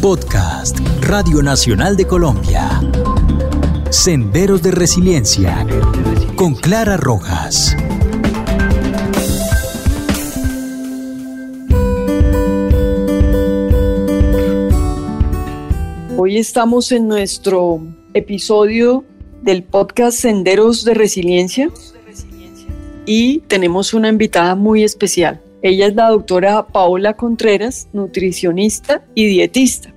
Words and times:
Podcast 0.00 0.78
Radio 1.00 1.42
Nacional 1.42 1.96
de 1.96 2.06
Colombia. 2.06 2.80
Senderos 3.90 4.62
de 4.62 4.70
Resiliencia 4.70 5.66
con 6.36 6.54
Clara 6.54 6.96
Rojas. 6.96 7.76
Hoy 16.16 16.38
estamos 16.38 16.92
en 16.92 17.08
nuestro 17.08 17.82
episodio 18.14 19.04
del 19.42 19.64
podcast 19.64 20.20
Senderos 20.20 20.84
de 20.84 20.94
Resiliencia 20.94 21.70
y 23.04 23.38
tenemos 23.48 23.92
una 23.94 24.08
invitada 24.08 24.54
muy 24.54 24.84
especial. 24.84 25.42
Ella 25.60 25.86
es 25.88 25.94
la 25.96 26.10
doctora 26.10 26.68
Paola 26.68 27.14
Contreras, 27.14 27.88
nutricionista 27.92 29.04
y 29.14 29.26
dietista. 29.26 29.92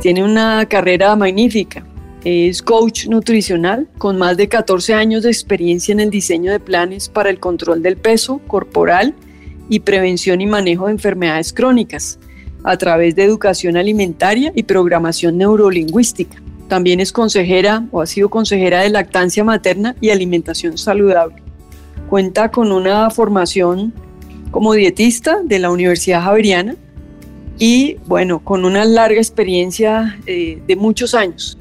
Tiene 0.00 0.24
una 0.24 0.66
carrera 0.66 1.14
magnífica. 1.14 1.86
Es 2.24 2.60
coach 2.60 3.06
nutricional 3.06 3.88
con 3.98 4.18
más 4.18 4.36
de 4.36 4.48
14 4.48 4.94
años 4.94 5.22
de 5.22 5.30
experiencia 5.30 5.92
en 5.92 6.00
el 6.00 6.10
diseño 6.10 6.50
de 6.50 6.58
planes 6.58 7.08
para 7.08 7.30
el 7.30 7.38
control 7.38 7.82
del 7.82 7.96
peso 7.96 8.40
corporal 8.48 9.14
y 9.68 9.80
prevención 9.80 10.40
y 10.40 10.46
manejo 10.46 10.86
de 10.86 10.92
enfermedades 10.92 11.52
crónicas 11.52 12.18
a 12.64 12.76
través 12.76 13.14
de 13.14 13.22
educación 13.22 13.76
alimentaria 13.76 14.50
y 14.56 14.64
programación 14.64 15.38
neurolingüística. 15.38 16.42
También 16.66 16.98
es 16.98 17.12
consejera 17.12 17.86
o 17.92 18.00
ha 18.00 18.06
sido 18.06 18.28
consejera 18.28 18.80
de 18.80 18.90
lactancia 18.90 19.44
materna 19.44 19.94
y 20.00 20.10
alimentación 20.10 20.78
saludable. 20.78 21.45
Cuenta 22.08 22.52
con 22.52 22.70
una 22.70 23.10
formación 23.10 23.92
como 24.52 24.74
dietista 24.74 25.40
de 25.42 25.58
la 25.58 25.70
Universidad 25.70 26.22
Javeriana 26.22 26.76
y, 27.58 27.96
bueno, 28.06 28.38
con 28.38 28.64
una 28.64 28.84
larga 28.84 29.18
experiencia 29.18 30.16
eh, 30.26 30.62
de 30.66 30.76
muchos 30.76 31.14
años. 31.14 31.58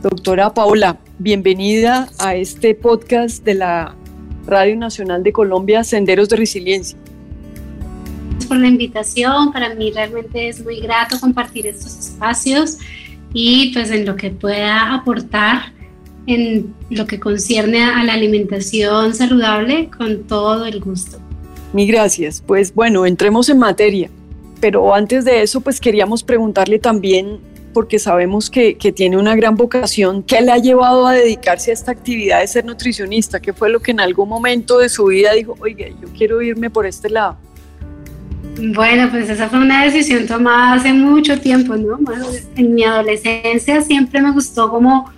Doctora 0.00 0.54
Paola, 0.54 1.00
bienvenida 1.18 2.08
a 2.20 2.36
este 2.36 2.76
podcast 2.76 3.44
de 3.44 3.54
la 3.54 3.96
Radio 4.46 4.76
Nacional 4.76 5.24
de 5.24 5.32
Colombia, 5.32 5.82
Senderos 5.82 6.28
de 6.28 6.36
Resiliencia. 6.36 6.96
por 8.46 8.58
la 8.58 8.68
invitación, 8.68 9.52
para 9.52 9.74
mí 9.74 9.90
realmente 9.92 10.48
es 10.48 10.64
muy 10.64 10.80
grato 10.80 11.18
compartir 11.18 11.66
estos 11.66 11.98
espacios 11.98 12.78
y 13.32 13.72
pues 13.72 13.90
en 13.90 14.06
lo 14.06 14.14
que 14.14 14.30
pueda 14.30 14.94
aportar 14.94 15.72
en 16.26 16.74
lo 16.90 17.06
que 17.06 17.18
concierne 17.18 17.82
a 17.82 18.04
la 18.04 18.14
alimentación 18.14 19.14
saludable 19.14 19.88
con 19.96 20.24
todo 20.24 20.66
el 20.66 20.80
gusto. 20.80 21.18
Mi 21.72 21.86
gracias. 21.86 22.42
Pues 22.46 22.74
bueno, 22.74 23.06
entremos 23.06 23.48
en 23.48 23.58
materia. 23.58 24.10
Pero 24.60 24.94
antes 24.94 25.24
de 25.24 25.42
eso, 25.42 25.60
pues 25.60 25.80
queríamos 25.80 26.22
preguntarle 26.22 26.78
también, 26.78 27.38
porque 27.72 27.98
sabemos 27.98 28.50
que, 28.50 28.76
que, 28.76 28.92
tiene 28.92 29.16
una 29.16 29.34
gran 29.34 29.56
vocación, 29.56 30.22
¿qué 30.22 30.40
le 30.42 30.52
ha 30.52 30.58
llevado 30.58 31.06
a 31.06 31.14
dedicarse 31.14 31.70
a 31.70 31.74
esta 31.74 31.92
actividad 31.92 32.40
de 32.40 32.46
ser 32.46 32.64
nutricionista? 32.64 33.40
¿Qué 33.40 33.52
fue 33.52 33.70
lo 33.70 33.80
que 33.80 33.92
en 33.92 34.00
algún 34.00 34.28
momento 34.28 34.78
de 34.78 34.88
su 34.88 35.06
vida 35.06 35.32
dijo, 35.32 35.56
oiga, 35.60 35.86
yo 35.88 36.08
quiero 36.16 36.42
irme 36.42 36.68
por 36.68 36.84
este 36.84 37.08
lado? 37.08 37.38
Bueno, 38.58 39.08
pues 39.10 39.30
esa 39.30 39.48
fue 39.48 39.60
una 39.60 39.84
decisión 39.84 40.26
tomada 40.26 40.74
hace 40.74 40.92
mucho 40.92 41.38
tiempo, 41.40 41.76
¿no? 41.76 41.98
en 42.56 42.74
mi 42.74 42.84
adolescencia 42.84 43.80
siempre 43.80 44.20
me 44.20 44.32
gustó 44.32 44.68
como 44.68 45.10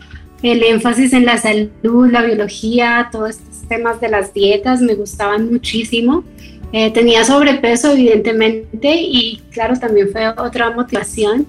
el 0.42 0.62
énfasis 0.64 1.12
en 1.12 1.24
la 1.24 1.38
salud, 1.38 2.10
la 2.10 2.22
biología, 2.22 3.08
todos 3.12 3.30
estos 3.30 3.68
temas 3.68 4.00
de 4.00 4.08
las 4.08 4.34
dietas 4.34 4.80
me 4.80 4.94
gustaban 4.94 5.50
muchísimo. 5.50 6.24
Eh, 6.72 6.90
tenía 6.90 7.22
sobrepeso, 7.24 7.92
evidentemente, 7.92 8.96
y 8.98 9.40
claro, 9.50 9.78
también 9.78 10.08
fue 10.10 10.26
otra 10.28 10.70
motivación. 10.70 11.46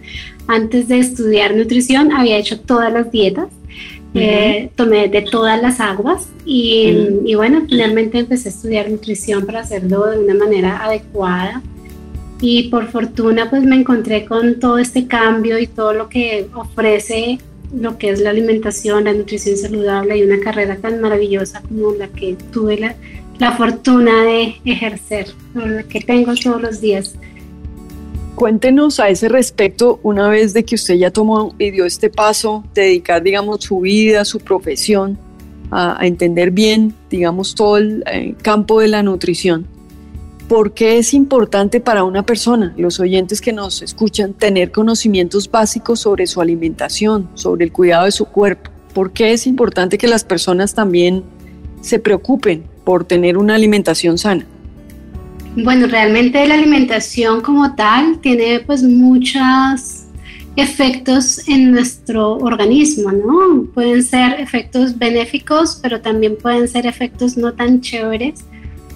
Antes 0.47 0.89
de 0.89 0.99
estudiar 0.99 1.55
nutrición, 1.55 2.11
había 2.11 2.37
hecho 2.37 2.59
todas 2.59 2.91
las 2.91 3.09
dietas, 3.11 3.47
eh, 4.13 4.69
tomé 4.75 5.07
de 5.07 5.21
todas 5.21 5.59
las 5.59 5.79
aguas 5.79 6.27
y, 6.45 6.93
y, 7.25 7.33
bueno, 7.33 7.63
finalmente 7.67 8.19
empecé 8.19 8.49
a 8.49 8.51
estudiar 8.51 8.91
nutrición 8.91 9.45
para 9.45 9.61
hacerlo 9.61 10.05
de 10.07 10.19
una 10.19 10.35
manera 10.35 10.83
adecuada. 10.83 11.61
Y 12.41 12.63
por 12.63 12.89
fortuna, 12.89 13.49
pues 13.49 13.63
me 13.63 13.77
encontré 13.77 14.25
con 14.25 14.59
todo 14.59 14.77
este 14.77 15.07
cambio 15.07 15.57
y 15.57 15.65
todo 15.65 15.93
lo 15.93 16.09
que 16.09 16.47
ofrece 16.53 17.39
lo 17.73 17.97
que 17.97 18.11
es 18.11 18.19
la 18.21 18.29
alimentación, 18.29 19.05
la 19.05 19.13
nutrición 19.13 19.57
saludable 19.57 20.17
y 20.17 20.23
una 20.23 20.39
carrera 20.39 20.77
tan 20.77 21.01
maravillosa 21.01 21.61
como 21.61 21.93
la 21.93 22.07
que 22.07 22.35
tuve 22.51 22.77
la, 22.77 22.95
la 23.39 23.51
fortuna 23.53 24.23
de 24.23 24.55
ejercer, 24.65 25.27
la 25.53 25.83
que 25.83 25.99
tengo 26.01 26.33
todos 26.35 26.61
los 26.61 26.81
días. 26.81 27.15
Cuéntenos 28.35 28.99
a 28.99 29.09
ese 29.09 29.29
respecto, 29.29 29.99
una 30.01 30.27
vez 30.27 30.53
de 30.53 30.63
que 30.65 30.75
usted 30.75 30.95
ya 30.95 31.11
tomó 31.11 31.53
y 31.59 31.71
dio 31.71 31.85
este 31.85 32.09
paso, 32.09 32.63
de 32.73 32.83
dedicar, 32.83 33.21
digamos, 33.21 33.63
su 33.63 33.79
vida, 33.79 34.25
su 34.25 34.39
profesión, 34.39 35.19
a, 35.71 35.97
entender 36.01 36.51
bien, 36.51 36.93
digamos, 37.09 37.55
todo 37.55 37.77
el 37.77 38.03
eh, 38.11 38.35
campo 38.41 38.79
de 38.79 38.87
la 38.87 39.03
nutrición. 39.03 39.67
¿Por 40.47 40.73
qué 40.73 40.97
es 40.97 41.13
importante 41.13 41.79
para 41.79 42.03
una 42.03 42.25
persona, 42.25 42.73
los 42.77 42.99
oyentes 42.99 43.39
que 43.39 43.53
nos 43.53 43.81
escuchan, 43.81 44.33
tener 44.33 44.71
conocimientos 44.71 45.49
básicos 45.49 46.01
sobre 46.01 46.27
su 46.27 46.41
alimentación, 46.41 47.29
sobre 47.33 47.65
el 47.65 47.71
cuidado 47.71 48.05
de 48.05 48.11
su 48.11 48.25
cuerpo? 48.25 48.69
¿Por 48.93 49.13
qué 49.13 49.31
es 49.31 49.47
importante 49.47 49.97
que 49.97 50.07
las 50.07 50.23
personas 50.25 50.73
también 50.75 51.23
se 51.81 51.97
preocupen 51.97 52.65
por 52.83 53.05
tener 53.05 53.37
una 53.37 53.55
alimentación 53.55 54.17
sana? 54.17 54.45
Bueno, 55.55 55.87
realmente 55.87 56.45
la 56.45 56.55
alimentación 56.55 57.41
como 57.41 57.73
tal 57.75 58.19
tiene 58.19 58.59
pues 58.59 58.83
muchos 58.83 60.03
efectos 60.55 61.47
en 61.47 61.71
nuestro 61.71 62.33
organismo, 62.37 63.11
¿no? 63.11 63.65
Pueden 63.73 64.03
ser 64.03 64.39
efectos 64.39 64.97
benéficos, 64.97 65.79
pero 65.81 66.01
también 66.01 66.37
pueden 66.37 66.67
ser 66.67 66.85
efectos 66.85 67.37
no 67.37 67.53
tan 67.53 67.81
chéveres 67.81 68.43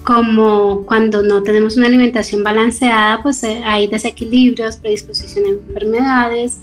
como 0.08 0.86
cuando 0.86 1.22
no 1.22 1.42
tenemos 1.42 1.76
una 1.76 1.86
alimentación 1.86 2.42
balanceada, 2.42 3.22
pues 3.22 3.44
eh, 3.44 3.60
hay 3.62 3.88
desequilibrios, 3.88 4.78
predisposición 4.78 5.44
a 5.44 5.48
enfermedades 5.50 6.60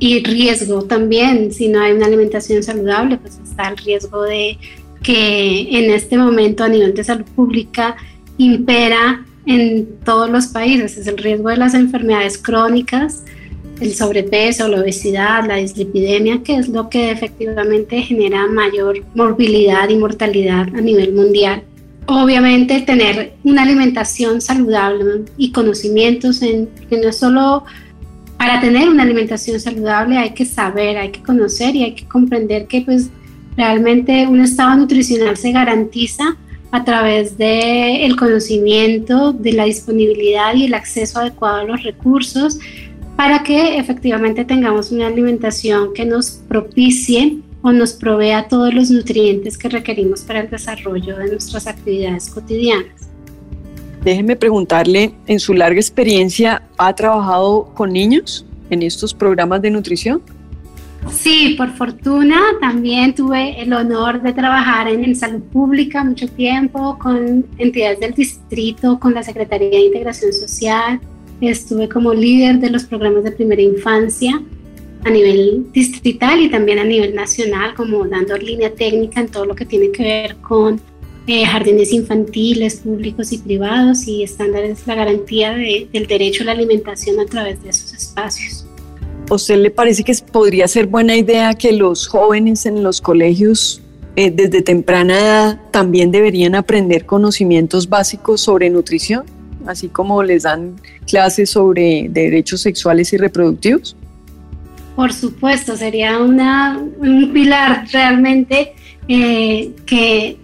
y 0.00 0.24
riesgo 0.24 0.82
también. 0.82 1.52
Si 1.52 1.68
no 1.68 1.80
hay 1.80 1.92
una 1.92 2.06
alimentación 2.06 2.64
saludable, 2.64 3.16
pues 3.18 3.38
está 3.44 3.68
el 3.68 3.76
riesgo 3.76 4.24
de 4.24 4.58
que 5.04 5.68
en 5.78 5.92
este 5.92 6.18
momento 6.18 6.64
a 6.64 6.68
nivel 6.68 6.92
de 6.92 7.04
salud 7.04 7.26
pública 7.36 7.94
impera 8.38 9.24
en 9.46 9.86
todos 10.04 10.28
los 10.28 10.48
países. 10.48 10.98
Es 10.98 11.06
el 11.06 11.16
riesgo 11.16 11.50
de 11.50 11.58
las 11.58 11.74
enfermedades 11.74 12.38
crónicas, 12.38 13.22
el 13.80 13.94
sobrepeso, 13.94 14.66
la 14.66 14.80
obesidad, 14.80 15.46
la 15.46 15.58
dislipidemia, 15.58 16.42
que 16.42 16.56
es 16.56 16.66
lo 16.68 16.90
que 16.90 17.12
efectivamente 17.12 18.02
genera 18.02 18.48
mayor 18.48 19.04
morbilidad 19.14 19.88
y 19.88 19.96
mortalidad 19.96 20.74
a 20.74 20.80
nivel 20.80 21.12
mundial 21.12 21.62
obviamente 22.06 22.80
tener 22.80 23.34
una 23.44 23.62
alimentación 23.62 24.40
saludable 24.40 25.24
y 25.36 25.52
conocimientos 25.52 26.42
en 26.42 26.68
que 26.88 26.96
no 26.98 27.08
es 27.08 27.18
solo 27.18 27.64
para 28.36 28.60
tener 28.60 28.88
una 28.88 29.02
alimentación 29.02 29.60
saludable 29.60 30.16
hay 30.16 30.30
que 30.30 30.46
saber, 30.46 30.96
hay 30.96 31.10
que 31.10 31.22
conocer 31.22 31.76
y 31.76 31.84
hay 31.84 31.94
que 31.94 32.08
comprender 32.08 32.66
que 32.66 32.80
pues 32.80 33.10
realmente 33.56 34.26
un 34.26 34.40
estado 34.40 34.76
nutricional 34.76 35.36
se 35.36 35.52
garantiza 35.52 36.36
a 36.70 36.84
través 36.84 37.36
del 37.36 38.02
el 38.02 38.16
conocimiento, 38.16 39.32
de 39.32 39.52
la 39.52 39.64
disponibilidad 39.64 40.54
y 40.54 40.64
el 40.64 40.74
acceso 40.74 41.18
adecuado 41.18 41.58
a 41.58 41.64
los 41.64 41.82
recursos 41.82 42.58
para 43.16 43.42
que 43.42 43.76
efectivamente 43.76 44.44
tengamos 44.46 44.92
una 44.92 45.08
alimentación 45.08 45.92
que 45.92 46.06
nos 46.06 46.40
propicie 46.48 47.38
o 47.62 47.72
nos 47.72 47.92
provea 47.92 48.48
todos 48.48 48.72
los 48.72 48.90
nutrientes 48.90 49.58
que 49.58 49.68
requerimos 49.68 50.22
para 50.22 50.40
el 50.40 50.50
desarrollo 50.50 51.16
de 51.16 51.30
nuestras 51.30 51.66
actividades 51.66 52.30
cotidianas. 52.30 53.10
Déjeme 54.02 54.34
preguntarle, 54.34 55.12
en 55.26 55.38
su 55.38 55.52
larga 55.52 55.78
experiencia, 55.78 56.62
¿ha 56.78 56.94
trabajado 56.94 57.70
con 57.74 57.92
niños 57.92 58.46
en 58.70 58.82
estos 58.82 59.12
programas 59.12 59.60
de 59.60 59.70
nutrición? 59.70 60.22
Sí, 61.10 61.54
por 61.56 61.70
fortuna 61.70 62.38
también 62.60 63.14
tuve 63.14 63.60
el 63.60 63.72
honor 63.72 64.22
de 64.22 64.32
trabajar 64.32 64.88
en, 64.88 65.16
salud 65.16 65.40
pública 65.40 66.04
mucho 66.04 66.28
tiempo, 66.28 66.98
con 66.98 67.46
entidades 67.58 68.00
del 68.00 68.12
distrito, 68.12 68.98
con 68.98 69.14
la 69.14 69.22
Secretaría 69.22 69.70
de 69.70 69.86
Integración 69.86 70.32
Social. 70.32 71.00
Estuve 71.40 71.88
como 71.88 72.12
líder 72.12 72.58
de 72.58 72.70
los 72.70 72.84
programas 72.84 73.24
de 73.24 73.32
primera 73.32 73.62
infancia 73.62 74.42
a 75.04 75.10
nivel 75.10 75.66
distrital 75.72 76.40
y 76.40 76.50
también 76.50 76.78
a 76.78 76.84
nivel 76.84 77.14
nacional, 77.14 77.74
como 77.74 78.06
dando 78.06 78.36
línea 78.36 78.72
técnica 78.72 79.20
en 79.20 79.28
todo 79.28 79.46
lo 79.46 79.54
que 79.54 79.64
tiene 79.64 79.90
que 79.90 80.02
ver 80.02 80.36
con 80.36 80.80
eh, 81.26 81.44
jardines 81.44 81.92
infantiles, 81.92 82.76
públicos 82.76 83.32
y 83.32 83.38
privados 83.38 84.06
y 84.06 84.22
estándares, 84.22 84.86
la 84.86 84.94
garantía 84.94 85.54
del 85.54 86.06
derecho 86.06 86.42
a 86.42 86.46
la 86.46 86.52
alimentación 86.52 87.20
a 87.20 87.26
través 87.26 87.62
de 87.62 87.70
esos 87.70 87.92
espacios. 87.94 88.66
¿A 89.30 89.34
usted 89.34 89.56
le 89.56 89.70
parece 89.70 90.02
que 90.02 90.12
podría 90.32 90.66
ser 90.66 90.86
buena 90.86 91.16
idea 91.16 91.54
que 91.54 91.72
los 91.72 92.08
jóvenes 92.08 92.66
en 92.66 92.82
los 92.82 93.00
colegios 93.00 93.80
eh, 94.16 94.30
desde 94.30 94.60
temprana 94.60 95.18
edad 95.18 95.60
también 95.70 96.10
deberían 96.10 96.54
aprender 96.54 97.06
conocimientos 97.06 97.88
básicos 97.88 98.40
sobre 98.40 98.68
nutrición? 98.70 99.24
así 99.66 99.88
como 99.88 100.22
les 100.22 100.44
dan 100.44 100.76
clases 101.06 101.50
sobre 101.50 102.08
derechos 102.10 102.60
sexuales 102.60 103.12
y 103.12 103.16
reproductivos? 103.16 103.96
Por 105.00 105.14
supuesto, 105.14 105.78
sería 105.78 106.18
un 106.18 107.30
pilar 107.32 107.86
realmente 107.90 108.74
eh, 109.08 109.70
que 109.86 110.36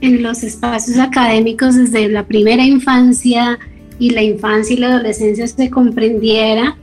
en 0.00 0.22
los 0.22 0.44
espacios 0.44 1.00
académicos 1.00 1.74
desde 1.74 2.08
la 2.08 2.24
primera 2.24 2.64
infancia 2.64 3.58
y 3.98 4.10
la 4.10 4.22
infancia 4.22 4.72
y 4.72 4.78
la 4.78 4.86
adolescencia 4.86 5.48
se 5.48 5.68
comprendiera 5.68 6.76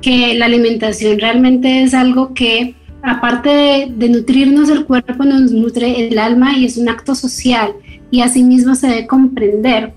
que 0.00 0.34
la 0.34 0.46
alimentación 0.46 1.18
realmente 1.18 1.82
es 1.82 1.92
algo 1.92 2.32
que 2.34 2.76
aparte 3.02 3.92
de, 3.92 4.08
nutrirnos 4.08 4.68
el 4.68 4.84
cuerpo, 4.84 5.24
nos 5.24 5.50
nutre 5.50 6.06
el 6.06 6.16
alma 6.20 6.56
y 6.56 6.66
es 6.66 6.76
un 6.76 6.88
acto 6.88 7.16
social 7.16 7.72
y 8.12 8.20
asimismo 8.20 8.76
se 8.76 8.86
debe 8.86 9.06
comprender. 9.08 9.92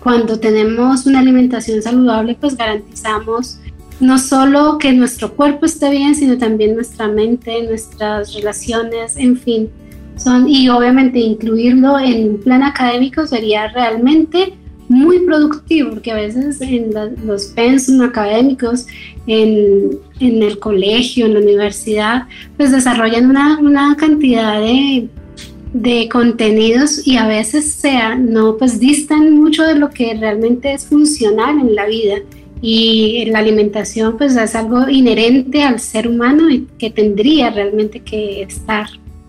Cuando 0.00 0.38
tenemos 0.38 1.06
una 1.06 1.18
alimentación 1.18 1.82
saludable, 1.82 2.36
pues 2.40 2.56
garantizamos 2.56 3.58
no 4.04 4.18
solo 4.18 4.78
que 4.78 4.92
nuestro 4.92 5.34
cuerpo 5.34 5.64
esté 5.66 5.90
bien, 5.90 6.14
sino 6.14 6.36
también 6.36 6.74
nuestra 6.74 7.08
mente, 7.08 7.62
nuestras 7.62 8.34
relaciones, 8.34 9.16
en 9.16 9.36
fin. 9.36 9.70
Son, 10.16 10.48
y 10.48 10.68
obviamente 10.68 11.18
incluirlo 11.18 11.98
en 11.98 12.28
un 12.28 12.40
plan 12.40 12.62
académico 12.62 13.26
sería 13.26 13.68
realmente 13.68 14.54
muy 14.88 15.20
productivo, 15.20 15.90
porque 15.90 16.12
a 16.12 16.16
veces 16.16 16.60
en 16.60 16.90
los 17.24 17.46
pensum 17.46 18.02
académicos, 18.02 18.86
en, 19.26 19.98
en, 20.20 20.42
el 20.42 20.58
colegio, 20.58 21.24
en 21.26 21.34
la 21.34 21.40
universidad, 21.40 22.22
pues 22.56 22.70
desarrollan 22.70 23.30
una, 23.30 23.58
una 23.58 23.96
cantidad 23.96 24.60
de, 24.60 25.08
de, 25.72 26.08
contenidos 26.10 27.06
y 27.06 27.16
a 27.16 27.26
veces 27.26 27.72
sea, 27.72 28.14
no, 28.14 28.58
pues 28.58 28.78
distan 28.78 29.34
mucho 29.34 29.62
de 29.64 29.76
lo 29.76 29.88
que 29.88 30.14
realmente 30.14 30.74
es 30.74 30.84
funcional 30.86 31.58
en 31.58 31.74
la 31.74 31.86
vida. 31.86 32.16
Y 32.66 33.26
la 33.26 33.40
alimentación 33.40 34.16
pues 34.16 34.34
es 34.36 34.54
algo 34.54 34.88
inherente 34.88 35.62
al 35.62 35.80
ser 35.80 36.08
humano 36.08 36.48
y 36.48 36.66
que 36.78 36.88
tendría 36.88 37.50
realmente 37.50 38.00
que 38.00 38.40
estar. 38.40 38.86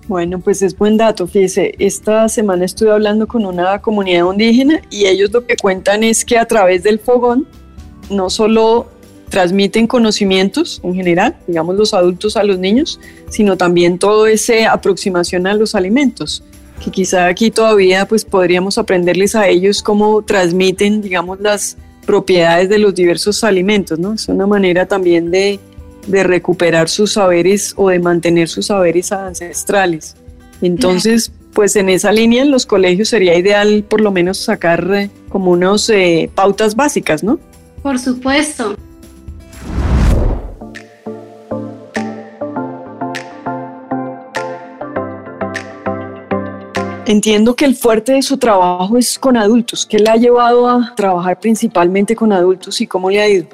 Bueno, 0.07 0.39
pues 0.39 0.61
es 0.61 0.77
buen 0.77 0.95
dato. 0.95 1.27
Fíjese, 1.27 1.75
esta 1.77 2.29
semana 2.29 2.63
estuve 2.63 2.91
hablando 2.91 3.27
con 3.27 3.45
una 3.45 3.81
comunidad 3.81 4.31
indígena 4.31 4.81
y 4.89 5.07
ellos 5.07 5.33
lo 5.33 5.45
que 5.45 5.57
cuentan 5.57 6.05
es 6.05 6.23
que 6.23 6.37
a 6.37 6.45
través 6.45 6.83
del 6.83 6.97
fogón 6.97 7.45
no 8.09 8.29
solo 8.29 8.87
transmiten 9.27 9.85
conocimientos 9.85 10.79
en 10.85 10.95
general, 10.95 11.35
digamos 11.45 11.75
los 11.75 11.93
adultos 11.93 12.37
a 12.37 12.43
los 12.45 12.57
niños, 12.57 13.01
sino 13.29 13.57
también 13.57 13.99
todo 13.99 14.27
ese 14.27 14.65
aproximación 14.65 15.45
a 15.45 15.55
los 15.55 15.75
alimentos, 15.75 16.41
que 16.81 16.89
quizá 16.89 17.27
aquí 17.27 17.51
todavía 17.51 18.07
pues 18.07 18.23
podríamos 18.23 18.77
aprenderles 18.77 19.35
a 19.35 19.49
ellos 19.49 19.83
cómo 19.83 20.21
transmiten, 20.21 21.01
digamos, 21.01 21.41
las 21.41 21.75
propiedades 22.05 22.69
de 22.69 22.79
los 22.79 22.95
diversos 22.95 23.43
alimentos, 23.43 23.99
¿no? 23.99 24.13
Es 24.13 24.27
una 24.27 24.47
manera 24.47 24.85
también 24.85 25.31
de 25.31 25.59
de 26.07 26.23
recuperar 26.23 26.89
sus 26.89 27.13
saberes 27.13 27.73
o 27.77 27.89
de 27.89 27.99
mantener 27.99 28.47
sus 28.47 28.67
saberes 28.67 29.11
ancestrales. 29.11 30.15
Entonces, 30.61 31.31
pues 31.53 31.75
en 31.75 31.89
esa 31.89 32.11
línea 32.11 32.43
en 32.43 32.51
los 32.51 32.65
colegios 32.65 33.09
sería 33.09 33.37
ideal 33.37 33.85
por 33.87 34.01
lo 34.01 34.11
menos 34.11 34.37
sacar 34.37 34.89
eh, 34.93 35.09
como 35.29 35.51
unos 35.51 35.89
eh, 35.89 36.29
pautas 36.33 36.75
básicas, 36.75 37.23
¿no? 37.23 37.39
Por 37.81 37.99
supuesto. 37.99 38.75
Entiendo 47.07 47.55
que 47.55 47.65
el 47.65 47.75
fuerte 47.75 48.13
de 48.13 48.23
su 48.23 48.37
trabajo 48.37 48.97
es 48.97 49.19
con 49.19 49.37
adultos. 49.37 49.85
¿Qué 49.85 49.99
le 49.99 50.09
ha 50.09 50.15
llevado 50.15 50.67
a 50.67 50.95
trabajar 50.95 51.39
principalmente 51.39 52.15
con 52.15 52.33
adultos 52.33 52.81
y 52.81 52.87
cómo 52.87 53.11
le 53.11 53.21
ha 53.21 53.29
ido? 53.29 53.47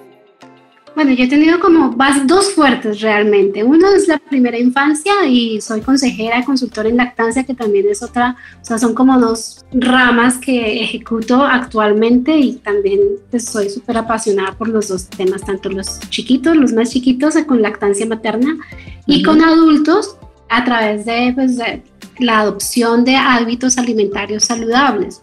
Bueno, 0.95 1.11
yo 1.11 1.25
he 1.25 1.27
tenido 1.27 1.59
como 1.59 1.93
dos 2.25 2.53
fuertes 2.53 3.01
realmente. 3.01 3.63
Uno 3.63 3.89
es 3.89 4.07
la 4.07 4.19
primera 4.19 4.57
infancia 4.57 5.25
y 5.27 5.59
soy 5.59 5.81
consejera, 5.81 6.45
consultora 6.45 6.87
en 6.87 6.97
lactancia, 6.97 7.43
que 7.43 7.53
también 7.53 7.87
es 7.89 8.01
otra, 8.01 8.37
o 8.61 8.65
sea, 8.65 8.77
son 8.77 8.93
como 8.93 9.19
dos 9.19 9.65
ramas 9.73 10.37
que 10.37 10.81
ejecuto 10.83 11.43
actualmente 11.43 12.37
y 12.37 12.53
también 12.55 12.99
pues, 13.29 13.45
soy 13.45 13.69
súper 13.69 13.97
apasionada 13.97 14.53
por 14.53 14.69
los 14.69 14.87
dos 14.87 15.07
temas, 15.07 15.43
tanto 15.43 15.69
los 15.69 15.99
chiquitos, 16.09 16.55
los 16.55 16.71
más 16.71 16.91
chiquitos, 16.91 17.35
con 17.47 17.61
lactancia 17.61 18.05
materna 18.05 18.57
y 19.05 19.23
con 19.23 19.41
adultos 19.41 20.17
a 20.49 20.63
través 20.63 21.05
de, 21.05 21.31
pues, 21.33 21.57
de 21.57 21.83
la 22.21 22.39
adopción 22.39 23.03
de 23.03 23.15
hábitos 23.15 23.77
alimentarios 23.77 24.45
saludables. 24.45 25.21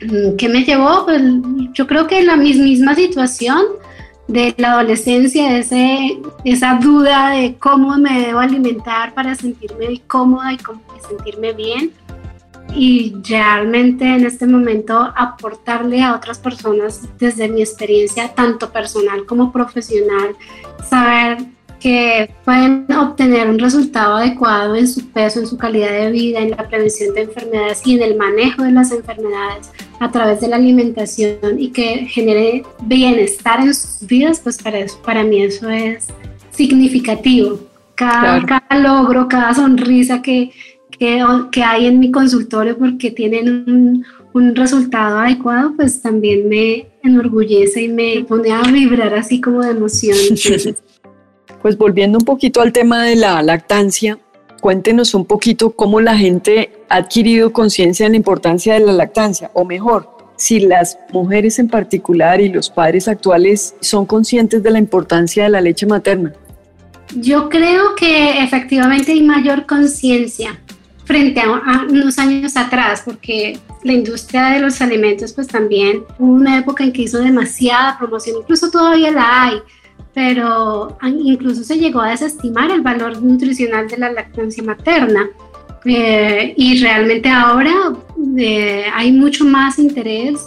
Mm, 0.00 0.36
¿Qué 0.36 0.48
me 0.48 0.64
llevó? 0.64 1.04
Pues, 1.04 1.22
yo 1.74 1.86
creo 1.86 2.06
que 2.06 2.22
la 2.22 2.36
misma 2.36 2.94
situación 2.94 3.62
de 4.28 4.54
la 4.58 4.72
adolescencia, 4.72 5.58
ese, 5.58 6.20
esa 6.44 6.74
duda 6.74 7.30
de 7.30 7.56
cómo 7.56 7.96
me 7.98 8.26
debo 8.26 8.38
alimentar 8.38 9.14
para 9.14 9.34
sentirme 9.34 10.00
cómoda 10.06 10.52
y 10.52 10.58
cómo 10.58 10.80
sentirme 11.08 11.52
bien. 11.52 11.92
Y 12.74 13.14
realmente 13.26 14.04
en 14.04 14.26
este 14.26 14.46
momento 14.46 15.12
aportarle 15.16 16.02
a 16.02 16.14
otras 16.14 16.38
personas 16.38 17.08
desde 17.18 17.48
mi 17.48 17.62
experiencia, 17.62 18.34
tanto 18.34 18.70
personal 18.70 19.24
como 19.24 19.50
profesional, 19.50 20.36
saber 20.88 21.38
que 21.80 22.30
pueden 22.44 22.86
obtener 22.92 23.48
un 23.48 23.58
resultado 23.58 24.16
adecuado 24.16 24.74
en 24.74 24.88
su 24.88 25.08
peso, 25.10 25.40
en 25.40 25.46
su 25.46 25.56
calidad 25.56 25.90
de 25.90 26.10
vida, 26.10 26.40
en 26.40 26.50
la 26.50 26.68
prevención 26.68 27.14
de 27.14 27.22
enfermedades 27.22 27.82
y 27.84 27.94
en 27.94 28.02
el 28.02 28.16
manejo 28.16 28.64
de 28.64 28.72
las 28.72 28.90
enfermedades 28.90 29.70
a 30.00 30.10
través 30.10 30.40
de 30.40 30.48
la 30.48 30.56
alimentación 30.56 31.38
y 31.58 31.70
que 31.70 32.06
genere 32.06 32.64
bienestar 32.82 33.60
en 33.60 33.74
sus 33.74 34.06
vidas, 34.06 34.40
pues 34.40 34.60
para, 34.60 34.80
eso, 34.80 35.00
para 35.02 35.22
mí 35.22 35.42
eso 35.42 35.68
es 35.68 36.08
significativo. 36.50 37.60
Cada, 37.94 38.44
cada 38.44 38.80
logro, 38.80 39.26
cada 39.28 39.54
sonrisa 39.54 40.22
que, 40.22 40.52
que, 40.90 41.24
que, 41.50 41.62
hay 41.64 41.86
en 41.86 41.98
mi 41.98 42.12
consultorio 42.12 42.78
porque 42.78 43.10
tienen 43.10 43.64
un, 43.66 44.04
un 44.34 44.54
resultado 44.54 45.18
adecuado, 45.18 45.72
pues 45.74 46.00
también 46.00 46.48
me 46.48 46.86
enorgullece 47.02 47.82
y 47.82 47.88
me 47.88 48.24
pone 48.24 48.52
a 48.52 48.62
vibrar 48.62 49.14
así 49.14 49.40
como 49.40 49.62
de 49.62 49.70
emoción. 49.72 50.16
Pues 51.62 51.76
volviendo 51.76 52.18
un 52.18 52.24
poquito 52.24 52.60
al 52.60 52.72
tema 52.72 53.04
de 53.04 53.16
la 53.16 53.42
lactancia, 53.42 54.18
cuéntenos 54.60 55.14
un 55.14 55.24
poquito 55.24 55.70
cómo 55.70 56.00
la 56.00 56.16
gente 56.16 56.72
ha 56.88 56.96
adquirido 56.96 57.52
conciencia 57.52 58.06
de 58.06 58.10
la 58.10 58.16
importancia 58.16 58.74
de 58.74 58.80
la 58.80 58.92
lactancia, 58.92 59.50
o 59.54 59.64
mejor, 59.64 60.16
si 60.36 60.60
las 60.60 60.98
mujeres 61.12 61.58
en 61.58 61.68
particular 61.68 62.40
y 62.40 62.48
los 62.48 62.70
padres 62.70 63.08
actuales 63.08 63.74
son 63.80 64.06
conscientes 64.06 64.62
de 64.62 64.70
la 64.70 64.78
importancia 64.78 65.44
de 65.44 65.50
la 65.50 65.60
leche 65.60 65.86
materna. 65.86 66.32
Yo 67.16 67.48
creo 67.48 67.94
que 67.96 68.42
efectivamente 68.42 69.12
hay 69.12 69.22
mayor 69.22 69.66
conciencia 69.66 70.60
frente 71.04 71.40
a, 71.40 71.86
unos 71.88 72.18
años 72.18 72.56
atrás, 72.56 73.02
porque 73.04 73.58
la 73.82 73.92
industria 73.92 74.50
de 74.50 74.60
los 74.60 74.80
alimentos 74.82 75.32
pues 75.32 75.48
también 75.48 76.04
hubo 76.18 76.32
una 76.32 76.58
época 76.58 76.84
en 76.84 76.92
que 76.92 77.02
hizo 77.02 77.18
demasiada 77.18 77.96
promoción, 77.98 78.36
incluso 78.42 78.70
todavía 78.70 79.10
la 79.10 79.44
hay, 79.44 79.62
pero 80.18 80.98
incluso 81.00 81.62
se 81.62 81.78
llegó 81.78 82.00
a 82.00 82.10
desestimar 82.10 82.72
el 82.72 82.80
valor 82.80 83.22
nutricional 83.22 83.86
de 83.86 83.98
la 83.98 84.10
lactancia 84.10 84.64
materna. 84.64 85.30
Eh, 85.84 86.54
y 86.56 86.82
realmente 86.82 87.28
ahora 87.28 87.72
eh, 88.36 88.86
hay 88.92 89.12
mucho 89.12 89.44
más 89.44 89.78
interés 89.78 90.40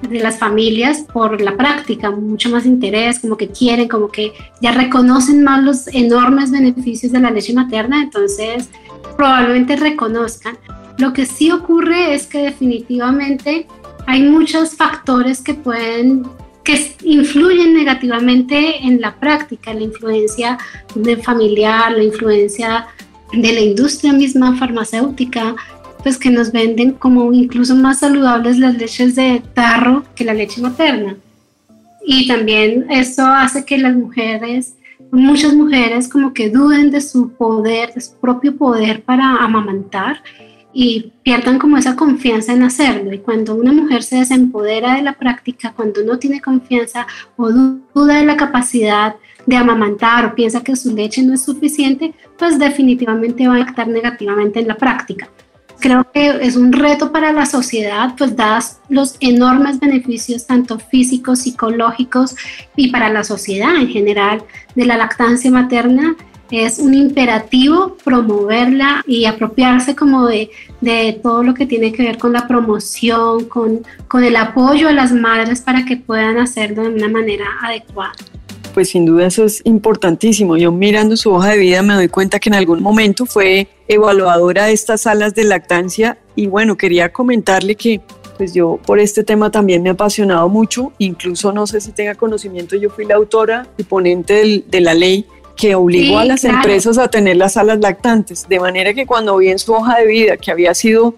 de 0.00 0.20
las 0.20 0.38
familias 0.38 1.04
por 1.12 1.42
la 1.42 1.58
práctica, 1.58 2.10
mucho 2.10 2.48
más 2.48 2.64
interés, 2.64 3.18
como 3.18 3.36
que 3.36 3.48
quieren, 3.48 3.86
como 3.86 4.08
que 4.08 4.32
ya 4.62 4.72
reconocen 4.72 5.44
más 5.44 5.62
los 5.62 5.88
enormes 5.88 6.50
beneficios 6.50 7.12
de 7.12 7.20
la 7.20 7.30
leche 7.30 7.52
materna, 7.52 8.00
entonces 8.04 8.70
probablemente 9.14 9.76
reconozcan. 9.76 10.56
Lo 10.96 11.12
que 11.12 11.26
sí 11.26 11.50
ocurre 11.50 12.14
es 12.14 12.26
que 12.26 12.44
definitivamente 12.44 13.66
hay 14.06 14.22
muchos 14.22 14.74
factores 14.74 15.42
que 15.42 15.52
pueden 15.52 16.22
que 16.68 16.94
influyen 17.02 17.72
negativamente 17.72 18.84
en 18.86 19.00
la 19.00 19.14
práctica, 19.14 19.72
la 19.72 19.80
influencia 19.80 20.58
de 20.94 21.16
familiar, 21.16 21.92
la 21.92 22.04
influencia 22.04 22.86
de 23.32 23.52
la 23.54 23.60
industria 23.60 24.12
misma 24.12 24.54
farmacéutica, 24.54 25.56
pues 26.02 26.18
que 26.18 26.28
nos 26.28 26.52
venden 26.52 26.92
como 26.92 27.32
incluso 27.32 27.74
más 27.74 28.00
saludables 28.00 28.58
las 28.58 28.76
leches 28.76 29.14
de 29.14 29.42
tarro 29.54 30.04
que 30.14 30.26
la 30.26 30.34
leche 30.34 30.60
materna. 30.60 31.16
Y 32.04 32.28
también 32.28 32.84
eso 32.90 33.24
hace 33.24 33.64
que 33.64 33.78
las 33.78 33.96
mujeres, 33.96 34.74
muchas 35.10 35.54
mujeres 35.54 36.06
como 36.06 36.34
que 36.34 36.50
duden 36.50 36.90
de 36.90 37.00
su 37.00 37.30
poder, 37.30 37.94
de 37.94 38.02
su 38.02 38.12
propio 38.16 38.54
poder 38.58 39.00
para 39.00 39.36
amamantar 39.36 40.22
y 40.80 41.12
pierdan 41.24 41.58
como 41.58 41.76
esa 41.76 41.96
confianza 41.96 42.52
en 42.52 42.62
hacerlo. 42.62 43.12
Y 43.12 43.18
cuando 43.18 43.56
una 43.56 43.72
mujer 43.72 44.04
se 44.04 44.18
desempodera 44.18 44.94
de 44.94 45.02
la 45.02 45.14
práctica, 45.14 45.72
cuando 45.74 46.04
no 46.04 46.20
tiene 46.20 46.40
confianza 46.40 47.04
o 47.36 47.50
duda 47.50 48.14
de 48.14 48.24
la 48.24 48.36
capacidad 48.36 49.16
de 49.44 49.56
amamantar 49.56 50.24
o 50.24 50.36
piensa 50.36 50.62
que 50.62 50.76
su 50.76 50.94
leche 50.94 51.24
no 51.24 51.34
es 51.34 51.42
suficiente, 51.42 52.14
pues 52.38 52.60
definitivamente 52.60 53.48
va 53.48 53.56
a 53.56 53.62
afectar 53.62 53.88
negativamente 53.88 54.60
en 54.60 54.68
la 54.68 54.76
práctica. 54.76 55.28
creo 55.80 56.08
que 56.12 56.28
es 56.42 56.54
un 56.54 56.72
reto 56.72 57.10
para 57.10 57.32
la 57.32 57.46
sociedad, 57.46 58.14
pues 58.16 58.36
dadas 58.36 58.80
los 58.88 59.16
enormes 59.18 59.80
beneficios 59.80 60.46
tanto 60.46 60.78
físicos, 60.78 61.40
psicológicos 61.40 62.36
y 62.76 62.92
para 62.92 63.08
la 63.08 63.24
sociedad 63.24 63.74
en 63.74 63.88
general 63.88 64.44
de 64.76 64.86
la 64.86 64.96
lactancia 64.96 65.50
materna, 65.50 66.14
es 66.50 66.78
un 66.78 66.94
imperativo 66.94 67.96
promoverla 68.02 69.02
y 69.06 69.26
apropiarse 69.26 69.94
como 69.94 70.26
de, 70.26 70.50
de, 70.80 71.18
todo 71.22 71.42
lo 71.42 71.54
que 71.54 71.66
tiene 71.66 71.92
que 71.92 72.02
ver 72.02 72.18
con 72.18 72.32
la 72.32 72.46
promoción, 72.48 73.44
con, 73.44 73.82
con 74.06 74.24
el 74.24 74.36
apoyo 74.36 74.88
a 74.88 74.92
las 74.92 75.12
madres 75.12 75.60
para 75.60 75.84
que 75.84 75.96
puedan 75.96 76.38
hacerlo 76.38 76.82
de 76.82 76.94
una 76.94 77.08
manera 77.08 77.46
adecuada 77.62 78.14
pues 78.78 78.90
sin 78.90 79.06
duda 79.06 79.26
eso 79.26 79.44
es 79.44 79.60
importantísimo. 79.64 80.56
Yo 80.56 80.70
mirando 80.70 81.16
su 81.16 81.32
hoja 81.32 81.48
de 81.48 81.58
vida 81.58 81.82
me 81.82 81.94
doy 81.94 82.06
cuenta 82.06 82.38
que 82.38 82.48
en 82.48 82.54
algún 82.54 82.80
momento 82.80 83.26
fue 83.26 83.66
evaluadora 83.88 84.66
de 84.66 84.72
estas 84.72 85.00
salas 85.00 85.34
de 85.34 85.42
lactancia 85.42 86.16
y 86.36 86.46
bueno, 86.46 86.76
quería 86.76 87.12
comentarle 87.12 87.74
que 87.74 88.00
pues 88.36 88.54
yo 88.54 88.78
por 88.86 89.00
este 89.00 89.24
tema 89.24 89.50
también 89.50 89.82
me 89.82 89.88
he 89.88 89.92
apasionado 89.92 90.48
mucho, 90.48 90.92
incluso 90.98 91.52
no 91.52 91.66
sé 91.66 91.80
si 91.80 91.90
tenga 91.90 92.14
conocimiento, 92.14 92.76
yo 92.76 92.88
fui 92.88 93.04
la 93.04 93.16
autora 93.16 93.66
y 93.76 93.82
ponente 93.82 94.62
de 94.64 94.80
la 94.80 94.94
ley 94.94 95.26
que 95.58 95.74
obligó 95.74 96.20
a 96.20 96.24
las 96.24 96.44
empresas 96.44 96.98
a 96.98 97.08
tener 97.08 97.36
las 97.36 97.54
salas 97.54 97.80
lactantes, 97.80 98.48
de 98.48 98.60
manera 98.60 98.94
que 98.94 99.06
cuando 99.06 99.36
vi 99.36 99.48
en 99.48 99.58
su 99.58 99.74
hoja 99.74 99.98
de 99.98 100.06
vida 100.06 100.36
que 100.36 100.52
había 100.52 100.72
sido 100.72 101.16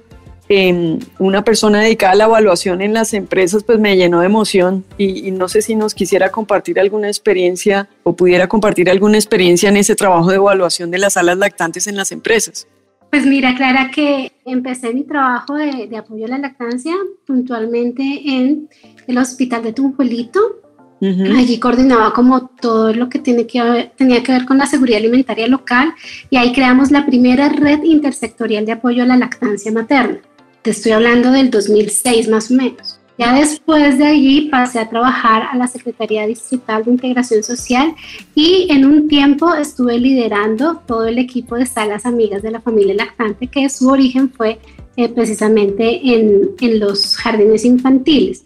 una 1.21 1.45
persona 1.45 1.81
dedicada 1.81 2.13
a 2.13 2.17
la 2.17 2.25
evaluación 2.25 2.81
en 2.81 2.93
las 2.93 3.15
empresas, 3.15 3.63
pues 3.63 3.79
me 3.79 3.97
llenó 3.97 4.21
de 4.21 4.27
emoción 4.27 4.85
y, 4.99 5.31
no 5.31 5.47
sé 5.47 5.63
si 5.63 5.77
nos 5.77 5.95
quisiera 5.95 6.33
compartir 6.33 6.81
alguna 6.81 7.07
experiencia 7.07 7.89
o 8.03 8.17
pudiera 8.17 8.49
compartir 8.49 8.91
alguna 8.91 9.17
experiencia 9.17 9.69
en 9.69 9.77
ese 9.77 9.95
trabajo 9.95 10.31
de 10.31 10.37
evaluación 10.37 10.91
de 10.91 10.99
las 10.99 11.13
salas 11.13 11.39
lactantes 11.39 11.87
en 11.87 11.97
las 11.97 12.11
empresas. 12.11 12.67
Pues 13.11 13.27
mira, 13.27 13.55
Clara, 13.55 13.91
que 13.95 14.33
empecé 14.45 14.93
mi 14.93 15.05
trabajo 15.05 15.55
de, 15.55 15.97
apoyo 15.97 16.25
a 16.25 16.29
la 16.29 16.39
lactancia 16.39 16.95
puntualmente 17.27 18.03
en 18.03 18.69
el 19.07 19.19
hospital 19.19 19.63
de 19.63 19.73
Tunjuelito. 19.73 20.60
Allí 21.03 21.59
coordinaba 21.59 22.13
como 22.13 22.49
todo 22.49 22.93
lo 22.93 23.09
que, 23.09 23.19
tiene 23.19 23.47
que 23.47 23.91
tenía 23.97 24.23
que 24.23 24.33
ver 24.33 24.45
con 24.45 24.59
la 24.59 24.67
seguridad 24.67 24.99
alimentaria 24.99 25.49
local 25.49 25.95
y 26.29 26.37
ahí 26.37 26.53
creamos 26.53 26.91
la 26.91 27.07
primera 27.07 27.49
red 27.49 27.83
intersectorial 27.85 28.67
de 28.67 28.73
apoyo 28.73 29.03
a 29.03 29.07
la 29.07 29.17
lactancia 29.17 29.73
materna. 29.73 30.19
Te 30.63 30.71
estoy 30.71 30.93
hablando 30.93 31.33
del 31.33 31.51
2006 31.51 32.29
más 32.29 32.51
o 32.51 32.55
menos. 32.55 33.01
Ya 33.17 33.35
después 33.35 33.99
de 33.99 34.07
allí 34.07 34.49
pasé 34.51 34.79
a 34.79 34.89
trabajar 34.89 35.43
a 35.53 35.57
la 35.57 35.67
Secretaría 35.67 36.27
Distrital 36.27 36.85
de 36.85 36.91
Integración 36.91 37.43
Social 37.43 37.95
y 38.35 38.67
en 38.71 38.87
un 38.87 39.09
tiempo 39.09 39.55
estuve 39.55 39.99
liderando 39.99 40.83
todo 40.87 41.07
el 41.07 41.19
equipo 41.19 41.57
de 41.57 41.67
salas 41.67 42.07
amigas 42.07 42.43
de 42.43 42.51
la 42.51 42.63
familia 42.63 42.95
lactante, 42.95 43.47
que 43.47 43.69
su 43.69 43.89
origen 43.89 44.31
fue 44.31 44.59
eh, 44.97 45.09
precisamente 45.11 46.01
en, 46.15 46.51
en 46.61 46.81
los 46.81 47.17
jardines 47.17 47.67
infantiles. 47.67 48.45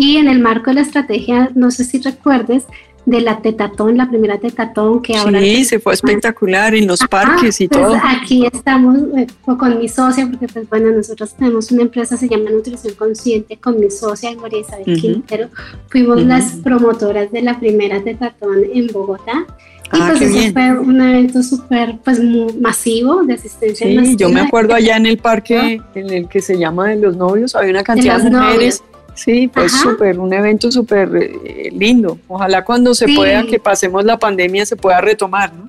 Y 0.00 0.16
en 0.16 0.28
el 0.28 0.38
marco 0.38 0.70
de 0.70 0.76
la 0.76 0.80
estrategia, 0.80 1.50
no 1.54 1.70
sé 1.70 1.84
si 1.84 2.00
recuerdes, 2.00 2.64
de 3.04 3.20
la 3.20 3.42
tetatón, 3.42 3.98
la 3.98 4.08
primera 4.08 4.38
tetatón 4.38 5.02
que 5.02 5.14
ahora... 5.14 5.40
Sí, 5.40 5.66
se 5.66 5.78
fue 5.78 5.92
espectacular 5.92 6.74
en 6.74 6.86
los 6.86 7.00
parques 7.00 7.60
y 7.60 7.68
pues 7.68 7.82
todo. 7.82 8.00
Aquí 8.02 8.46
estamos 8.46 8.98
eh, 9.18 9.26
con 9.44 9.78
mi 9.78 9.90
socia, 9.90 10.26
porque 10.26 10.46
pues 10.48 10.66
bueno, 10.70 10.90
nosotros 10.90 11.34
tenemos 11.34 11.70
una 11.70 11.82
empresa, 11.82 12.16
se 12.16 12.30
llama 12.30 12.48
Nutrición 12.48 12.94
Consciente, 12.94 13.58
con 13.58 13.78
mi 13.78 13.90
socia 13.90 14.34
María 14.36 14.60
Isabel 14.60 14.98
Quintero, 14.98 15.48
fuimos 15.90 16.22
las 16.24 16.52
promotoras 16.52 17.30
de 17.30 17.42
la 17.42 17.60
primera 17.60 18.02
tetatón 18.02 18.64
en 18.72 18.86
Bogotá. 18.86 19.46
Y 19.92 19.98
ah, 20.00 20.14
pues 20.16 20.22
eso 20.22 20.52
fue 20.54 20.78
un 20.78 20.98
evento 20.98 21.42
súper 21.42 21.98
pues, 22.02 22.18
masivo 22.58 23.22
de 23.24 23.34
asistencia. 23.34 23.86
Sí, 23.86 24.16
yo 24.16 24.30
me 24.30 24.40
acuerdo 24.40 24.72
allá 24.72 24.96
en 24.96 25.04
el 25.04 25.18
parque 25.18 25.82
en 25.94 26.10
el 26.10 26.26
que 26.26 26.40
se 26.40 26.56
llama 26.56 26.88
de 26.88 26.96
los 26.96 27.18
novios, 27.18 27.54
había 27.54 27.70
una 27.70 27.82
cantidad 27.82 28.18
de, 28.22 28.30
mujeres. 28.30 28.82
Sí, 29.22 29.48
pues 29.48 29.72
súper, 29.72 30.18
un 30.18 30.32
evento 30.32 30.72
súper 30.72 31.10
eh, 31.14 31.70
lindo. 31.72 32.18
Ojalá 32.26 32.64
cuando 32.64 32.94
se 32.94 33.06
pueda, 33.06 33.44
que 33.46 33.60
pasemos 33.60 34.02
la 34.02 34.18
pandemia, 34.18 34.64
se 34.64 34.76
pueda 34.76 34.98
retomar, 35.02 35.52
¿no? 35.52 35.66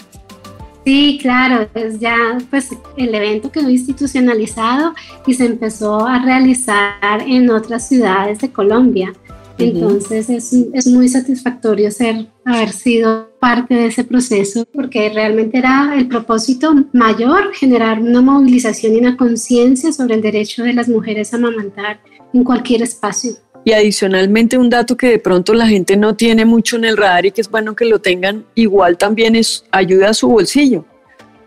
Sí, 0.85 1.19
claro, 1.21 1.67
pues 1.73 1.99
ya 1.99 2.37
pues 2.49 2.69
el 2.95 3.13
evento 3.13 3.51
quedó 3.51 3.69
institucionalizado 3.69 4.93
y 5.27 5.33
se 5.33 5.47
empezó 5.47 6.07
a 6.07 6.23
realizar 6.23 7.21
en 7.27 7.49
otras 7.49 7.89
ciudades 7.89 8.39
de 8.39 8.51
Colombia. 8.53 9.11
Entonces 9.57 10.29
es, 10.29 10.53
es, 10.73 10.87
muy 10.87 11.09
satisfactorio 11.09 11.91
ser, 11.91 12.27
haber 12.45 12.71
sido 12.71 13.30
parte 13.41 13.73
de 13.73 13.87
ese 13.87 14.03
proceso 14.03 14.67
porque 14.71 15.09
realmente 15.09 15.57
era 15.57 15.95
el 15.97 16.07
propósito 16.07 16.75
mayor, 16.93 17.51
generar 17.55 17.99
una 17.99 18.21
movilización 18.21 18.93
y 18.93 18.99
una 18.99 19.17
conciencia 19.17 19.91
sobre 19.91 20.13
el 20.13 20.21
derecho 20.21 20.63
de 20.63 20.73
las 20.73 20.87
mujeres 20.87 21.33
a 21.33 21.37
amamantar 21.37 21.99
en 22.35 22.43
cualquier 22.43 22.83
espacio. 22.83 23.31
Y 23.65 23.71
adicionalmente 23.73 24.59
un 24.59 24.69
dato 24.69 24.95
que 24.95 25.07
de 25.07 25.17
pronto 25.17 25.55
la 25.55 25.65
gente 25.65 25.97
no 25.97 26.15
tiene 26.15 26.45
mucho 26.45 26.75
en 26.75 26.85
el 26.85 26.95
radar 26.95 27.25
y 27.25 27.31
que 27.31 27.41
es 27.41 27.49
bueno 27.49 27.75
que 27.75 27.85
lo 27.85 27.99
tengan, 27.99 28.45
igual 28.53 28.99
también 28.99 29.35
es 29.35 29.65
ayuda 29.71 30.09
a 30.09 30.13
su 30.13 30.27
bolsillo, 30.27 30.85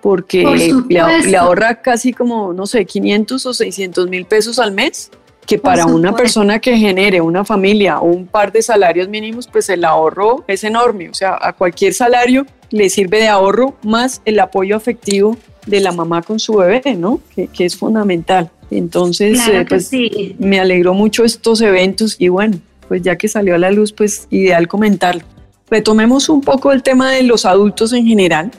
porque 0.02 0.44
le, 0.88 1.36
ahorra 1.36 1.80
casi 1.80 2.12
como, 2.12 2.52
no 2.52 2.66
sé, 2.66 2.86
500 2.86 3.46
o 3.46 3.54
600 3.54 4.08
mil 4.08 4.24
pesos 4.24 4.58
al 4.58 4.72
mes, 4.72 5.12
que 5.46 5.58
para 5.58 5.86
una 5.86 6.14
persona 6.14 6.58
que 6.58 6.76
genere 6.76 7.20
una 7.20 7.44
familia 7.44 7.98
o 7.98 8.06
un 8.06 8.26
par 8.26 8.52
de 8.52 8.62
salarios 8.62 9.08
mínimos, 9.08 9.46
pues 9.46 9.68
el 9.68 9.84
ahorro 9.84 10.44
es 10.46 10.64
enorme, 10.64 11.10
o 11.10 11.14
sea, 11.14 11.38
a 11.40 11.52
cualquier 11.52 11.94
salario 11.94 12.46
le 12.70 12.88
sirve 12.88 13.18
de 13.18 13.28
ahorro 13.28 13.76
más 13.82 14.22
el 14.24 14.40
apoyo 14.40 14.76
afectivo 14.76 15.36
de 15.66 15.80
la 15.80 15.92
mamá 15.92 16.22
con 16.22 16.38
su 16.38 16.54
bebé, 16.54 16.94
¿no? 16.94 17.20
Que, 17.34 17.46
que 17.46 17.64
es 17.64 17.76
fundamental. 17.76 18.50
Entonces, 18.70 19.40
eh, 19.48 19.64
pues 19.68 19.90
me 20.38 20.58
alegró 20.58 20.94
mucho 20.94 21.24
estos 21.24 21.60
eventos 21.60 22.16
y 22.18 22.28
bueno, 22.28 22.58
pues 22.88 23.02
ya 23.02 23.16
que 23.16 23.28
salió 23.28 23.54
a 23.54 23.58
la 23.58 23.70
luz, 23.70 23.92
pues 23.92 24.26
ideal 24.30 24.66
comentarlo. 24.66 25.22
Retomemos 25.70 26.28
un 26.28 26.40
poco 26.40 26.72
el 26.72 26.82
tema 26.82 27.10
de 27.10 27.22
los 27.22 27.44
adultos 27.44 27.92
en 27.92 28.06
general, 28.06 28.50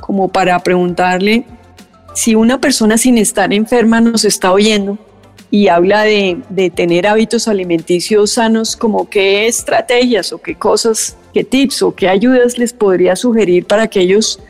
como 0.00 0.28
para 0.28 0.58
preguntarle 0.60 1.44
si 2.14 2.34
una 2.34 2.60
persona 2.60 2.98
sin 2.98 3.18
estar 3.18 3.52
enferma 3.52 4.00
nos 4.00 4.24
está 4.24 4.52
oyendo 4.52 4.98
y 5.50 5.68
habla 5.68 6.02
de, 6.02 6.40
de 6.48 6.70
tener 6.70 7.06
hábitos 7.06 7.48
alimenticios 7.48 8.32
sanos, 8.32 8.76
como 8.76 9.08
qué 9.08 9.46
estrategias 9.46 10.32
o 10.32 10.38
qué 10.38 10.54
cosas, 10.54 11.16
qué 11.34 11.44
tips 11.44 11.82
o 11.82 11.94
qué 11.94 12.08
ayudas 12.08 12.58
les 12.58 12.72
podría 12.72 13.16
sugerir 13.16 13.66
para 13.66 13.88
que 13.88 14.00
ellos 14.00 14.40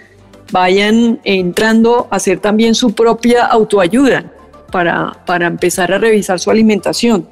vayan 0.52 1.20
entrando 1.24 2.08
a 2.10 2.16
hacer 2.16 2.40
también 2.40 2.74
su 2.74 2.92
propia 2.92 3.46
autoayuda 3.46 4.32
para, 4.70 5.16
para 5.26 5.46
empezar 5.46 5.92
a 5.92 5.98
revisar 5.98 6.38
su 6.38 6.50
alimentación? 6.50 7.26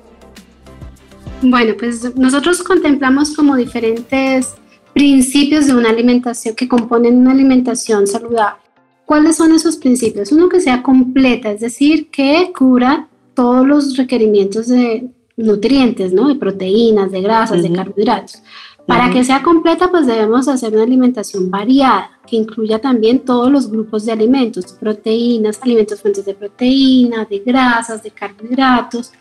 Bueno, 1.42 1.74
pues 1.78 2.16
nosotros 2.16 2.62
contemplamos 2.62 3.34
como 3.34 3.56
diferentes 3.56 4.54
principios 4.92 5.66
de 5.66 5.74
una 5.74 5.90
alimentación 5.90 6.54
que 6.54 6.66
componen 6.66 7.18
una 7.18 7.32
alimentación 7.32 8.06
saludable. 8.06 8.60
¿Cuáles 9.04 9.36
son 9.36 9.52
esos 9.52 9.76
principios? 9.76 10.32
Uno 10.32 10.48
que 10.48 10.60
sea 10.60 10.82
completa, 10.82 11.50
es 11.50 11.60
decir, 11.60 12.10
que 12.10 12.52
cura 12.56 13.07
todos 13.38 13.64
los 13.64 13.96
requerimientos 13.96 14.66
de 14.66 15.10
nutrientes, 15.36 16.12
¿no? 16.12 16.26
De 16.26 16.34
proteínas, 16.34 17.12
de 17.12 17.20
grasas, 17.20 17.62
de 17.62 17.70
carbohidratos. 17.70 18.42
Para 18.84 19.10
que 19.10 19.22
sea 19.22 19.44
completa, 19.44 19.92
pues 19.92 20.08
debemos 20.08 20.48
hacer 20.48 20.72
una 20.72 20.82
alimentación 20.82 21.48
variada, 21.48 22.18
que 22.26 22.34
incluya 22.34 22.80
también 22.80 23.20
todos 23.20 23.48
los 23.52 23.70
grupos 23.70 24.04
de 24.04 24.10
alimentos, 24.10 24.72
proteínas, 24.72 25.60
alimentos 25.62 26.00
fuentes 26.00 26.24
de 26.24 26.34
proteína, 26.34 27.26
de 27.30 27.38
grasas, 27.38 28.02
de 28.02 28.10
carbohidratos, 28.10 29.12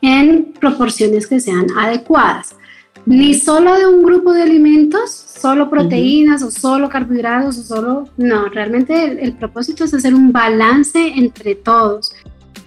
en 0.00 0.54
proporciones 0.58 1.26
que 1.26 1.38
sean 1.38 1.66
adecuadas. 1.76 2.56
Ni 3.04 3.34
solo 3.34 3.74
de 3.74 3.86
un 3.86 4.02
grupo 4.02 4.32
de 4.32 4.40
alimentos, 4.40 5.10
solo 5.10 5.68
proteínas 5.68 6.42
o 6.42 6.50
solo 6.50 6.88
carbohidratos 6.88 7.58
o 7.58 7.62
solo... 7.62 8.08
No, 8.16 8.46
realmente 8.46 9.22
el 9.22 9.34
propósito 9.34 9.84
es 9.84 9.92
hacer 9.92 10.14
un 10.14 10.32
balance 10.32 10.98
entre 11.14 11.56
todos 11.56 12.14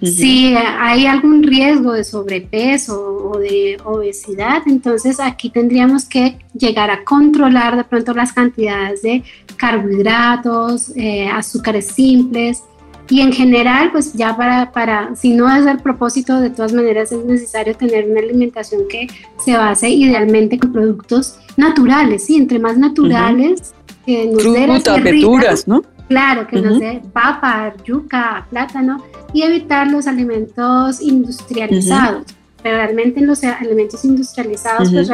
si 0.04 0.56
hay 0.56 1.06
algún 1.06 1.44
riesgo 1.44 1.94
de 1.94 2.04
sobrepeso 2.04 3.30
o 3.32 3.38
de 3.38 3.78
obesidad, 3.86 4.64
entonces 4.66 5.20
aquí 5.20 5.50
tendríamos 5.50 6.06
que 6.06 6.38
llegar 6.54 6.92
a 6.92 7.04
controlar 7.04 7.78
de 7.78 7.84
pronto 7.84 8.14
las 8.14 8.34
cantidades 8.34 9.02
de 9.02 9.24
carbohidratos, 9.58 10.92
eh, 10.96 11.28
azúcares 11.28 11.88
simples 11.88 12.64
y 13.10 13.22
en 13.22 13.34
general, 13.34 13.92
pues 13.92 14.14
ya 14.14 14.36
para, 14.36 14.72
para, 14.72 15.16
si 15.16 15.34
no 15.34 15.54
es 15.54 15.66
el 15.66 15.80
propósito, 15.80 16.40
de 16.40 16.50
todas 16.50 16.74
maneras 16.74 17.12
es 17.12 17.24
necesario 17.26 17.76
tener 17.76 18.10
una 18.10 18.22
alimentación 18.22 18.84
que 18.90 19.08
se 19.44 19.58
base 19.58 19.90
idealmente 19.90 20.58
con 20.58 20.72
productos 20.72 21.38
naturales, 21.58 22.26
¿sí? 22.26 22.38
Entre 22.38 22.60
más 22.60 22.78
naturales, 22.78 23.74
que 24.06 24.28
nos 24.28 24.42
Frutas, 24.42 25.04
verduras, 25.04 25.68
¿no? 25.68 25.84
Claro, 26.08 26.48
que 26.48 26.62
nos 26.62 26.80
dé 26.80 27.02
papa, 27.14 27.74
yuca, 27.86 28.48
plátano 28.50 29.04
y 29.34 29.42
evitar 29.42 29.88
los 29.88 30.08
alimentos 30.08 31.02
industrializados. 31.02 32.26
Pero 32.62 32.78
realmente 32.78 33.20
en 33.20 33.28
los 33.28 33.44
alimentos 33.44 34.06
industrializados, 34.06 34.90
pues 34.92 35.12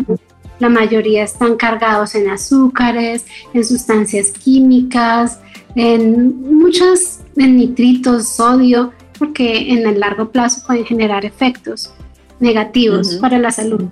la 0.60 0.70
mayoría 0.70 1.24
están 1.24 1.56
cargados 1.56 2.16
en 2.16 2.30
azúcares, 2.30 3.26
en 3.54 3.66
sustancias 3.66 4.32
químicas, 4.32 5.40
en 5.76 6.58
muchos 6.58 7.20
en 7.38 7.58
nitritos, 7.58 8.36
sodio, 8.36 8.92
porque 9.18 9.72
en 9.72 9.88
el 9.88 10.00
largo 10.00 10.30
plazo 10.30 10.62
pueden 10.68 10.86
generar 10.86 11.26
efectos 11.26 11.94
negativos 12.40 13.16
para 13.16 13.40
la 13.40 13.52
salud. 13.52 13.86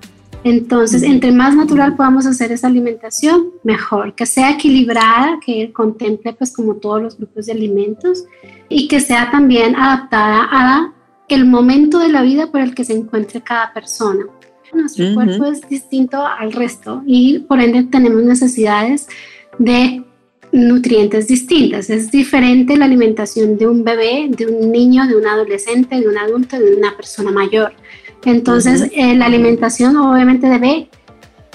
Entonces, 0.49 1.03
entre 1.03 1.33
más 1.33 1.57
natural 1.57 1.97
podamos 1.97 2.25
hacer 2.25 2.53
esa 2.53 2.67
alimentación, 2.67 3.49
mejor. 3.63 4.15
Que 4.15 4.25
sea 4.25 4.51
equilibrada, 4.51 5.39
que 5.45 5.73
contemple 5.73 6.31
pues 6.33 6.53
como 6.53 6.75
todos 6.75 7.01
los 7.01 7.17
grupos 7.17 7.47
de 7.47 7.51
alimentos 7.51 8.23
y 8.69 8.87
que 8.87 9.01
sea 9.01 9.29
también 9.29 9.75
adaptada 9.75 10.47
a 10.49 10.93
el 11.27 11.43
momento 11.43 11.99
de 11.99 12.07
la 12.07 12.21
vida 12.21 12.49
por 12.49 12.61
el 12.61 12.73
que 12.73 12.85
se 12.85 12.93
encuentre 12.93 13.41
cada 13.41 13.73
persona. 13.73 14.25
Nuestro 14.73 15.13
cuerpo 15.13 15.45
es 15.45 15.67
distinto 15.67 16.25
al 16.25 16.53
resto 16.53 17.03
y 17.05 17.39
por 17.39 17.59
ende 17.59 17.83
tenemos 17.83 18.23
necesidades 18.23 19.07
de 19.59 20.05
nutrientes 20.53 21.27
distintas. 21.27 21.89
Es 21.89 22.09
diferente 22.09 22.77
la 22.77 22.85
alimentación 22.85 23.57
de 23.57 23.67
un 23.67 23.83
bebé, 23.83 24.29
de 24.29 24.45
un 24.45 24.71
niño, 24.71 25.05
de 25.07 25.15
un 25.17 25.27
adolescente, 25.27 25.99
de 25.99 26.07
un 26.07 26.17
adulto, 26.17 26.57
de 26.57 26.73
una 26.73 26.95
persona 26.95 27.31
mayor. 27.31 27.73
Entonces, 28.25 28.89
eh, 28.93 29.15
la 29.15 29.25
alimentación 29.25 29.95
obviamente 29.97 30.47
debe 30.47 30.89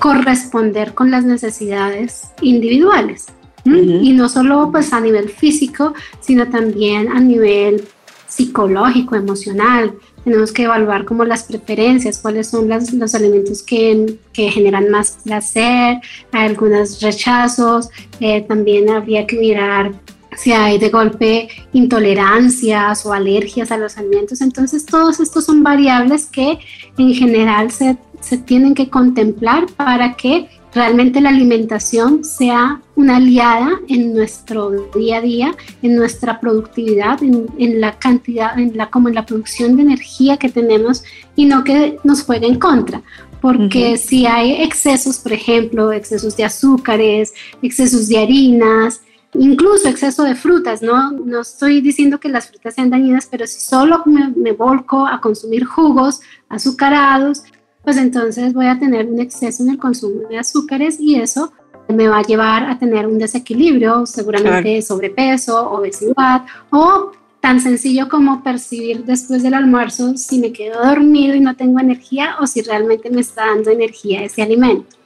corresponder 0.01 0.95
con 0.95 1.11
las 1.11 1.25
necesidades 1.25 2.29
individuales. 2.41 3.27
Y 3.65 4.13
no 4.13 4.29
solo 4.29 4.71
pues 4.73 4.93
a 4.93 5.01
nivel 5.01 5.29
físico, 5.29 5.95
sino 6.21 6.49
también 6.49 7.09
a 7.09 7.21
nivel 7.21 7.85
psicológico, 8.27 9.15
emocional. 9.15 9.95
Tenemos 10.25 10.53
que 10.53 10.65
evaluar 10.65 11.05
como 11.05 11.25
las 11.25 11.45
preferencias, 11.45 12.19
cuáles 12.19 12.49
son 12.49 12.69
los 12.69 13.15
alimentos 13.15 13.63
que, 13.63 14.19
que, 14.33 14.51
generan 14.51 14.91
más 14.91 15.19
placer, 15.25 15.99
algunos 16.33 17.01
rechazos, 17.01 17.89
eh, 18.21 18.43
también 18.43 18.89
habría 18.89 19.27
que 19.27 19.37
mirar 19.37 19.93
si 20.37 20.53
hay 20.53 20.79
de 20.79 20.89
golpe 20.89 21.49
intolerancias 21.73 23.05
o 23.07 23.13
alergias 23.13 23.71
a 23.71 23.77
los 23.77 23.97
alimentos. 23.99 24.41
Entonces, 24.41 24.87
todos 24.87 25.21
estos 25.21 25.45
son 25.45 25.63
variables 25.63 26.27
que 26.27 26.59
en 26.99 27.15
general 27.15 27.71
se, 27.71 27.97
se 28.21 28.39
tienen 28.39 28.75
que 28.75 28.89
contemplar 28.89 29.67
para 29.77 30.15
que 30.15 30.49
realmente 30.75 31.21
la 31.21 31.29
alimentación 31.29 32.25
sea 32.25 32.81
una 32.97 33.17
aliada 33.17 33.81
en 33.89 34.15
nuestro 34.15 34.71
día 34.95 35.19
a 35.19 35.21
día, 35.21 35.55
en 35.83 35.97
nuestra 35.97 36.41
productividad, 36.41 37.23
en, 37.23 37.47
en, 37.59 37.81
la 37.81 37.99
cantidad, 37.99 38.59
en 38.59 38.77
la, 38.77 38.89
como 38.89 39.09
en 39.09 39.15
la 39.15 39.27
producción 39.27 39.77
de 39.77 39.83
energía 39.83 40.39
que 40.39 40.49
tenemos 40.49 41.05
y 41.37 41.45
no 41.45 41.63
que 41.63 41.99
nos 42.05 42.23
juegue 42.23 42.47
en 42.47 42.59
contra. 42.59 43.03
Porque 43.41 43.99
si 43.99 44.25
hay 44.25 44.63
excesos, 44.63 45.19
por 45.19 45.33
ejemplo, 45.33 45.91
excesos 45.91 46.37
de 46.37 46.45
azúcares, 46.45 47.35
excesos 47.61 48.09
de 48.09 48.19
harinas, 48.19 49.01
incluso 49.35 49.89
exceso 49.89 50.25
de 50.25 50.35
frutas, 50.35 50.83
¿no? 50.83 51.11
No 51.11 51.41
estoy 51.41 51.81
diciendo 51.81 52.21
que 52.21 52.29
las 52.29 52.49
frutas 52.49 52.75
sean 52.75 52.91
dañinas, 52.91 53.27
pero 53.31 53.47
si 53.47 53.61
solo 53.61 54.03
me, 54.07 54.53
volco 54.53 55.07
a 55.07 55.21
consumir 55.21 55.65
jugos 55.65 56.21
azucarados, 56.49 57.45
pues 57.83 57.97
entonces 57.97 58.53
voy 58.53 58.67
a 58.67 58.79
tener 58.79 59.07
un 59.07 59.21
exceso 59.21 59.63
en 59.63 59.71
el 59.71 59.79
consumo 59.79 60.29
de 60.29 60.39
azúcares 60.39 61.01
y 61.01 61.17
eso 61.17 61.53
me 61.89 62.09
va 62.09 62.19
a 62.19 62.23
llevar 62.23 62.71
a 62.71 62.79
tener 62.79 63.07
un 63.07 63.19
desequilibrio, 63.19 64.07
seguramente 64.07 64.81
sobrepeso, 64.83 65.71
obesidad 65.71 66.45
o 66.71 67.13
tan 67.41 67.61
sencillo 67.61 68.09
como 68.09 68.45
percibir 68.45 69.05
después 69.05 69.43
del 69.43 69.55
almuerzo 69.55 70.17
si 70.17 70.39
me 70.39 70.53
quedo 70.53 70.85
dormido 70.85 71.35
y 71.35 71.41
no 71.41 71.57
tengo 71.57 71.81
energía 71.81 72.37
o 72.41 72.47
si 72.47 72.63
realmente 72.63 73.11
me 73.11 73.21
está 73.21 73.47
dando 73.47 73.71
energía 73.71 74.23
ese 74.23 74.43
alimento. 74.43 74.97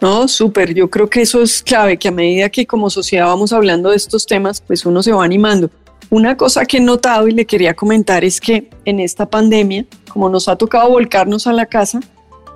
No, 0.00 0.26
súper. 0.28 0.74
Yo 0.74 0.88
creo 0.88 1.08
que 1.08 1.22
eso 1.22 1.42
es 1.42 1.62
clave, 1.62 1.98
que 1.98 2.08
a 2.08 2.12
medida 2.12 2.48
que 2.48 2.66
como 2.66 2.88
sociedad 2.90 3.26
vamos 3.26 3.52
hablando 3.52 3.90
de 3.90 3.96
estos 3.96 4.26
temas, 4.26 4.60
pues 4.60 4.86
uno 4.86 5.02
se 5.02 5.12
va 5.12 5.24
animando. 5.24 5.70
Una 6.08 6.36
cosa 6.36 6.64
que 6.64 6.78
he 6.78 6.80
notado 6.80 7.28
y 7.28 7.32
le 7.32 7.44
quería 7.44 7.74
comentar 7.74 8.24
es 8.24 8.40
que 8.40 8.68
en 8.84 8.98
esta 8.98 9.26
pandemia, 9.26 9.84
como 10.08 10.28
nos 10.28 10.48
ha 10.48 10.56
tocado 10.56 10.90
volcarnos 10.90 11.46
a 11.46 11.52
la 11.52 11.66
casa, 11.66 12.00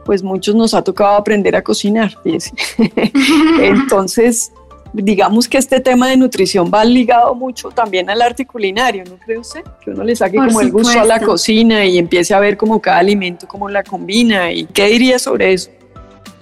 pues 0.04 0.22
muchos 0.22 0.54
nos 0.54 0.74
ha 0.74 0.82
tocado 0.82 1.16
aprender 1.16 1.54
a 1.54 1.62
cocinar. 1.62 2.16
Entonces, 3.60 4.50
digamos 4.92 5.48
que 5.48 5.58
este 5.58 5.80
tema 5.80 6.08
de 6.08 6.16
nutrición 6.16 6.70
va 6.72 6.84
ligado 6.84 7.34
mucho 7.34 7.70
también 7.70 8.08
al 8.10 8.22
arte 8.22 8.46
culinario, 8.46 9.04
¿no 9.04 9.16
cree 9.18 9.38
usted? 9.38 9.62
Que 9.84 9.90
uno 9.90 10.02
le 10.02 10.16
saque 10.16 10.36
como 10.36 10.60
el 10.60 10.72
gusto 10.72 10.98
a 10.98 11.04
la 11.04 11.20
cocina 11.20 11.84
y 11.84 11.98
empiece 11.98 12.34
a 12.34 12.40
ver 12.40 12.56
como 12.56 12.80
cada 12.80 12.98
alimento, 12.98 13.46
cómo 13.46 13.68
la 13.68 13.82
combina. 13.82 14.52
¿Y 14.52 14.64
qué 14.66 14.86
diría 14.86 15.18
sobre 15.18 15.52
eso? 15.52 15.70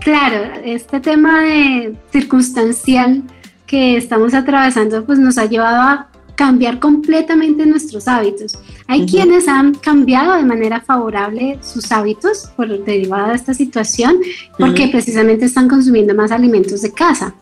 Claro, 0.04 0.60
este 0.64 1.00
tema 1.00 1.42
de 1.42 1.96
circunstancial 2.10 3.22
que 3.66 3.96
estamos 3.96 4.34
atravesando 4.34 5.04
pues 5.04 5.18
nos 5.18 5.38
ha 5.38 5.46
llevado 5.46 5.80
a 5.80 6.08
cambiar 6.34 6.80
completamente 6.80 7.66
nuestros 7.66 8.08
hábitos. 8.08 8.58
Hay 8.88 9.06
quienes 9.06 9.46
han 9.46 9.74
cambiado 9.74 10.34
de 10.34 10.42
manera 10.42 10.80
favorable 10.80 11.58
sus 11.62 11.92
hábitos 11.92 12.50
por 12.56 12.84
derivada 12.84 13.28
de 13.28 13.36
esta 13.36 13.54
situación 13.54 14.16
porque 14.58 14.88
precisamente 14.88 15.44
están 15.44 15.68
consumiendo 15.68 16.14
más 16.14 16.32
alimentos 16.32 16.82
de 16.82 16.92
casa. 16.92 17.34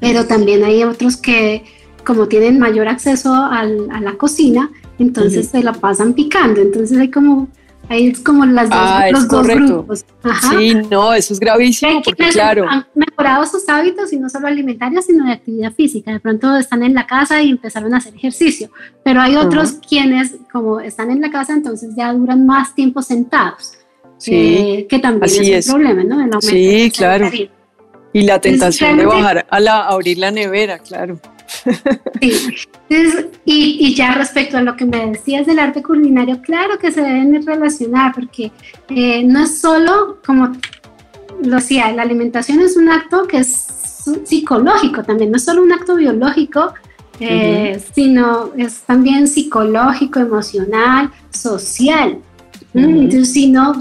Pero 0.00 0.26
también 0.26 0.64
hay 0.64 0.84
otros 0.84 1.16
que 1.16 1.64
como 2.04 2.26
tienen 2.26 2.58
mayor 2.58 2.88
acceso 2.88 3.34
a 3.34 3.64
la 3.64 4.14
cocina, 4.14 4.70
entonces 4.98 5.48
se 5.48 5.62
la 5.62 5.72
pasan 5.72 6.14
picando. 6.14 6.60
Entonces 6.60 6.98
hay 6.98 7.10
como 7.10 7.48
Ahí 7.88 8.08
es 8.08 8.20
como 8.20 8.46
las 8.46 8.70
dos, 8.70 8.78
ah, 8.80 9.08
los 9.10 9.28
dos 9.28 9.46
grupos. 9.46 10.04
Sí, 10.50 10.74
no, 10.90 11.12
eso 11.12 11.34
es 11.34 11.40
gravísimo. 11.40 12.00
Porque, 12.02 12.28
claro. 12.30 12.66
Han 12.68 12.86
mejorado 12.94 13.44
sus 13.46 13.68
hábitos 13.68 14.12
y 14.12 14.18
no 14.18 14.28
solo 14.28 14.46
alimentarios, 14.46 15.06
sino 15.06 15.26
de 15.26 15.32
actividad 15.32 15.72
física. 15.72 16.12
De 16.12 16.20
pronto 16.20 16.56
están 16.56 16.82
en 16.82 16.94
la 16.94 17.06
casa 17.06 17.42
y 17.42 17.50
empezaron 17.50 17.92
a 17.92 17.98
hacer 17.98 18.14
ejercicio. 18.14 18.70
Pero 19.04 19.20
hay 19.20 19.36
otros 19.36 19.72
quienes, 19.86 20.36
como 20.50 20.80
están 20.80 21.10
en 21.10 21.20
la 21.20 21.30
casa, 21.30 21.52
entonces 21.52 21.94
ya 21.96 22.12
duran 22.14 22.46
más 22.46 22.74
tiempo 22.74 23.02
sentados. 23.02 23.74
Sí, 24.16 24.34
eh, 24.34 24.86
que 24.88 24.98
también 25.00 25.54
es 25.54 25.66
un 25.66 25.82
problema, 25.82 26.04
¿no? 26.04 26.40
sí, 26.40 26.92
claro. 26.96 27.28
Y 28.14 28.22
la 28.22 28.40
tentación 28.40 28.96
de 28.96 29.06
bajar 29.06 29.46
a, 29.50 29.60
la, 29.60 29.80
a 29.80 29.88
abrir 29.88 30.18
la 30.18 30.30
nevera, 30.30 30.78
claro. 30.78 31.18
Sí. 32.20 32.56
y, 33.44 33.94
ya 33.94 34.14
respecto 34.14 34.58
a 34.58 34.62
lo 34.62 34.76
que 34.76 34.84
me 34.84 35.06
decías 35.06 35.46
del 35.46 35.58
arte 35.58 35.82
culinario, 35.82 36.40
claro 36.42 36.78
que 36.78 36.92
se 36.92 37.00
deben 37.00 37.46
relacionar, 37.46 38.12
porque 38.14 38.52
eh, 38.88 39.24
no 39.24 39.44
es 39.44 39.58
solo 39.58 40.18
como 40.24 40.52
lo 41.42 41.56
decía, 41.56 41.92
la 41.92 42.02
alimentación 42.02 42.60
es 42.60 42.76
un 42.76 42.88
acto 42.88 43.26
que 43.26 43.38
es 43.38 43.66
psicológico 44.24 45.02
también, 45.02 45.30
no 45.30 45.36
es 45.36 45.44
solo 45.44 45.62
un 45.62 45.72
acto 45.72 45.96
biológico, 45.96 46.74
eh, 47.20 47.80
sino 47.94 48.50
es 48.56 48.80
también 48.80 49.28
psicológico, 49.28 50.18
emocional, 50.18 51.10
social. 51.30 52.18
Entonces, 52.74 53.32
si 53.32 53.48
no, 53.48 53.78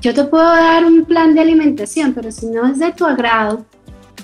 yo 0.00 0.14
te 0.14 0.24
puedo 0.24 0.44
dar 0.44 0.84
un 0.84 1.04
plan 1.04 1.34
de 1.34 1.40
alimentación, 1.40 2.12
pero 2.12 2.30
si 2.30 2.46
no 2.46 2.66
es 2.66 2.78
de 2.78 2.92
tu 2.92 3.06
agrado, 3.06 3.64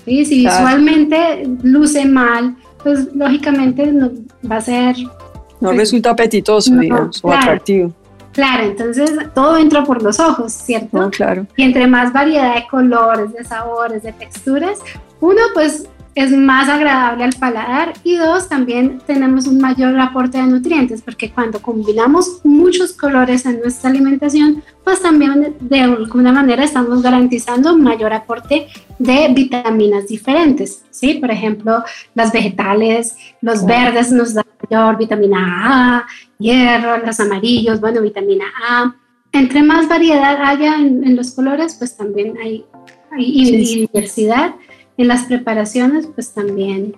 si 0.05 0.23
visualmente 0.23 1.47
luce 1.63 2.05
mal, 2.05 2.55
pues 2.83 3.13
lógicamente 3.13 3.87
no, 3.87 4.11
va 4.49 4.57
a 4.57 4.61
ser... 4.61 4.97
No 4.97 5.69
pues, 5.69 5.77
resulta 5.77 6.11
apetitoso, 6.11 6.75
digamos, 6.75 7.23
o 7.23 7.31
atractivo. 7.31 7.93
Claro, 8.33 8.63
entonces 8.63 9.11
todo 9.33 9.57
entra 9.57 9.83
por 9.83 10.01
los 10.01 10.19
ojos, 10.19 10.51
¿cierto? 10.51 11.09
claro. 11.11 11.45
Y 11.55 11.63
entre 11.63 11.87
más 11.87 12.11
variedad 12.11 12.55
de 12.55 12.67
colores, 12.67 13.31
de 13.31 13.43
sabores, 13.43 14.03
de 14.03 14.11
texturas, 14.11 14.79
uno 15.21 15.39
pues 15.53 15.87
es 16.15 16.31
más 16.31 16.69
agradable 16.69 17.23
al 17.23 17.33
paladar 17.33 17.93
y 18.03 18.15
dos, 18.15 18.47
también 18.47 18.99
tenemos 19.05 19.47
un 19.47 19.59
mayor 19.59 19.99
aporte 19.99 20.37
de 20.37 20.43
nutrientes 20.43 21.01
porque 21.01 21.31
cuando 21.31 21.59
combinamos 21.59 22.41
muchos 22.43 22.93
colores 22.93 23.45
en 23.45 23.59
nuestra 23.61 23.89
alimentación, 23.89 24.63
pues 24.83 25.01
también 25.01 25.55
de 25.59 25.81
alguna 25.81 26.31
manera 26.31 26.63
estamos 26.63 27.01
garantizando 27.01 27.75
mayor 27.77 28.13
aporte 28.13 28.67
de 28.99 29.27
vitaminas 29.33 30.07
diferentes, 30.07 30.83
¿sí? 30.91 31.15
Por 31.15 31.31
ejemplo, 31.31 31.83
las 32.13 32.31
vegetales, 32.31 33.15
los 33.41 33.65
verdes 33.65 34.11
nos 34.11 34.35
dan 34.35 34.45
mayor 34.69 34.97
vitamina 34.97 35.39
A, 35.65 36.07
hierro, 36.37 37.03
los 37.03 37.19
amarillos, 37.19 37.81
bueno, 37.81 38.01
vitamina 38.01 38.45
A. 38.69 38.95
Entre 39.31 39.63
más 39.63 39.89
variedad 39.89 40.37
haya 40.43 40.75
en, 40.75 41.15
los 41.15 41.31
colores, 41.31 41.75
pues 41.79 41.97
también 41.97 42.37
hay, 42.37 42.65
hay 43.11 43.87
diversidad 43.91 44.53
en 44.97 45.07
las 45.07 45.25
preparaciones, 45.25 46.07
pues 46.13 46.33
también 46.33 46.95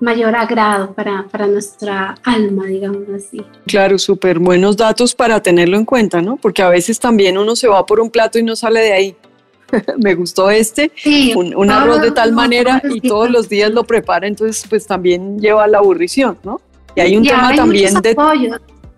mayor 0.00 0.36
agrado 0.36 0.92
para, 0.94 1.26
para 1.30 1.46
nuestra 1.46 2.14
alma, 2.22 2.66
digamos 2.66 3.08
así. 3.14 3.42
Claro, 3.66 3.98
súper 3.98 4.38
buenos 4.38 4.76
datos 4.76 5.14
para 5.14 5.42
tenerlo 5.42 5.76
en 5.76 5.84
cuenta, 5.84 6.22
¿no? 6.22 6.36
Porque 6.36 6.62
a 6.62 6.68
veces 6.68 7.00
también 7.00 7.36
uno 7.36 7.56
se 7.56 7.68
va 7.68 7.84
por 7.84 8.00
un 8.00 8.10
plato 8.10 8.38
y 8.38 8.42
no 8.42 8.54
sale 8.54 8.80
de 8.80 8.92
ahí. 8.92 9.16
Me 9.98 10.14
gustó 10.14 10.50
este, 10.50 10.92
un, 11.34 11.70
arroz 11.70 12.00
de 12.00 12.12
tal 12.12 12.32
manera 12.32 12.80
y 12.88 13.00
todos 13.00 13.30
los 13.30 13.48
días 13.48 13.70
lo 13.70 13.84
prepara, 13.84 14.26
entonces 14.26 14.64
pues 14.68 14.86
también 14.86 15.38
lleva 15.38 15.64
a 15.64 15.68
la 15.68 15.78
aburrición, 15.78 16.38
¿no? 16.42 16.60
Y 16.94 17.00
hay 17.00 17.16
un 17.16 17.24
tema 17.24 17.54
también 17.54 17.94
de... 17.94 18.16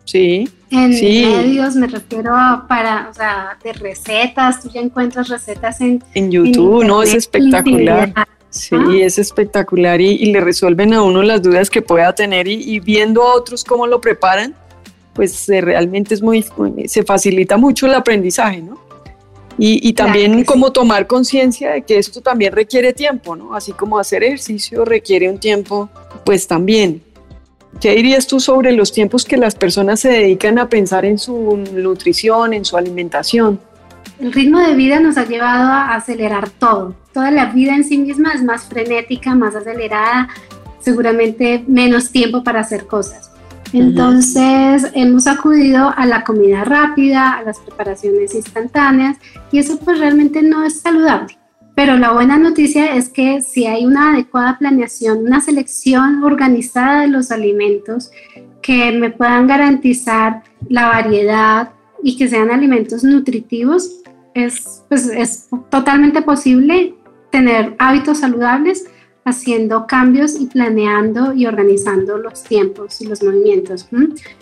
Sí. 0.04 0.48
En 0.70 0.90
medios 0.90 1.74
me 1.76 1.86
refiero 1.86 2.32
para, 2.68 3.08
o 3.10 3.14
sea, 3.14 3.58
de 3.62 3.72
recetas, 3.72 4.60
tú 4.60 4.70
ya 4.70 4.80
encuentras 4.80 5.28
recetas 5.28 5.80
en... 5.80 6.02
En 6.14 6.30
YouTube, 6.30 6.84
¿no? 6.84 7.02
Es 7.02 7.14
espectacular. 7.14 8.12
Sí, 8.50 8.76
es 9.00 9.18
espectacular 9.18 10.00
y, 10.00 10.26
le 10.26 10.40
resuelven 10.40 10.92
a 10.92 11.02
uno 11.02 11.22
las 11.22 11.40
dudas 11.40 11.70
que 11.70 11.82
pueda 11.82 12.12
tener 12.14 12.48
y, 12.48 12.80
viendo 12.80 13.22
a 13.22 13.34
otros 13.34 13.62
cómo 13.62 13.86
lo 13.86 14.00
preparan, 14.00 14.56
pues 15.14 15.46
realmente 15.48 16.14
es 16.14 16.22
muy, 16.22 16.44
se 16.86 17.04
facilita 17.04 17.56
mucho 17.56 17.86
el 17.86 17.94
aprendizaje, 17.94 18.60
¿no? 18.60 18.78
Y, 19.62 19.92
también 19.92 20.44
como 20.44 20.72
tomar 20.72 21.06
conciencia 21.06 21.72
de 21.72 21.82
que 21.82 21.98
esto 21.98 22.22
también 22.22 22.52
requiere 22.52 22.92
tiempo, 22.92 23.36
¿no? 23.36 23.54
Así 23.54 23.72
como 23.72 23.98
hacer 23.98 24.24
ejercicio 24.24 24.84
requiere 24.84 25.28
un 25.28 25.38
tiempo, 25.38 25.90
pues 26.24 26.46
también. 26.46 27.02
¿Qué 27.78 27.94
dirías 27.94 28.26
tú 28.26 28.40
sobre 28.40 28.72
los 28.72 28.90
tiempos 28.90 29.24
que 29.24 29.36
las 29.36 29.54
personas 29.54 30.00
se 30.00 30.08
dedican 30.08 30.58
a 30.58 30.68
pensar 30.68 31.04
en 31.04 31.18
su 31.18 31.56
nutrición, 31.72 32.52
en 32.54 32.64
su 32.64 32.76
alimentación? 32.76 33.60
El 34.20 34.34
ritmo 34.34 34.58
de 34.60 34.74
vida 34.74 35.00
nos 35.00 35.16
ha 35.16 35.24
llevado 35.24 35.72
a 35.72 35.94
acelerar 35.94 36.50
todo. 36.50 36.94
Toda 37.14 37.30
la 37.30 37.46
vida 37.46 37.74
en 37.74 37.84
sí 37.84 37.96
misma 37.96 38.32
es 38.32 38.44
más 38.44 38.64
frenética, 38.64 39.34
más 39.34 39.56
acelerada, 39.56 40.28
seguramente 40.78 41.64
menos 41.66 42.10
tiempo 42.10 42.44
para 42.44 42.60
hacer 42.60 42.86
cosas. 42.86 43.30
Entonces 43.72 44.90
hemos 44.94 45.26
acudido 45.26 45.94
a 45.96 46.04
la 46.04 46.22
comida 46.24 46.64
rápida, 46.64 47.32
a 47.38 47.42
las 47.44 47.60
preparaciones 47.60 48.34
instantáneas 48.34 49.16
y 49.52 49.58
eso 49.58 49.78
pues 49.78 49.98
realmente 49.98 50.42
no 50.42 50.64
es 50.64 50.80
saludable. 50.80 51.38
Pero 51.74 51.96
la 51.96 52.12
buena 52.12 52.36
noticia 52.36 52.94
es 52.96 53.08
que 53.08 53.40
si 53.40 53.64
hay 53.64 53.86
una 53.86 54.12
adecuada 54.12 54.58
planeación, 54.58 55.24
una 55.24 55.40
selección 55.40 56.22
organizada 56.24 57.02
de 57.02 57.08
los 57.08 57.30
alimentos 57.30 58.10
que 58.60 58.92
me 58.92 59.08
puedan 59.08 59.46
garantizar 59.46 60.42
la 60.68 60.88
variedad 60.88 61.70
y 62.02 62.16
que 62.16 62.28
sean 62.28 62.50
alimentos 62.50 63.04
nutritivos, 63.04 63.99
es, 64.34 64.84
pues, 64.88 65.06
es 65.06 65.48
totalmente 65.70 66.22
posible 66.22 66.94
tener 67.30 67.74
hábitos 67.78 68.18
saludables 68.18 68.86
haciendo 69.24 69.86
cambios 69.86 70.40
y 70.40 70.46
planeando 70.46 71.34
y 71.34 71.46
organizando 71.46 72.18
los 72.18 72.42
tiempos 72.42 73.00
y 73.00 73.06
los 73.06 73.22
movimientos. 73.22 73.88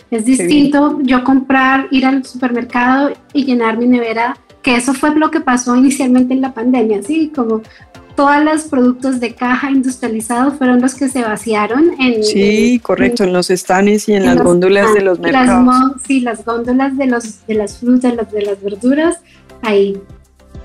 Es 0.09 0.25
distinto 0.25 0.99
yo 1.03 1.23
comprar, 1.23 1.87
ir 1.91 2.05
al 2.05 2.25
supermercado 2.25 3.11
y 3.33 3.45
llenar 3.45 3.77
mi 3.77 3.87
nevera, 3.87 4.37
que 4.61 4.75
eso 4.75 4.93
fue 4.93 5.13
lo 5.15 5.31
que 5.31 5.41
pasó 5.41 5.75
inicialmente 5.75 6.33
en 6.33 6.41
la 6.41 6.53
pandemia, 6.53 7.03
¿sí? 7.03 7.31
Como 7.33 7.61
todos 8.15 8.43
los 8.43 8.63
productos 8.63 9.21
de 9.21 9.33
caja 9.33 9.71
industrializados 9.71 10.55
fueron 10.55 10.81
los 10.81 10.93
que 10.93 11.07
se 11.07 11.21
vaciaron 11.21 11.91
en... 12.01 12.21
Sí, 12.21 12.77
correcto, 12.83 13.23
en, 13.23 13.31
los 13.31 13.49
estanes 13.49 14.09
y 14.09 14.13
en, 14.13 14.25
las 14.25 14.41
góndolas 14.41 14.93
de 14.93 15.01
los 15.01 15.19
mercados. 15.19 15.93
sí, 16.05 16.19
las 16.19 16.43
góndolas 16.43 16.97
de, 16.97 17.05
los, 17.05 17.45
de 17.47 17.53
las 17.53 17.77
frutas, 17.77 18.13
de 18.31 18.41
las 18.41 18.61
verduras, 18.61 19.21
ahí. 19.61 19.97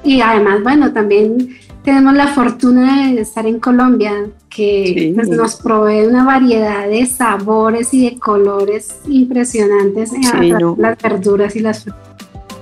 Y 0.02 0.20
además, 0.20 0.62
bueno, 0.62 0.92
también 0.92 1.56
tenemos 1.82 2.14
la 2.14 2.28
fortuna 2.28 3.12
de 3.12 3.20
estar 3.20 3.46
en 3.46 3.60
Colombia, 3.60 4.12
que 4.48 5.12
pues, 5.14 5.28
nos 5.28 5.56
provee 5.56 6.06
una 6.06 6.24
variedad 6.24 6.88
de 6.88 7.04
sabores 7.06 7.92
y 7.92 8.08
de 8.08 8.18
colores 8.18 9.00
impresionantes 9.06 10.12
en 10.12 10.78
las 10.78 10.98
verduras 11.02 11.56
y 11.56 11.60
las 11.60 11.82
frutas. 11.82 12.14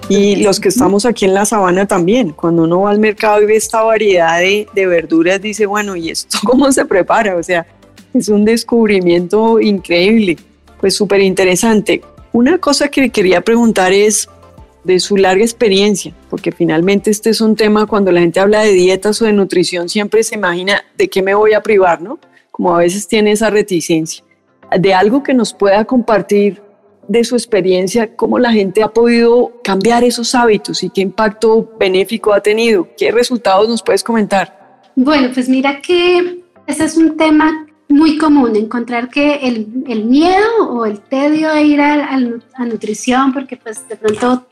Y 0.08 0.36
los 0.36 0.58
que 0.58 0.68
estamos 0.68 1.06
aquí 1.06 1.24
en 1.24 1.34
la 1.34 1.44
sabana 1.44 1.86
también, 1.86 2.30
cuando 2.30 2.64
uno 2.64 2.80
va 2.82 2.90
al 2.90 2.98
mercado 2.98 3.40
y 3.40 3.46
ve 3.46 3.56
esta 3.56 3.82
variedad 3.82 4.40
de, 4.40 4.66
de 4.74 4.86
verduras, 4.86 5.40
dice, 5.40 5.66
bueno, 5.66 5.96
¿y 5.96 6.10
esto 6.10 6.38
cómo 6.44 6.70
se 6.72 6.84
prepara? 6.84 7.36
O 7.36 7.42
sea, 7.42 7.66
es 8.12 8.28
un 8.28 8.44
descubrimiento 8.44 9.60
increíble, 9.60 10.36
pues 10.80 10.96
súper 10.96 11.20
interesante. 11.20 12.02
Una 12.32 12.58
cosa 12.58 12.88
que 12.88 13.10
quería 13.10 13.40
preguntar 13.40 13.92
es, 13.92 14.28
de 14.84 14.98
su 15.00 15.16
larga 15.16 15.42
experiencia, 15.42 16.14
porque 16.28 16.52
finalmente 16.52 17.10
este 17.10 17.30
es 17.30 17.40
un 17.40 17.56
tema 17.56 17.86
cuando 17.86 18.10
la 18.10 18.20
gente 18.20 18.40
habla 18.40 18.62
de 18.62 18.72
dietas 18.72 19.22
o 19.22 19.24
de 19.24 19.32
nutrición, 19.32 19.88
siempre 19.88 20.22
se 20.22 20.34
imagina 20.34 20.84
de 20.96 21.08
qué 21.08 21.22
me 21.22 21.34
voy 21.34 21.52
a 21.52 21.62
privar, 21.62 22.02
¿no? 22.02 22.18
Como 22.50 22.74
a 22.74 22.78
veces 22.78 23.06
tiene 23.06 23.32
esa 23.32 23.50
reticencia. 23.50 24.24
De 24.78 24.94
algo 24.94 25.22
que 25.22 25.34
nos 25.34 25.52
pueda 25.52 25.84
compartir 25.84 26.60
de 27.08 27.24
su 27.24 27.34
experiencia, 27.34 28.14
cómo 28.16 28.38
la 28.38 28.52
gente 28.52 28.82
ha 28.82 28.88
podido 28.88 29.60
cambiar 29.62 30.04
esos 30.04 30.34
hábitos 30.34 30.82
y 30.82 30.90
qué 30.90 31.00
impacto 31.00 31.70
benéfico 31.78 32.32
ha 32.32 32.40
tenido. 32.40 32.88
¿Qué 32.96 33.10
resultados 33.10 33.68
nos 33.68 33.82
puedes 33.82 34.02
comentar? 34.02 34.80
Bueno, 34.94 35.30
pues 35.32 35.48
mira 35.48 35.80
que 35.80 36.42
ese 36.66 36.84
es 36.84 36.96
un 36.96 37.16
tema 37.16 37.66
muy 37.88 38.16
común, 38.16 38.56
encontrar 38.56 39.08
que 39.08 39.34
el, 39.36 39.84
el 39.86 40.04
miedo 40.04 40.70
o 40.70 40.86
el 40.86 41.00
tedio 41.00 41.50
de 41.52 41.62
ir 41.62 41.80
a, 41.80 42.14
a, 42.14 42.64
nutrición, 42.64 43.32
porque 43.32 43.56
pues 43.56 43.86
de 43.88 43.96
pronto 43.96 44.46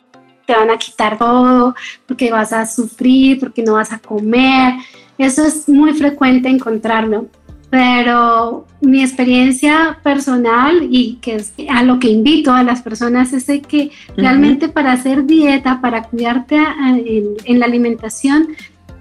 te 0.51 0.57
van 0.57 0.71
a 0.71 0.79
quitar 0.79 1.17
todo, 1.17 1.77
porque 2.09 2.33
vas 2.33 2.53
a 2.53 2.67
sufrir, 2.67 3.39
porque 3.39 3.63
no 3.63 3.75
vas 3.75 3.93
a 3.93 4.01
comer. 4.01 4.75
Eso 5.17 5.45
es 5.45 5.69
muy 5.69 5.93
frecuente 5.93 6.49
encontrarlo. 6.49 7.29
Pero 7.71 8.67
mi 8.81 9.01
experiencia 9.01 10.01
personal 10.03 10.89
y 10.91 11.19
que 11.23 11.37
es 11.37 11.53
a 11.69 11.85
lo 11.85 12.01
que 12.01 12.09
invito 12.09 12.53
a 12.53 12.65
las 12.65 12.83
personas 12.83 13.33
es 13.33 13.47
que 13.69 13.93
realmente 14.17 14.69
para 14.69 14.91
hacer 14.91 15.25
dieta, 15.25 15.81
para 15.81 16.03
cuidarte 16.03 16.59
en, 17.45 17.61
la 17.61 17.67
alimentación, 17.67 18.49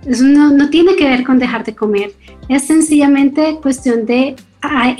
eso 0.05 0.23
no, 0.23 0.51
no, 0.51 0.69
tiene 0.69 0.95
que 0.95 1.05
ver 1.05 1.23
con 1.23 1.39
dejar 1.39 1.63
de 1.63 1.73
comer. 1.73 2.12
Es 2.47 2.67
sencillamente 2.67 3.57
cuestión 3.59 4.05
de 4.05 4.35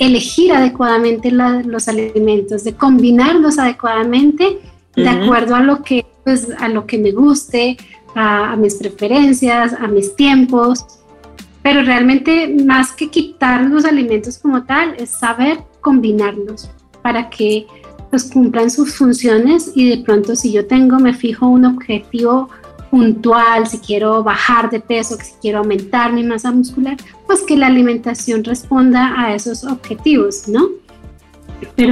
elegir 0.00 0.52
adecuadamente 0.52 1.30
los 1.30 1.86
alimentos, 1.86 2.64
de 2.64 2.72
combinarlos 2.72 3.60
adecuadamente 3.60 4.58
de 4.96 5.08
acuerdo 5.08 5.54
a 5.54 5.60
lo 5.60 5.82
que 5.82 6.04
pues, 6.24 6.48
a 6.58 6.68
lo 6.68 6.86
que 6.86 6.98
me 6.98 7.12
guste, 7.12 7.76
a, 8.14 8.56
mis 8.56 8.74
preferencias, 8.74 9.72
a 9.72 9.86
mis 9.86 10.14
tiempos, 10.16 10.84
pero 11.62 11.82
realmente 11.82 12.48
más 12.64 12.92
que 12.92 13.08
quitar 13.08 13.62
los 13.62 13.84
alimentos 13.84 14.38
como 14.38 14.64
tal, 14.64 14.94
es 14.98 15.10
saber 15.10 15.58
combinarlos 15.80 16.70
para 17.02 17.30
que 17.30 17.66
pues 18.10 18.24
cumplan 18.30 18.70
sus 18.70 18.96
funciones 18.96 19.70
y 19.74 19.88
de 19.88 20.02
pronto 20.02 20.34
si 20.34 20.50
yo 20.52 20.66
tengo, 20.66 20.98
me 20.98 21.14
fijo 21.14 21.46
un 21.46 21.64
objetivo 21.64 22.48
puntual, 22.90 23.68
si 23.68 23.78
quiero 23.78 24.24
bajar 24.24 24.68
de 24.68 24.80
peso, 24.80 25.16
si 25.22 25.32
quiero 25.40 25.58
aumentar 25.58 26.12
mi 26.12 26.24
masa 26.24 26.50
muscular, 26.50 26.96
pues 27.26 27.42
que 27.42 27.56
la 27.56 27.68
alimentación 27.68 28.42
responda 28.42 29.14
a 29.16 29.32
esos 29.32 29.62
objetivos, 29.62 30.48
¿no? 30.48 30.70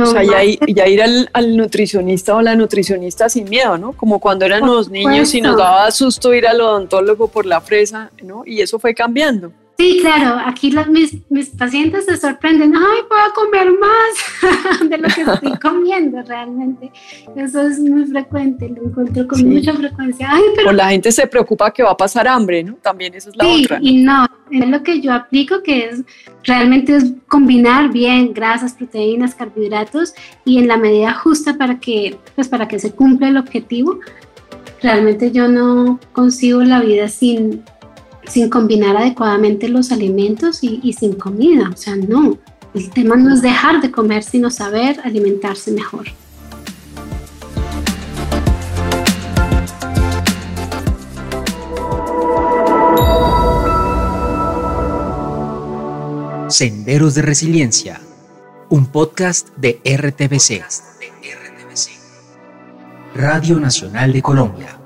O 0.02 0.06
sea, 0.06 0.22
ya, 0.22 0.42
ir 0.88 1.02
al, 1.02 1.56
nutricionista 1.56 2.34
o 2.36 2.42
la 2.42 2.54
nutricionista 2.54 3.28
sin 3.28 3.48
miedo, 3.48 3.78
¿no? 3.78 3.92
Como 3.92 4.18
cuando 4.18 4.44
eran 4.44 4.66
los 4.66 4.88
niños 4.88 5.34
y 5.34 5.40
nos 5.40 5.56
daba 5.56 5.90
susto 5.90 6.34
ir 6.34 6.46
al 6.46 6.60
odontólogo 6.60 7.28
por 7.28 7.46
la 7.46 7.60
fresa, 7.60 8.10
¿no? 8.22 8.42
Y 8.46 8.60
eso 8.60 8.78
fue 8.78 8.94
cambiando. 8.94 9.52
Sí, 9.80 9.98
claro, 10.00 10.42
aquí 10.44 10.74
mis, 10.90 11.16
mis 11.30 11.50
pacientes 11.50 12.06
se 12.06 12.16
sorprenden, 12.16 12.74
ay, 12.74 12.98
puedo 13.08 13.32
comer 13.32 13.68
más 13.78 14.80
de 14.90 14.98
lo 14.98 15.06
que 15.06 15.20
estoy 15.20 15.56
comiendo 15.62 16.20
realmente. 16.22 16.90
Eso 17.36 17.62
es 17.62 17.78
muy 17.78 18.04
frecuente, 18.06 18.68
lo 18.70 18.88
encuentro 18.88 19.28
con 19.28 19.48
mucha 19.48 19.72
frecuencia. 19.74 20.30
Ay, 20.32 20.42
pero... 20.56 20.70
O 20.70 20.72
la 20.72 20.88
gente 20.88 21.12
se 21.12 21.28
preocupa 21.28 21.70
que 21.70 21.84
va 21.84 21.92
a 21.92 21.96
pasar 21.96 22.26
hambre, 22.26 22.64
¿no? 22.64 22.74
También 22.82 23.14
eso 23.14 23.30
es 23.30 23.36
la 23.36 23.44
sí, 23.44 23.62
otra. 23.62 23.78
Y 23.80 24.02
no, 24.02 24.26
es 24.50 24.68
lo 24.68 24.82
que 24.82 25.00
yo 25.00 25.12
aplico, 25.12 25.62
que 25.62 25.84
es 25.84 26.02
realmente 26.42 26.96
es 26.96 27.12
combinar 27.28 27.92
bien 27.92 28.32
grasas, 28.34 28.72
proteínas, 28.72 29.36
carbohidratos 29.36 30.12
y 30.44 30.58
en 30.58 30.66
la 30.66 30.76
medida 30.76 31.14
justa 31.14 31.56
para 31.56 31.78
que, 31.78 32.18
pues 32.34 32.48
para 32.48 32.66
que 32.66 32.80
se 32.80 32.90
cumpla 32.90 33.28
el 33.28 33.36
objetivo. 33.36 34.00
Realmente 34.82 35.30
yo 35.30 35.46
no 35.46 36.00
consigo 36.12 36.64
la 36.64 36.80
vida 36.80 37.06
sin 37.06 37.62
sin 38.28 38.48
combinar 38.48 38.96
adecuadamente 38.96 39.68
los 39.68 39.92
alimentos 39.92 40.58
y, 40.62 40.92
sin 40.92 41.14
comida. 41.14 41.70
O 41.72 41.76
sea, 41.76 41.96
no. 41.96 42.38
El 42.74 42.90
tema 42.90 43.16
no 43.16 43.32
es 43.32 43.42
dejar 43.42 43.80
de 43.80 43.90
comer, 43.90 44.22
sino 44.22 44.50
saber 44.50 45.00
alimentarse 45.02 45.72
mejor. 45.72 46.06
Senderos 56.48 57.14
de 57.14 57.22
Resiliencia, 57.22 58.00
un 58.70 58.86
podcast 58.86 59.48
de 59.56 59.80
RTBC, 59.84 60.62
Radio 63.14 63.58
Nacional 63.58 64.12
de 64.12 64.22
Colombia. 64.22 64.77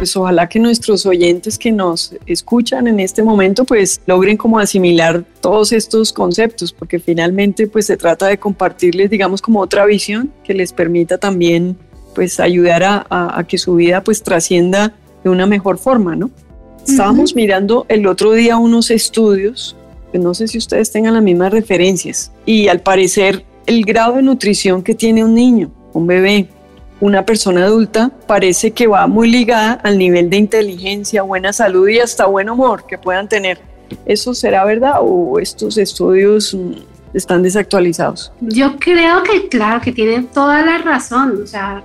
Pues 0.00 0.16
ojalá 0.16 0.48
que 0.48 0.58
nuestros 0.58 1.04
oyentes 1.04 1.58
que 1.58 1.70
nos 1.70 2.14
escuchan 2.24 2.86
en 2.86 3.00
este 3.00 3.22
momento 3.22 3.66
pues 3.66 4.00
logren 4.06 4.38
como 4.38 4.58
asimilar 4.58 5.26
todos 5.42 5.72
estos 5.72 6.10
conceptos, 6.10 6.72
porque 6.72 6.98
finalmente 6.98 7.66
pues 7.66 7.84
se 7.84 7.98
trata 7.98 8.26
de 8.26 8.38
compartirles 8.38 9.10
digamos 9.10 9.42
como 9.42 9.60
otra 9.60 9.84
visión 9.84 10.32
que 10.42 10.54
les 10.54 10.72
permita 10.72 11.18
también 11.18 11.76
pues 12.14 12.40
ayudar 12.40 12.82
a, 13.10 13.44
que 13.46 13.58
su 13.58 13.74
vida 13.74 14.02
pues 14.02 14.22
trascienda 14.22 14.94
de 15.22 15.28
una 15.28 15.44
mejor 15.44 15.76
forma, 15.76 16.16
¿no? 16.16 16.30
Estábamos 16.88 17.34
mirando 17.36 17.84
el 17.90 18.06
otro 18.06 18.32
día 18.32 18.56
unos 18.56 18.90
estudios, 18.90 19.76
que 20.12 20.18
no 20.18 20.32
sé 20.32 20.48
si 20.48 20.56
ustedes 20.56 20.90
tengan 20.90 21.12
las 21.12 21.22
mismas 21.22 21.52
referencias, 21.52 22.32
y 22.46 22.68
al 22.68 22.80
parecer 22.80 23.44
el 23.66 23.84
grado 23.84 24.14
de 24.16 24.22
nutrición 24.22 24.82
que 24.82 24.94
tiene 24.94 25.22
un 25.22 25.34
niño, 25.34 25.70
un 25.92 26.06
bebé, 26.06 26.48
una 27.00 27.24
persona 27.24 27.64
adulta 27.64 28.10
parece 28.26 28.72
que 28.72 28.86
va 28.86 29.06
muy 29.06 29.30
ligada 29.30 29.72
al 29.72 29.98
nivel 29.98 30.28
de 30.30 30.36
inteligencia, 30.36 31.22
buena 31.22 31.52
salud 31.52 31.88
y 31.88 31.98
hasta 31.98 32.26
buen 32.26 32.50
humor 32.50 32.84
que 32.86 32.98
puedan 32.98 33.28
tener. 33.28 33.58
¿Eso 34.04 34.34
será 34.34 34.64
verdad 34.64 34.96
o 35.00 35.38
estos 35.38 35.78
estudios 35.78 36.54
mm, 36.54 36.72
están 37.14 37.42
desactualizados? 37.42 38.32
Yo 38.40 38.76
creo 38.78 39.22
que 39.22 39.48
claro, 39.48 39.80
que 39.80 39.92
tiene 39.92 40.22
toda 40.22 40.64
la 40.64 40.78
razón. 40.78 41.40
O 41.42 41.46
sea, 41.46 41.82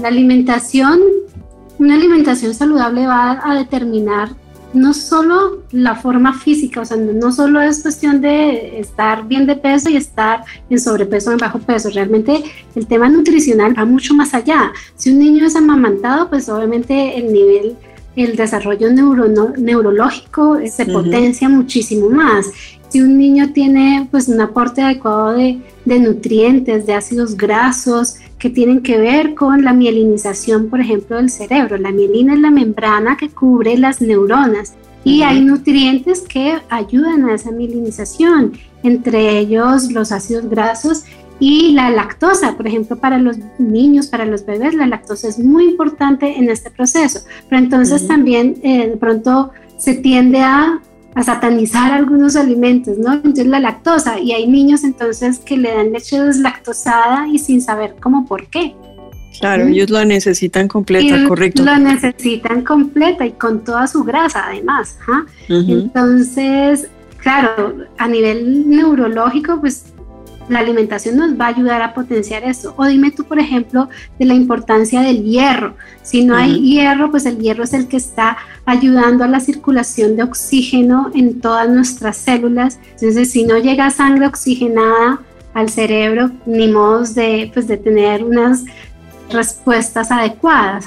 la 0.00 0.08
alimentación, 0.08 1.00
una 1.78 1.94
alimentación 1.94 2.54
saludable 2.54 3.06
va 3.06 3.40
a 3.44 3.54
determinar 3.54 4.30
no 4.74 4.92
solo 4.92 5.62
la 5.72 5.94
forma 5.94 6.34
física, 6.38 6.80
o 6.80 6.84
sea, 6.84 6.96
no 6.96 7.32
solo 7.32 7.60
es 7.60 7.82
cuestión 7.82 8.20
de 8.20 8.78
estar 8.80 9.26
bien 9.26 9.46
de 9.46 9.56
peso 9.56 9.88
y 9.88 9.96
estar 9.96 10.44
en 10.68 10.78
sobrepeso 10.78 11.30
o 11.30 11.32
en 11.32 11.38
bajo 11.38 11.58
peso, 11.58 11.88
realmente 11.90 12.42
el 12.74 12.86
tema 12.86 13.08
nutricional 13.08 13.78
va 13.78 13.84
mucho 13.84 14.14
más 14.14 14.34
allá. 14.34 14.72
Si 14.94 15.10
un 15.10 15.18
niño 15.18 15.46
es 15.46 15.56
amamantado, 15.56 16.28
pues 16.28 16.48
obviamente 16.48 17.18
el 17.18 17.32
nivel, 17.32 17.76
el 18.14 18.36
desarrollo 18.36 18.90
neurológico 18.90 20.58
se 20.66 20.86
potencia 20.86 21.48
muchísimo 21.48 22.10
más. 22.10 22.46
Si 22.88 23.00
un 23.00 23.18
niño 23.18 23.52
tiene 23.52 24.08
pues 24.10 24.28
un 24.28 24.40
aporte 24.40 24.82
adecuado 24.82 25.32
de, 25.32 25.60
de 25.84 26.00
nutrientes, 26.00 26.86
de 26.86 26.94
ácidos 26.94 27.36
grasos, 27.36 28.16
que 28.38 28.50
tienen 28.50 28.82
que 28.82 28.98
ver 28.98 29.34
con 29.34 29.64
la 29.64 29.72
mielinización, 29.72 30.68
por 30.70 30.80
ejemplo, 30.80 31.16
del 31.16 31.30
cerebro. 31.30 31.76
La 31.76 31.90
mielina 31.90 32.34
es 32.34 32.40
la 32.40 32.50
membrana 32.50 33.16
que 33.16 33.28
cubre 33.28 33.76
las 33.76 34.00
neuronas 34.00 34.74
y 35.04 35.22
hay 35.22 35.40
nutrientes 35.40 36.20
que 36.20 36.58
ayudan 36.68 37.28
a 37.28 37.34
esa 37.34 37.50
mielinización, 37.50 38.52
entre 38.82 39.38
ellos 39.38 39.90
los 39.92 40.12
ácidos 40.12 40.48
grasos 40.48 41.04
y 41.40 41.72
la 41.72 41.90
lactosa, 41.90 42.56
por 42.56 42.66
ejemplo, 42.66 42.96
para 42.96 43.18
los 43.18 43.38
niños, 43.58 44.08
para 44.08 44.24
los 44.24 44.44
bebés, 44.44 44.74
la 44.74 44.86
lactosa 44.86 45.28
es 45.28 45.38
muy 45.38 45.64
importante 45.64 46.36
en 46.36 46.50
este 46.50 46.70
proceso. 46.70 47.20
Pero 47.48 47.62
entonces 47.62 48.08
también 48.08 48.56
eh, 48.62 48.88
de 48.88 48.96
pronto 48.96 49.50
se 49.76 49.94
tiende 49.94 50.40
a 50.40 50.80
a 51.14 51.22
satanizar 51.22 51.92
algunos 51.92 52.36
alimentos, 52.36 52.98
¿no? 52.98 53.14
Entonces 53.14 53.46
la 53.46 53.60
lactosa, 53.60 54.20
y 54.20 54.32
hay 54.32 54.46
niños 54.46 54.84
entonces 54.84 55.38
que 55.38 55.56
le 55.56 55.74
dan 55.74 55.92
leche 55.92 56.20
deslactosada 56.20 57.26
y 57.28 57.38
sin 57.38 57.60
saber 57.60 57.96
cómo 58.00 58.26
por 58.26 58.46
qué. 58.46 58.74
Claro, 59.40 59.66
ellos 59.66 59.90
la 59.90 60.04
necesitan 60.04 60.68
completa, 60.68 61.26
correcto. 61.28 61.64
La 61.64 61.78
necesitan 61.78 62.62
completa 62.62 63.24
y 63.26 63.32
con 63.32 63.62
toda 63.62 63.86
su 63.86 64.02
grasa 64.02 64.46
además. 64.48 64.98
Entonces, 65.48 66.88
claro, 67.18 67.76
a 67.98 68.08
nivel 68.08 68.68
neurológico, 68.68 69.60
pues 69.60 69.92
la 70.48 70.60
alimentación 70.60 71.16
nos 71.16 71.38
va 71.38 71.46
a 71.46 71.48
ayudar 71.48 71.82
a 71.82 71.94
potenciar 71.94 72.44
eso. 72.44 72.74
O 72.76 72.84
dime 72.86 73.10
tú, 73.10 73.24
por 73.24 73.38
ejemplo, 73.38 73.88
de 74.18 74.24
la 74.24 74.34
importancia 74.34 75.00
del 75.00 75.22
hierro. 75.24 75.74
Si 76.02 76.24
no 76.24 76.36
hay 76.36 76.60
hierro, 76.60 77.10
pues 77.10 77.26
el 77.26 77.38
hierro 77.38 77.64
es 77.64 77.74
el 77.74 77.88
que 77.88 77.96
está 77.96 78.38
ayudando 78.64 79.24
a 79.24 79.28
la 79.28 79.40
circulación 79.40 80.16
de 80.16 80.22
oxígeno 80.22 81.10
en 81.14 81.40
todas 81.40 81.68
nuestras 81.68 82.16
células. 82.16 82.78
Entonces, 82.92 83.30
si 83.30 83.44
no 83.44 83.58
llega 83.58 83.90
sangre 83.90 84.26
oxigenada 84.26 85.20
al 85.54 85.68
cerebro, 85.68 86.30
ni 86.46 86.68
modos 86.68 87.14
de, 87.14 87.50
pues, 87.52 87.66
de 87.66 87.76
tener 87.76 88.24
unas 88.24 88.64
respuestas 89.30 90.10
adecuadas. 90.10 90.86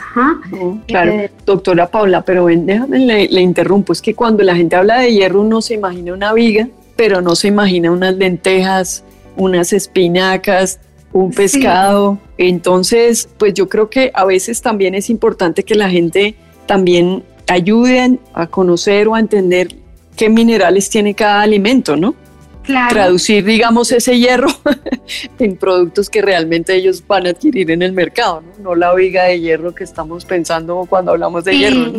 claro, 0.87 1.11
eh, 1.11 1.31
doctora 1.45 1.89
Paula, 1.89 2.23
pero 2.23 2.45
déjame 2.45 2.99
le, 2.99 3.27
le 3.27 3.41
interrumpo, 3.41 3.93
es 3.93 4.01
que 4.01 4.15
cuando 4.15 4.43
la 4.43 4.55
gente 4.55 4.75
habla 4.75 4.99
de 4.99 5.13
hierro 5.13 5.41
uno 5.41 5.61
se 5.61 5.75
imagina 5.75 6.13
una 6.13 6.33
viga, 6.33 6.67
pero 6.95 7.21
no 7.21 7.35
se 7.35 7.49
imagina 7.49 7.91
unas 7.91 8.15
lentejas, 8.15 9.03
unas 9.35 9.73
espinacas, 9.73 10.79
un 11.13 11.31
pescado. 11.31 12.19
Entonces, 12.37 13.29
pues 13.37 13.53
yo 13.53 13.67
creo 13.69 13.89
que 13.89 14.11
a 14.13 14.25
veces 14.25 14.61
también 14.61 14.95
es 14.95 15.09
importante 15.09 15.63
que 15.63 15.75
la 15.75 15.89
gente 15.89 16.35
también 16.65 17.23
ayuden 17.47 18.19
a 18.33 18.47
conocer 18.47 19.07
o 19.07 19.15
a 19.15 19.19
entender 19.19 19.75
qué 20.15 20.29
minerales 20.29 20.89
tiene 20.89 21.13
cada 21.13 21.41
alimento, 21.41 21.95
¿no? 21.95 22.15
Claro. 22.63 22.93
Traducir, 22.93 23.43
digamos, 23.43 23.91
ese 23.91 24.19
hierro 24.19 24.49
en 25.39 25.57
productos 25.57 26.09
que 26.09 26.21
realmente 26.21 26.75
ellos 26.75 27.03
van 27.05 27.25
a 27.25 27.31
adquirir 27.31 27.71
en 27.71 27.81
el 27.81 27.91
mercado, 27.91 28.41
¿no? 28.41 28.63
No 28.63 28.75
la 28.75 28.93
viga 28.93 29.23
de 29.23 29.39
hierro 29.39 29.73
que 29.73 29.83
estamos 29.83 30.25
pensando 30.25 30.85
cuando 30.87 31.11
hablamos 31.11 31.43
de 31.43 31.57
hierro. 31.57 31.91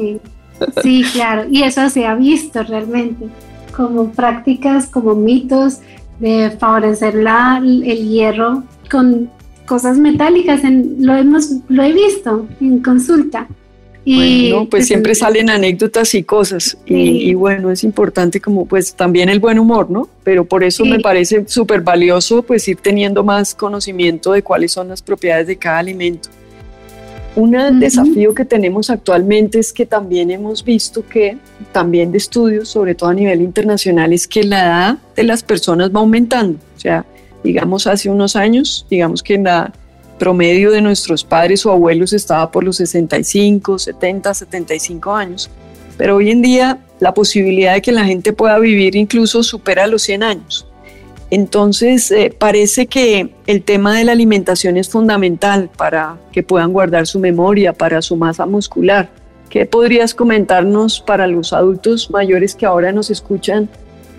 Sí, 0.82 1.04
claro. 1.12 1.46
Y 1.50 1.64
eso 1.64 1.90
se 1.90 2.06
ha 2.06 2.14
visto 2.14 2.62
realmente 2.62 3.26
como 3.76 4.12
prácticas, 4.12 4.86
como 4.86 5.14
mitos 5.14 5.80
de 6.22 6.52
favorecer 6.52 7.16
la, 7.16 7.60
el 7.60 8.08
hierro 8.08 8.62
con 8.88 9.28
cosas 9.66 9.98
metálicas. 9.98 10.62
En, 10.62 11.04
lo, 11.04 11.16
hemos, 11.16 11.50
lo 11.68 11.82
he 11.82 11.92
visto 11.92 12.46
en 12.60 12.80
consulta. 12.80 13.48
Y 14.04 14.50
bueno, 14.50 14.56
pues, 14.56 14.68
pues 14.70 14.86
siempre 14.86 15.14
salen 15.14 15.50
anécdotas 15.50 16.14
y 16.14 16.22
cosas. 16.22 16.76
Y, 16.86 17.34
bueno, 17.34 17.70
es 17.70 17.84
importante 17.84 18.40
como 18.40 18.66
pues 18.66 18.94
también 18.94 19.28
el 19.28 19.40
buen 19.40 19.58
humor, 19.58 19.90
¿no? 19.90 20.08
Pero 20.24 20.44
por 20.44 20.64
eso 20.64 20.84
me 20.84 20.98
parece 21.00 21.44
súper 21.46 21.82
valioso 21.82 22.42
pues 22.42 22.66
ir 22.66 22.78
teniendo 22.78 23.22
más 23.22 23.54
conocimiento 23.54 24.32
de 24.32 24.42
cuáles 24.42 24.72
son 24.72 24.88
las 24.88 25.02
propiedades 25.02 25.46
de 25.48 25.56
cada 25.56 25.78
alimento. 25.78 26.30
Un 27.34 27.80
desafío 27.80 28.34
que 28.34 28.44
tenemos 28.44 28.90
actualmente 28.90 29.58
es 29.58 29.72
que 29.72 29.86
también 29.86 30.30
hemos 30.30 30.62
visto 30.62 31.02
que, 31.06 31.38
también 31.72 32.12
de 32.12 32.18
estudios, 32.18 32.68
sobre 32.68 32.94
todo 32.94 33.08
a 33.08 33.14
nivel 33.14 33.40
internacional, 33.40 34.12
es 34.12 34.28
que 34.28 34.44
la 34.44 34.62
edad 34.62 34.98
de 35.16 35.22
las 35.22 35.42
personas 35.42 35.90
va 35.90 36.00
aumentando. 36.00 36.58
O 36.76 36.80
sea, 36.80 37.06
digamos 37.42 37.86
hace 37.86 38.10
unos 38.10 38.36
años, 38.36 38.86
digamos 38.90 39.22
que 39.22 39.38
la 39.38 39.72
promedio 40.18 40.70
de 40.70 40.82
nuestros 40.82 41.24
padres 41.24 41.64
o 41.64 41.72
abuelos 41.72 42.12
estaba 42.12 42.50
por 42.50 42.64
los 42.64 42.76
65, 42.76 43.78
70, 43.78 44.34
75 44.34 45.14
años. 45.14 45.50
Pero 45.96 46.16
hoy 46.16 46.30
en 46.30 46.42
día 46.42 46.78
la 47.00 47.14
posibilidad 47.14 47.74
de 47.74 47.82
que 47.82 47.92
la 47.92 48.04
gente 48.04 48.32
pueda 48.32 48.58
vivir 48.58 48.94
incluso 48.94 49.42
supera 49.42 49.86
los 49.86 50.02
100 50.02 50.22
años. 50.22 50.66
Entonces, 51.32 52.10
eh, 52.10 52.30
parece 52.38 52.88
que 52.88 53.30
el 53.46 53.62
tema 53.62 53.96
de 53.96 54.04
la 54.04 54.12
alimentación 54.12 54.76
es 54.76 54.90
fundamental 54.90 55.70
para 55.74 56.18
que 56.30 56.42
puedan 56.42 56.74
guardar 56.74 57.06
su 57.06 57.18
memoria, 57.18 57.72
para 57.72 58.02
su 58.02 58.16
masa 58.16 58.44
muscular. 58.44 59.08
¿Qué 59.48 59.64
podrías 59.64 60.12
comentarnos 60.14 61.00
para 61.00 61.26
los 61.26 61.54
adultos 61.54 62.10
mayores 62.10 62.54
que 62.54 62.66
ahora 62.66 62.92
nos 62.92 63.08
escuchan? 63.08 63.70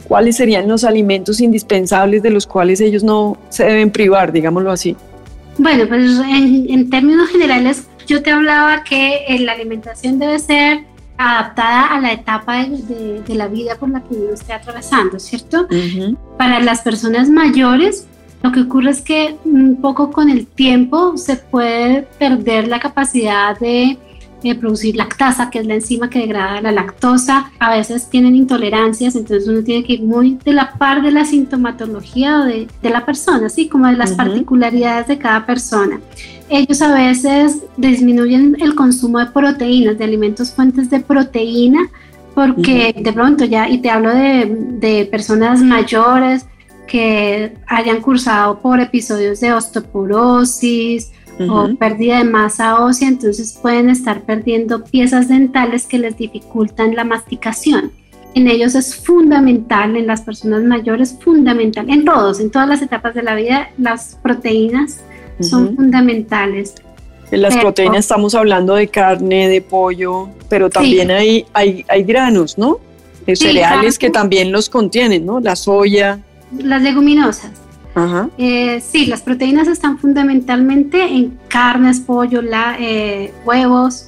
¿Cuáles 0.07 0.37
serían 0.37 0.67
los 0.67 0.83
alimentos 0.83 1.39
indispensables 1.39 2.23
de 2.23 2.31
los 2.31 2.47
cuales 2.47 2.81
ellos 2.81 3.03
no 3.03 3.37
se 3.49 3.65
deben 3.65 3.91
privar, 3.91 4.31
digámoslo 4.31 4.71
así? 4.71 4.97
Bueno, 5.59 5.87
pues 5.87 6.19
en, 6.27 6.89
términos 6.89 7.29
generales, 7.29 7.83
yo 8.07 8.23
te 8.23 8.31
hablaba 8.31 8.83
que 8.83 9.17
eh, 9.27 9.37
la 9.37 9.51
alimentación 9.51 10.17
debe 10.17 10.39
ser 10.39 10.79
adaptada 11.17 11.87
a 11.87 12.01
la 12.01 12.11
etapa 12.11 12.65
de, 12.65 13.23
la 13.35 13.47
vida 13.47 13.75
por 13.75 13.89
la 13.89 14.01
que 14.01 14.15
uno 14.15 14.33
esté 14.33 14.53
atravesando, 14.53 15.19
¿cierto? 15.19 15.67
Para 16.37 16.59
las 16.59 16.81
personas 16.81 17.29
mayores, 17.29 18.07
lo 18.41 18.51
que 18.51 18.61
ocurre 18.61 18.91
es 18.91 19.01
que 19.01 19.37
un 19.45 19.77
poco 19.81 20.11
con 20.11 20.29
el 20.29 20.45
tiempo 20.45 21.17
se 21.17 21.37
puede 21.37 22.01
perder 22.19 22.67
la 22.67 22.79
capacidad 22.79 23.57
de 23.57 23.97
eh, 24.43 24.55
producir 24.55 24.95
lactasa, 24.95 25.49
que 25.49 25.59
es 25.59 25.65
la 25.65 25.75
enzima 25.75 26.09
que 26.09 26.19
degrada 26.19 26.61
la 26.61 26.71
lactosa. 26.71 27.51
A 27.59 27.75
veces 27.75 28.09
tienen 28.09 28.35
intolerancias, 28.35 29.15
entonces 29.15 29.47
uno 29.47 29.63
tiene 29.63 29.83
que 29.83 29.93
ir 29.93 30.03
muy 30.03 30.37
de 30.43 30.53
la 30.53 30.73
par 30.73 31.01
de 31.01 31.11
la 31.11 31.25
sintomatología 31.25 32.39
de, 32.39 32.67
de 32.81 32.89
la 32.89 33.05
persona, 33.05 33.47
así 33.47 33.67
como 33.67 33.87
de 33.87 33.93
las 33.93 34.11
particularidades 34.11 35.07
de 35.07 35.17
cada 35.17 35.45
persona. 35.45 35.99
Ellos 36.49 36.81
a 36.81 36.93
veces 36.93 37.63
disminuyen 37.77 38.57
el 38.59 38.75
consumo 38.75 39.19
de 39.19 39.27
proteínas, 39.27 39.97
de 39.97 40.03
alimentos 40.03 40.51
fuentes 40.51 40.89
de 40.89 40.99
proteína, 40.99 41.89
porque 42.35 42.93
de 42.97 43.13
pronto 43.13 43.45
ya, 43.45 43.69
y 43.69 43.77
te 43.79 43.89
hablo 43.89 44.13
de, 44.13 45.07
personas 45.09 45.61
mayores 45.61 46.45
que 46.87 47.55
hayan 47.67 48.01
cursado 48.01 48.59
por 48.59 48.79
episodios 48.79 49.39
de 49.39 49.53
osteoporosis 49.53 51.12
o 51.39 51.75
pérdida 51.75 52.19
de 52.19 52.25
masa 52.25 52.83
ósea, 52.83 53.07
entonces 53.07 53.57
pueden 53.61 53.89
estar 53.89 54.21
perdiendo 54.21 54.83
piezas 54.83 55.27
dentales 55.27 55.85
que 55.85 55.97
les 55.97 56.17
dificultan 56.17 56.95
la 56.95 57.03
masticación. 57.03 57.91
En 58.35 58.47
ellos 58.47 58.75
es 58.75 58.95
fundamental, 58.95 59.95
en 59.95 60.07
las 60.07 60.21
personas 60.21 60.63
mayores, 60.63 61.17
fundamental, 61.19 61.89
en 61.89 62.03
todos, 62.03 62.39
en 62.39 62.49
todas 62.49 62.67
las 62.67 62.81
etapas 62.81 63.13
de 63.13 63.23
la 63.23 63.35
vida, 63.35 63.69
las 63.77 64.17
proteínas 64.21 65.01
son 65.39 65.75
fundamentales. 65.75 66.75
En 67.31 67.41
las 67.41 67.57
proteínas 67.57 67.99
estamos 67.99 68.35
hablando 68.35 68.75
de 68.75 68.87
carne, 68.87 69.49
de 69.49 69.61
pollo, 69.61 70.29
pero 70.49 70.69
también 70.69 71.11
hay, 71.11 71.45
hay, 71.53 71.85
hay, 71.87 72.03
granos, 72.03 72.57
¿no? 72.57 72.79
De 73.25 73.35
cereales 73.35 73.97
que 73.97 74.09
también 74.09 74.51
los 74.51 74.69
contienen, 74.69 75.25
¿no? 75.25 75.39
La 75.39 75.55
soya. 75.55 76.19
Las 76.57 76.81
leguminosas. 76.81 77.62
Ajá. 77.95 78.29
Eh, 78.37 78.81
sí, 78.81 79.05
las 79.05 79.21
proteínas 79.21 79.67
están 79.67 79.97
fundamentalmente 79.97 81.03
en 81.03 81.37
carnes, 81.47 81.99
pollo, 81.99 82.41
la, 82.41 82.75
eh, 82.79 83.33
huevos. 83.45 84.07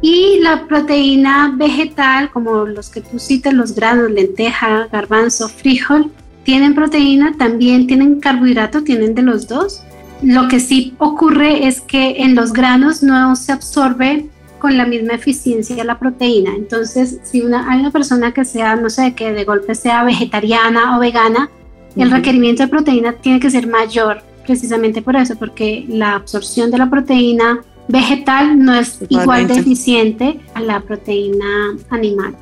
Y 0.00 0.40
la 0.40 0.66
proteína 0.66 1.54
vegetal, 1.56 2.30
como 2.30 2.66
los 2.66 2.90
que 2.90 3.00
tú 3.00 3.18
citas, 3.18 3.54
los 3.54 3.74
granos, 3.74 4.10
lenteja, 4.10 4.88
garbanzo, 4.92 5.48
frijol, 5.48 6.10
tienen 6.44 6.74
proteína, 6.74 7.34
también 7.38 7.86
tienen 7.86 8.20
carbohidrato, 8.20 8.82
tienen 8.82 9.14
de 9.14 9.22
los 9.22 9.48
dos 9.48 9.82
Lo 10.22 10.48
que 10.48 10.60
sí 10.60 10.94
ocurre 10.98 11.66
es 11.66 11.80
que 11.80 12.22
en 12.22 12.34
los 12.34 12.52
granos 12.52 13.02
no 13.02 13.34
se 13.34 13.52
absorbe 13.52 14.28
con 14.58 14.76
la 14.76 14.86
misma 14.86 15.14
eficiencia 15.14 15.84
la 15.84 15.98
proteína. 15.98 16.52
Entonces, 16.56 17.18
si 17.22 17.42
una, 17.42 17.70
hay 17.70 17.80
una 17.80 17.90
persona 17.90 18.32
que 18.32 18.44
sea, 18.44 18.76
no 18.76 18.88
sé, 18.88 19.14
que 19.14 19.32
de 19.32 19.44
golpe 19.44 19.74
sea 19.74 20.04
vegetariana 20.04 20.96
o 20.96 21.00
vegana, 21.00 21.50
el 22.02 22.10
requerimiento 22.10 22.62
de 22.62 22.68
proteína 22.68 23.12
tiene 23.14 23.40
que 23.40 23.50
ser 23.50 23.66
mayor, 23.66 24.22
precisamente 24.46 25.02
por 25.02 25.16
eso, 25.16 25.36
porque 25.36 25.84
la 25.88 26.14
absorción 26.14 26.70
de 26.70 26.78
la 26.78 26.90
proteína 26.90 27.60
vegetal 27.88 28.58
no 28.58 28.74
es 28.74 28.98
igual 29.08 29.46
de 29.46 29.54
eficiente 29.54 30.40
a 30.54 30.60
la 30.60 30.80
proteína 30.80 31.76
animal. 31.90 32.34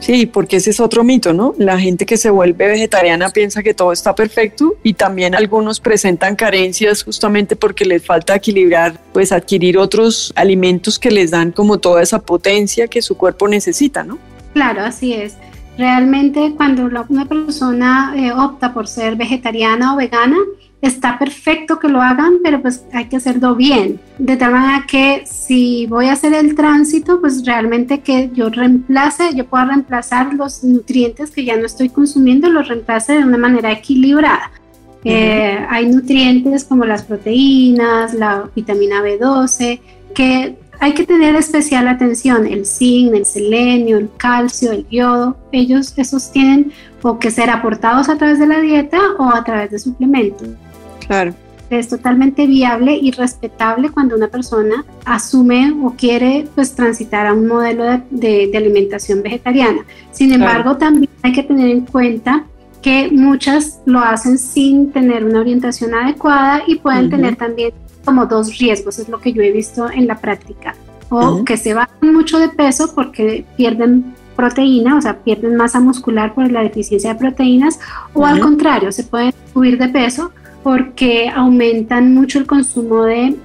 Sí, 0.00 0.24
porque 0.24 0.56
ese 0.56 0.70
es 0.70 0.80
otro 0.80 1.04
mito, 1.04 1.34
¿no? 1.34 1.54
La 1.58 1.78
gente 1.78 2.06
que 2.06 2.16
se 2.16 2.30
vuelve 2.30 2.66
vegetariana 2.66 3.28
piensa 3.28 3.62
que 3.62 3.74
todo 3.74 3.92
está 3.92 4.14
perfecto 4.14 4.76
y 4.82 4.94
también 4.94 5.34
algunos 5.34 5.78
presentan 5.78 6.36
carencias 6.36 7.04
justamente 7.04 7.54
porque 7.54 7.84
les 7.84 8.04
falta 8.04 8.34
equilibrar, 8.34 8.98
pues 9.12 9.30
adquirir 9.30 9.76
otros 9.76 10.32
alimentos 10.36 10.98
que 10.98 11.10
les 11.10 11.30
dan 11.30 11.52
como 11.52 11.78
toda 11.78 12.02
esa 12.02 12.18
potencia 12.18 12.88
que 12.88 13.02
su 13.02 13.16
cuerpo 13.18 13.46
necesita, 13.46 14.02
¿no? 14.02 14.18
Claro, 14.54 14.82
así 14.82 15.12
es. 15.12 15.36
Realmente 15.80 16.52
cuando 16.58 16.90
una 17.08 17.24
persona 17.24 18.12
eh, 18.14 18.32
opta 18.32 18.74
por 18.74 18.86
ser 18.86 19.16
vegetariana 19.16 19.94
o 19.94 19.96
vegana, 19.96 20.36
está 20.82 21.18
perfecto 21.18 21.78
que 21.78 21.88
lo 21.88 22.02
hagan, 22.02 22.34
pero 22.44 22.60
pues 22.60 22.84
hay 22.92 23.06
que 23.06 23.16
hacerlo 23.16 23.54
bien. 23.54 23.98
De 24.18 24.36
tal 24.36 24.52
manera 24.52 24.84
que 24.86 25.22
si 25.24 25.86
voy 25.86 26.08
a 26.08 26.12
hacer 26.12 26.34
el 26.34 26.54
tránsito, 26.54 27.18
pues 27.22 27.46
realmente 27.46 28.00
que 28.00 28.28
yo 28.34 28.50
reemplace, 28.50 29.34
yo 29.34 29.46
pueda 29.46 29.64
reemplazar 29.64 30.34
los 30.34 30.62
nutrientes 30.62 31.30
que 31.30 31.46
ya 31.46 31.56
no 31.56 31.64
estoy 31.64 31.88
consumiendo, 31.88 32.50
los 32.50 32.68
reemplace 32.68 33.14
de 33.14 33.24
una 33.24 33.38
manera 33.38 33.72
equilibrada. 33.72 34.50
Eh, 35.02 35.64
hay 35.66 35.86
nutrientes 35.86 36.64
como 36.64 36.84
las 36.84 37.04
proteínas, 37.04 38.12
la 38.12 38.50
vitamina 38.54 39.00
B12, 39.00 39.80
que 40.14 40.58
hay 40.80 40.94
que 40.94 41.04
tener 41.04 41.36
especial 41.36 41.86
atención, 41.88 42.46
el 42.46 42.64
zinc, 42.64 43.14
el 43.14 43.26
selenio, 43.26 43.98
el 43.98 44.10
calcio, 44.16 44.72
el 44.72 44.88
yodo, 44.88 45.36
ellos 45.52 45.92
esos 45.96 46.32
tienen 46.32 46.72
o 47.02 47.18
que 47.18 47.30
ser 47.30 47.50
aportados 47.50 48.08
a 48.08 48.16
través 48.16 48.38
de 48.38 48.46
la 48.46 48.60
dieta 48.60 48.98
o 49.18 49.28
a 49.28 49.44
través 49.44 49.70
de 49.70 49.78
suplementos. 49.78 50.48
Claro. 51.06 51.34
Es 51.68 51.88
totalmente 51.88 52.46
viable 52.46 52.96
y 52.96 53.12
respetable 53.12 53.90
cuando 53.90 54.16
una 54.16 54.28
persona 54.28 54.84
asume 55.04 55.72
o 55.84 55.90
quiere 55.90 56.48
pues 56.54 56.74
transitar 56.74 57.26
a 57.26 57.34
un 57.34 57.46
modelo 57.46 57.84
de, 58.10 58.48
de, 58.48 58.56
alimentación 58.56 59.22
vegetariana. 59.22 59.84
Sin 60.10 60.32
embargo, 60.32 60.78
también 60.78 61.10
hay 61.22 61.32
que 61.32 61.44
tener 61.44 61.68
en 61.68 61.82
cuenta 61.82 62.44
que 62.82 63.10
muchas 63.12 63.80
lo 63.84 64.00
hacen 64.00 64.38
sin 64.38 64.90
tener 64.90 65.24
una 65.24 65.40
orientación 65.40 65.94
adecuada 65.94 66.62
y 66.66 66.76
pueden 66.76 67.10
tener 67.10 67.36
también 67.36 67.72
como 68.04 68.26
dos 68.26 68.58
riesgos, 68.58 68.98
es 68.98 69.08
lo 69.08 69.20
que 69.20 69.32
yo 69.32 69.42
he 69.42 69.52
visto 69.52 69.90
en 69.90 70.06
la 70.06 70.18
práctica. 70.18 70.74
O 71.08 71.44
que 71.44 71.56
se 71.56 71.74
bajan 71.74 72.14
mucho 72.14 72.38
de 72.38 72.48
peso 72.48 72.94
porque 72.94 73.44
pierden 73.56 74.14
proteína, 74.36 74.96
o 74.96 75.00
sea, 75.00 75.18
pierden 75.18 75.56
masa 75.56 75.80
muscular 75.80 76.34
por 76.34 76.50
la 76.50 76.62
deficiencia 76.62 77.12
de 77.12 77.18
proteínas, 77.18 77.80
o 78.14 78.24
al 78.24 78.40
contrario, 78.40 78.92
se 78.92 79.04
pueden 79.04 79.34
subir 79.52 79.76
de 79.76 79.88
peso 79.88 80.32
porque 80.62 81.28
aumentan 81.28 82.14
mucho 82.14 82.38
el 82.38 82.46
consumo 82.46 83.04
de, 83.04 83.36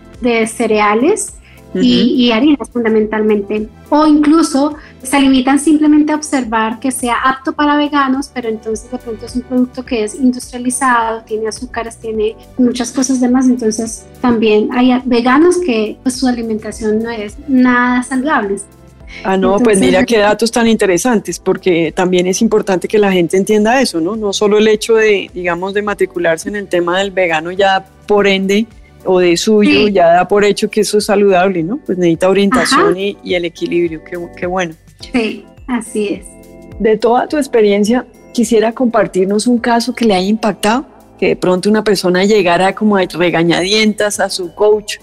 cereales 0.47 1.33
y, 1.81 2.31
harinas 2.31 2.69
fundamentalmente. 2.69 3.69
O 3.89 4.07
incluso 4.07 4.75
se 5.03 5.19
limitan 5.19 5.59
simplemente 5.59 6.11
a 6.11 6.15
observar 6.15 6.79
que 6.79 6.91
sea 6.91 7.15
apto 7.23 7.53
para 7.53 7.77
veganos, 7.77 8.29
pero 8.33 8.49
entonces 8.49 8.89
de 8.89 8.97
pronto 8.97 9.25
es 9.25 9.35
un 9.35 9.41
producto 9.43 9.85
que 9.85 10.03
es 10.03 10.15
industrializado, 10.15 11.21
tiene 11.21 11.47
azúcares, 11.47 11.97
tiene 11.97 12.35
muchas 12.57 12.91
cosas 12.91 13.21
demás. 13.21 13.47
Entonces 13.47 14.05
también 14.21 14.69
hay 14.73 15.01
veganos 15.05 15.57
que 15.57 15.97
pues, 16.03 16.15
su 16.15 16.27
alimentación 16.27 17.03
no 17.03 17.11
es 17.11 17.35
nada 17.47 18.03
saludable. 18.03 18.57
Ah, 19.23 19.37
no, 19.37 19.59
pues 19.59 19.79
mira 19.79 20.03
qué 20.03 20.17
datos 20.17 20.51
tan 20.51 20.67
interesantes, 20.67 21.39
porque 21.39 21.91
también 21.95 22.27
es 22.27 22.41
importante 22.41 22.87
que 22.87 22.99
la 22.99 23.11
gente 23.11 23.37
entienda 23.37 23.81
eso, 23.81 24.01
¿no? 24.01 24.15
No 24.15 24.33
solo 24.33 24.57
el 24.57 24.67
hecho 24.67 24.95
de, 24.95 25.29
digamos, 25.33 25.73
de 25.73 25.81
matricularse 25.81 26.49
en 26.49 26.55
el 26.55 26.67
tema 26.67 26.99
del 26.99 27.11
vegano 27.11 27.51
ya 27.51 27.85
por 28.07 28.27
ende 28.27 28.67
o 29.05 29.19
de 29.19 29.37
suyo, 29.37 29.87
ya 29.87 30.07
da 30.07 30.27
por 30.27 30.43
hecho 30.43 30.69
que 30.69 30.81
eso 30.81 30.97
es 30.97 31.05
saludable, 31.05 31.63
¿no? 31.63 31.77
Pues 31.77 31.97
necesita 31.97 32.29
orientación 32.29 32.97
y, 32.97 33.17
el 33.33 33.45
equilibrio, 33.45 34.03
qué, 34.03 34.17
qué 34.35 34.45
bueno. 34.45 34.73
Sí, 35.11 35.45
así 35.67 36.07
es. 36.09 36.25
De 36.79 36.97
toda 36.97 37.27
tu 37.27 37.37
experiencia, 37.37 38.05
quisiera 38.33 38.73
compartirnos 38.73 39.47
un 39.47 39.59
caso 39.59 39.95
que 39.95 40.05
le 40.05 40.13
haya 40.13 40.27
impactado, 40.27 40.85
que 41.17 41.29
de 41.29 41.35
pronto 41.35 41.69
una 41.69 41.83
persona 41.83 42.25
llegara 42.25 42.75
como 42.75 42.97
a 42.97 43.03
regañadientas 43.03 44.19
a 44.19 44.29
su 44.29 44.53
coach 44.53 44.97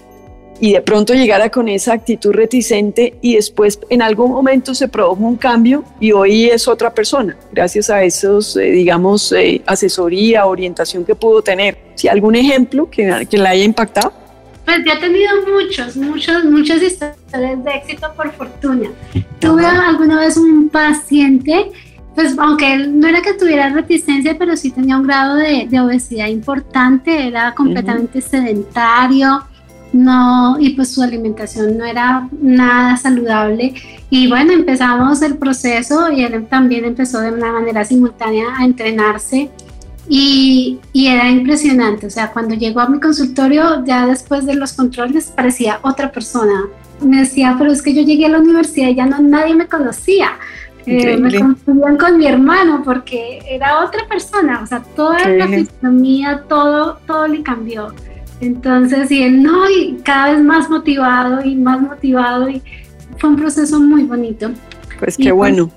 y 0.59 0.73
de 0.73 0.81
pronto 0.81 1.13
llegara 1.13 1.49
con 1.49 1.67
esa 1.67 1.93
actitud 1.93 2.31
reticente 2.31 3.15
y 3.21 3.35
después 3.35 3.79
en 3.89 4.01
algún 4.01 4.31
momento 4.31 4.73
se 4.73 4.87
produjo 4.87 5.23
un 5.23 5.35
cambio 5.35 5.83
y 5.99 6.11
hoy 6.11 6.45
es 6.45 6.67
otra 6.67 6.93
persona, 6.93 7.35
gracias 7.51 7.89
a 7.89 8.03
esos, 8.03 8.55
eh, 8.55 8.71
digamos, 8.71 9.31
eh, 9.31 9.61
asesoría, 9.65 10.45
orientación 10.45 11.05
que 11.05 11.15
pudo 11.15 11.41
tener. 11.41 11.77
¿Si 11.95 12.07
algún 12.07 12.35
ejemplo 12.35 12.89
que, 12.89 13.27
que 13.29 13.37
la 13.37 13.49
haya 13.49 13.63
impactado? 13.63 14.23
Pues 14.65 14.77
yo 14.85 14.93
he 14.93 14.97
tenido 14.97 15.29
muchos, 15.51 15.97
muchos, 15.97 16.45
muchas 16.45 16.81
historias 16.81 17.63
de 17.63 17.71
éxito 17.71 18.11
por 18.15 18.31
fortuna. 18.31 18.89
Tuve 19.39 19.65
alguna 19.65 20.19
vez 20.19 20.37
un 20.37 20.69
paciente, 20.69 21.71
pues 22.15 22.37
aunque 22.37 22.73
él 22.73 22.97
no 22.97 23.07
era 23.07 23.21
que 23.21 23.33
tuviera 23.33 23.69
reticencia, 23.69 24.37
pero 24.37 24.55
sí 24.55 24.71
tenía 24.71 24.97
un 24.97 25.03
grado 25.05 25.35
de, 25.35 25.67
obesidad 25.81 26.27
importante, 26.27 27.27
era 27.27 27.53
completamente 27.53 28.21
sedentario, 28.21 29.43
no, 29.93 30.59
y 30.59 30.71
pues 30.71 30.89
su 30.89 31.03
alimentación 31.03 31.77
no 31.77 31.85
era 31.85 32.27
nada 32.41 32.97
saludable. 32.97 33.75
Y 34.09 34.27
bueno, 34.27 34.51
empezamos 34.51 35.21
el 35.21 35.37
proceso 35.37 36.11
y 36.11 36.23
él 36.23 36.47
también 36.47 36.83
empezó 36.83 37.21
de 37.21 37.31
una 37.31 37.51
manera 37.51 37.85
simultánea 37.85 38.57
a 38.57 38.65
entrenarse 38.65 39.51
y, 40.09 40.79
y, 40.91 41.07
era 41.07 41.29
impresionante. 41.29 42.07
O 42.07 42.09
sea, 42.09 42.31
cuando 42.31 42.55
llegó 42.55 42.81
a 42.81 42.89
mi 42.89 42.99
consultorio, 42.99 43.85
ya 43.85 44.07
después 44.07 44.45
de 44.45 44.55
los 44.55 44.73
controles, 44.73 45.31
parecía 45.35 45.79
otra 45.83 46.11
persona. 46.11 46.65
Me 47.01 47.19
decía, 47.19 47.55
pero 47.57 47.71
es 47.71 47.81
que 47.81 47.93
yo 47.93 48.01
llegué 48.01 48.25
a 48.25 48.29
la 48.29 48.39
universidad 48.39 48.89
y 48.89 48.95
ya 48.95 49.05
no 49.05 49.19
nadie 49.19 49.55
me 49.55 49.67
conocía. 49.67 50.31
Eh, 50.85 51.17
me 51.17 51.39
confundían 51.39 51.97
con 51.97 52.17
mi 52.17 52.27
hermano 52.27 52.81
porque 52.83 53.39
era 53.47 53.85
otra 53.85 54.07
persona. 54.07 54.61
O 54.61 54.65
sea, 54.65 54.81
toda 54.95 55.27
la 55.29 55.47
fisonomía, 55.47 56.43
todo, 56.49 56.97
todo 57.05 57.27
le 57.27 57.41
cambió. 57.43 57.93
Entonces, 58.43 59.09
y 59.11 59.23
él 59.23 59.41
no, 59.41 59.69
y 59.69 59.97
cada 60.03 60.33
vez 60.33 60.43
más 60.43 60.69
motivado 60.69 61.43
y 61.43 61.55
más 61.55 61.81
motivado, 61.81 62.49
y 62.49 62.61
fue 63.17 63.29
un 63.29 63.35
proceso 63.37 63.79
muy 63.79 64.03
bonito. 64.03 64.51
Pues 64.99 65.17
qué 65.17 65.23
pues 65.23 65.33
bueno, 65.33 65.71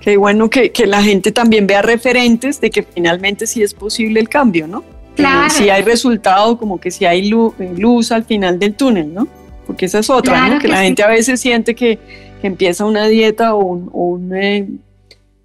qué 0.00 0.16
bueno 0.16 0.48
que, 0.48 0.70
que, 0.70 0.86
la 0.86 1.02
gente 1.02 1.32
también 1.32 1.66
vea 1.66 1.82
referentes 1.82 2.60
de 2.60 2.70
que 2.70 2.82
finalmente 2.82 3.46
sí 3.46 3.62
es 3.62 3.74
posible 3.74 4.20
el 4.20 4.28
cambio, 4.28 4.66
¿no? 4.66 4.84
Claro. 5.16 5.50
si 5.50 5.68
hay 5.68 5.82
resultado, 5.82 6.56
como 6.56 6.80
que 6.80 6.90
si 6.90 7.04
hay 7.04 7.28
luz, 7.28 7.52
luz, 7.76 8.12
al 8.12 8.24
final 8.24 8.58
del 8.58 8.74
túnel, 8.74 9.12
¿no? 9.12 9.28
Porque 9.66 9.86
esa 9.86 9.98
es 9.98 10.08
otra, 10.08 10.48
¿no? 10.48 10.58
Que, 10.58 10.68
la 10.68 10.82
gente 10.82 11.02
a 11.02 11.08
veces 11.08 11.38
siente 11.40 11.74
que, 11.74 11.98
que 12.40 12.46
empieza 12.46 12.84
una 12.86 13.06
dieta 13.06 13.54
o 13.54 13.62
un, 13.62 13.90
un 13.92 14.34
eh, 14.34 14.66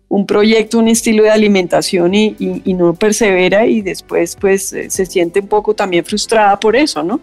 un 0.10 0.26
proyecto, 0.26 0.80
un 0.80 0.88
estilo 0.88 1.24
de 1.24 1.32
alimentación 1.32 2.14
y, 2.14 2.36
no 2.74 2.94
persevera 2.94 3.66
y 3.66 3.82
después 3.82 4.38
pues 4.40 4.72
eh, 4.74 4.90
se 4.90 5.06
siente 5.06 5.40
un 5.40 5.48
poco 5.48 5.74
también 5.74 6.06
frustrada 6.06 6.60
por 6.60 6.76
eso, 6.76 7.04
¿no? 7.04 7.20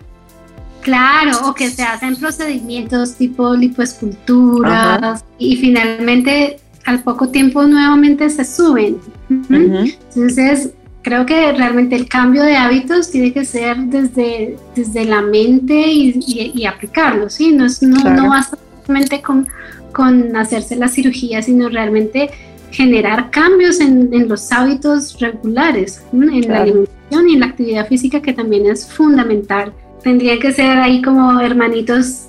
Claro, 0.82 1.48
o 1.48 1.54
que 1.54 1.70
se 1.70 1.82
hacen 1.82 2.16
procedimientos 2.16 3.14
tipo 3.14 3.54
lipoesculturas 3.54 5.24
y 5.38 5.56
finalmente 5.56 6.58
al 6.84 7.02
poco 7.02 7.28
tiempo 7.28 7.62
nuevamente 7.62 8.28
se 8.28 8.44
suben. 8.44 8.98
Entonces, 9.30 10.70
creo 11.00 11.24
que 11.24 11.52
realmente 11.52 11.96
el 11.96 12.06
cambio 12.06 12.42
de 12.42 12.56
hábitos 12.56 13.10
tiene 13.10 13.32
que 13.32 13.46
ser 13.46 13.78
desde, 13.78 14.58
desde 14.76 15.06
la 15.06 15.22
mente 15.22 15.74
y, 15.74 16.66
aplicarlo, 16.66 17.30
¿sí? 17.30 17.52
No, 17.52 17.64
es, 17.64 17.82
no, 17.82 18.02
no 18.10 18.28
basta 18.28 18.58
solamente 18.84 19.22
con, 19.22 19.48
con 19.92 20.36
hacerse 20.36 20.76
la 20.76 20.88
cirugía, 20.88 21.40
sino 21.40 21.70
realmente 21.70 22.30
generar 22.74 23.30
cambios 23.30 23.80
en, 23.80 24.28
los 24.28 24.50
hábitos 24.50 25.18
regulares, 25.20 26.02
en 26.12 26.48
la 26.48 26.62
alimentación 26.62 27.28
y 27.28 27.34
en 27.34 27.40
la 27.40 27.46
actividad 27.46 27.86
física, 27.86 28.20
que 28.20 28.32
también 28.32 28.66
es 28.66 28.86
fundamental. 28.86 29.72
Tendría 30.02 30.38
que 30.40 30.52
ser 30.52 30.78
ahí 30.78 31.00
como 31.00 31.40
hermanitos 31.40 32.24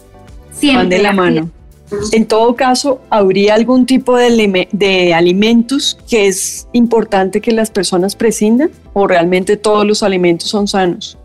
siempre. 0.51 0.97
de 0.97 1.03
la 1.03 1.13
mano. 1.13 1.49
En 2.11 2.27
todo 2.27 2.55
caso, 2.55 3.01
¿habría 3.09 3.55
algún 3.55 3.85
tipo 3.85 4.17
de, 4.17 4.67
de, 4.71 5.13
alimentos 5.13 5.97
que 6.09 6.27
es 6.27 6.67
importante 6.73 7.41
que 7.41 7.51
las 7.51 7.71
personas 7.71 8.15
prescindan 8.15 8.69
o 8.93 9.07
realmente 9.07 9.57
todos 9.57 9.85
los 9.85 10.03
alimentos 10.03 10.49
son 10.49 10.67
sanos? 10.67 11.17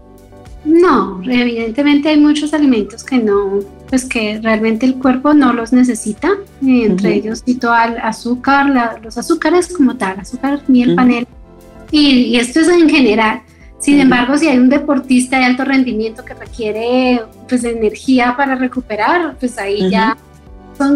No, 0.65 1.23
evidentemente 1.25 2.11
hay 2.11 2.19
muchos 2.19 2.53
alimentos 2.53 3.03
que 3.05 3.19
no, 3.19 3.61
pues 3.91 4.05
que 4.05 4.39
realmente 4.41 4.87
el 4.87 4.95
cuerpo 4.95 5.35
no 5.35 5.53
los 5.53 5.73
necesita, 5.73 6.31
entre 6.63 7.15
ellos 7.15 7.43
cito 7.45 7.73
al 7.73 7.99
azúcar, 7.99 9.01
los 9.03 9.19
azúcares 9.19 9.69
como 9.77 9.97
tal, 9.97 10.21
azúcar, 10.21 10.63
miel, 10.69 10.95
panela, 10.95 11.27
y, 11.91 12.37
esto 12.37 12.61
es 12.61 12.69
en 12.69 12.89
general. 12.89 13.43
Sin 13.81 13.99
embargo, 13.99 14.37
si 14.39 14.47
hay 14.47 14.59
un 14.59 14.69
deportista 14.69 15.39
de 15.39 15.47
alto 15.47 15.65
rendimiento 15.65 16.25
que 16.25 16.35
requiere 16.35 17.23
pues 17.49 17.65
energía 17.65 18.35
para 18.37 18.55
recuperar, 18.55 19.37
pues 19.41 19.59
ahí 19.59 19.91
ya 19.91 20.17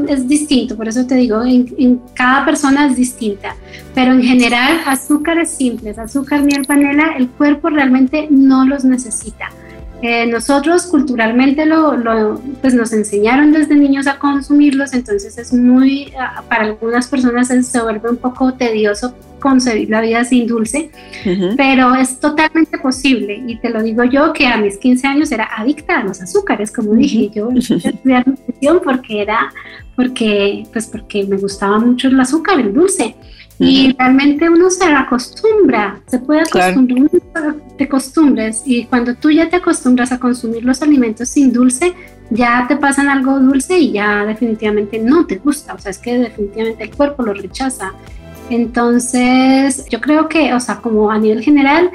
es 0.09 0.28
distinto, 0.28 0.76
por 0.76 0.88
eso 0.88 1.07
te 1.07 1.16
digo, 1.16 1.42
en, 1.45 2.01
cada 2.14 2.45
persona 2.45 2.86
es 2.86 2.97
distinta, 2.97 3.57
pero 3.95 4.12
en 4.12 4.22
general 4.22 4.80
azúcares 4.86 5.51
simples, 5.51 5.99
azúcar, 5.99 6.42
miel, 6.42 6.64
panela, 6.64 7.14
el 7.18 7.28
cuerpo 7.28 7.70
realmente 7.70 8.28
no 8.30 8.64
los 8.64 8.84
necesita. 8.84 9.51
Eh, 10.03 10.26
nosotros 10.26 10.86
culturalmente 10.86 11.64
lo, 11.64 12.40
pues 12.61 12.74
nos 12.74 12.92
enseñaron 12.92 13.53
desde 13.53 13.74
niños 13.74 14.07
a 14.07 14.18
consumirlos, 14.18 14.92
entonces 14.92 15.38
es 15.38 15.53
muy, 15.53 16.12
ah, 16.18 16.42
para 16.49 16.64
algunas 16.64 17.09
personas 17.09 17.49
se 17.49 17.82
vuelve 17.82 18.11
un 18.11 18.16
poco 18.18 18.53
tedioso 18.53 19.14
concebir 19.45 19.90
la 19.90 20.01
vida 20.01 20.24
sin 20.24 20.47
dulce, 20.47 20.90
pero 21.59 21.95
es 21.95 22.18
totalmente 22.18 22.78
posible 22.78 23.42
y 23.47 23.57
te 23.57 23.68
lo 23.68 23.82
digo 23.82 24.03
yo 24.05 24.32
que 24.32 24.47
a 24.47 24.57
mis 24.57 24.78
15 24.78 25.07
años 25.07 25.32
era 25.32 25.49
adicta 25.55 25.99
a 25.99 26.05
los 26.05 26.22
azúcares, 26.22 26.72
como 26.72 26.95
dije, 26.95 27.30
yo 27.34 27.51
estudiar 27.51 28.26
nutrición 28.26 28.80
porque 28.82 29.20
era, 29.20 29.53
porque, 29.97 30.64
pues 30.72 30.86
porque 30.86 31.24
me 31.24 31.36
gustaba 31.36 31.78
mucho 31.78 32.09
el 32.09 32.18
azúcar, 32.18 32.59
el 32.59 32.72
dulce. 32.72 33.14
Y 33.59 33.95
realmente 33.97 34.49
uno 34.49 34.69
se 34.69 34.85
acostumbra, 34.85 36.01
se 36.07 36.19
puede 36.19 36.41
acostumbrar, 36.41 37.55
te 37.79 37.85
acostumbres 37.85 38.63
y 38.67 38.85
cuando 38.87 39.15
tú 39.15 39.31
ya 39.31 39.49
te 39.49 39.57
acostumbras 39.57 40.11
a 40.11 40.19
consumir 40.19 40.65
los 40.65 40.83
alimentos 40.83 41.29
sin 41.29 41.53
dulce, 41.53 41.95
ya 42.31 42.67
te 42.67 42.77
pasan 42.77 43.09
algo 43.09 43.39
dulce 43.39 43.79
y 43.79 43.93
ya 43.93 44.25
definitivamente 44.25 44.99
no 44.99 45.27
te 45.27 45.37
gusta, 45.37 45.75
o 45.75 45.79
sea, 45.79 45.91
es 45.91 45.99
que 45.99 46.19
definitivamente 46.19 46.85
el 46.85 46.91
cuerpo 46.91 47.23
lo 47.23 47.33
rechaza. 47.33 47.93
Entonces, 48.51 49.87
yo 49.89 50.01
creo 50.01 50.29
que, 50.29 50.53
o 50.53 50.61
sea, 50.61 50.79
como 50.79 51.11
a 51.11 51.19
nivel 51.19 51.43
general, 51.43 51.91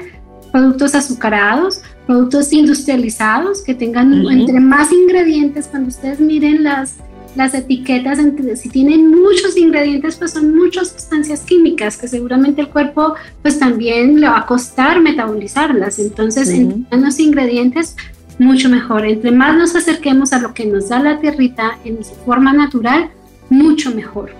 productos 0.50 0.94
azucarados, 0.94 1.82
productos 2.06 2.52
industrializados 2.52 3.62
que 3.62 3.74
tengan 3.74 4.26
entre 4.26 4.60
más 4.60 4.90
ingredientes, 4.90 5.68
cuando 5.68 5.88
ustedes 5.88 6.20
miren 6.20 6.64
las, 6.64 6.96
las 7.36 7.54
etiquetas, 7.54 8.18
si 8.56 8.68
tienen 8.68 9.08
muchos 9.08 9.56
ingredientes, 9.56 10.16
pues 10.16 10.32
son 10.32 10.54
muchas 10.54 10.88
sustancias 10.88 11.40
químicas 11.40 11.96
que 11.96 12.08
seguramente 12.08 12.62
el 12.62 12.68
cuerpo 12.68 13.14
pues 13.42 13.58
también 13.58 14.20
le 14.20 14.28
va 14.28 14.38
a 14.38 14.46
costar 14.46 15.00
metabolizarlas. 15.00 15.98
Entonces, 15.98 16.48
entre 16.50 16.96
menos 16.96 17.18
ingredientes, 17.20 17.96
mucho 18.38 18.68
mejor. 18.68 19.06
Entre 19.06 19.30
más 19.30 19.56
nos 19.56 19.76
acerquemos 19.76 20.32
a 20.32 20.40
lo 20.40 20.54
que 20.54 20.66
nos 20.66 20.88
da 20.88 21.00
la 21.00 21.20
tierrita 21.20 21.78
en 21.84 22.02
su 22.04 22.14
forma 22.14 22.52
natural, 22.52 23.10
mucho 23.48 23.90
mejor. 23.94 24.30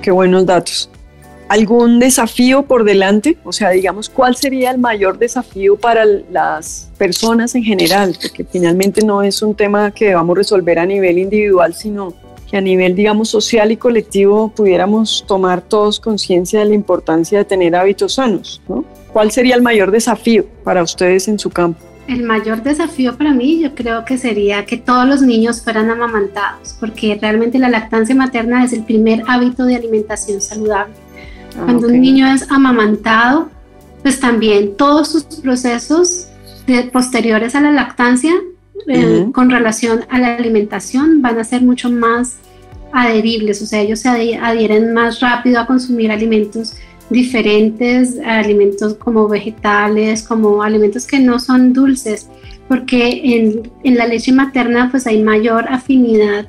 Qué 0.00 0.10
buenos 0.10 0.46
datos 0.46 0.90
algún 1.50 1.98
desafío 1.98 2.62
por 2.62 2.84
delante? 2.84 3.36
O 3.42 3.52
sea, 3.52 3.70
digamos, 3.70 4.08
¿cuál 4.08 4.36
sería 4.36 4.70
el 4.70 4.78
mayor 4.78 5.18
desafío 5.18 5.76
para 5.76 6.04
las 6.04 6.88
personas 6.96 7.56
en 7.56 7.64
general? 7.64 8.16
Porque 8.22 8.44
finalmente 8.44 9.04
no 9.04 9.20
es 9.20 9.42
un 9.42 9.56
tema 9.56 9.90
que 9.90 10.14
vamos 10.14 10.36
a 10.36 10.38
resolver 10.38 10.78
a 10.78 10.86
nivel 10.86 11.18
individual, 11.18 11.74
sino 11.74 12.14
que 12.50 12.56
a 12.56 12.60
nivel, 12.60 12.96
digamos, 12.96 13.28
social 13.28 13.70
y 13.70 13.76
colectivo 13.76 14.48
pudiéramos 14.48 15.24
tomar 15.28 15.62
todos 15.62 16.00
conciencia 16.00 16.58
de 16.60 16.66
la 16.66 16.74
importancia 16.74 17.38
de 17.38 17.44
tener 17.44 17.76
hábitos 17.76 18.14
sanos, 18.14 18.60
¿no? 18.68 18.84
¿Cuál 19.12 19.30
sería 19.30 19.54
el 19.54 19.62
mayor 19.62 19.90
desafío 19.90 20.44
para 20.64 20.82
ustedes 20.82 21.28
en 21.28 21.38
su 21.38 21.50
campo? 21.50 21.80
El 22.08 22.24
mayor 22.24 22.62
desafío 22.62 23.16
para 23.16 23.32
mí 23.32 23.60
yo 23.60 23.74
creo 23.74 24.04
que 24.04 24.18
sería 24.18 24.66
que 24.66 24.76
todos 24.76 25.06
los 25.06 25.22
niños 25.22 25.62
fueran 25.62 25.90
amamantados, 25.90 26.76
porque 26.80 27.16
realmente 27.20 27.58
la 27.58 27.68
lactancia 27.68 28.14
materna 28.16 28.64
es 28.64 28.72
el 28.72 28.82
primer 28.82 29.22
hábito 29.28 29.64
de 29.64 29.76
alimentación 29.76 30.40
saludable. 30.40 30.94
Ah, 31.56 31.62
Cuando 31.66 31.86
un 31.86 32.00
niño 32.00 32.26
es 32.26 32.50
amamantado, 32.50 33.48
pues 34.02 34.18
también 34.18 34.76
todos 34.76 35.08
sus 35.08 35.24
procesos 35.24 36.26
posteriores 36.92 37.54
a 37.54 37.60
la 37.60 37.70
lactancia 37.70 38.32
eh, 38.88 39.26
con 39.32 39.50
relación 39.50 40.04
a 40.08 40.18
la 40.18 40.36
alimentación 40.36 41.22
van 41.22 41.38
a 41.38 41.44
ser 41.44 41.62
mucho 41.62 41.90
más 41.90 42.36
adheribles, 42.92 43.62
o 43.62 43.66
sea, 43.66 43.80
ellos 43.80 44.00
se 44.00 44.08
adhieren 44.08 44.92
más 44.92 45.20
rápido 45.20 45.60
a 45.60 45.66
consumir 45.66 46.10
alimentos 46.10 46.74
diferentes, 47.08 48.18
alimentos 48.24 48.94
como 48.94 49.28
vegetales, 49.28 50.22
como 50.22 50.62
alimentos 50.62 51.06
que 51.06 51.20
no 51.20 51.38
son 51.38 51.72
dulces, 51.72 52.28
porque 52.68 53.36
en, 53.36 53.70
en 53.84 53.96
la 53.96 54.06
leche 54.06 54.32
materna 54.32 54.88
pues 54.90 55.06
hay 55.06 55.22
mayor 55.22 55.66
afinidad 55.68 56.46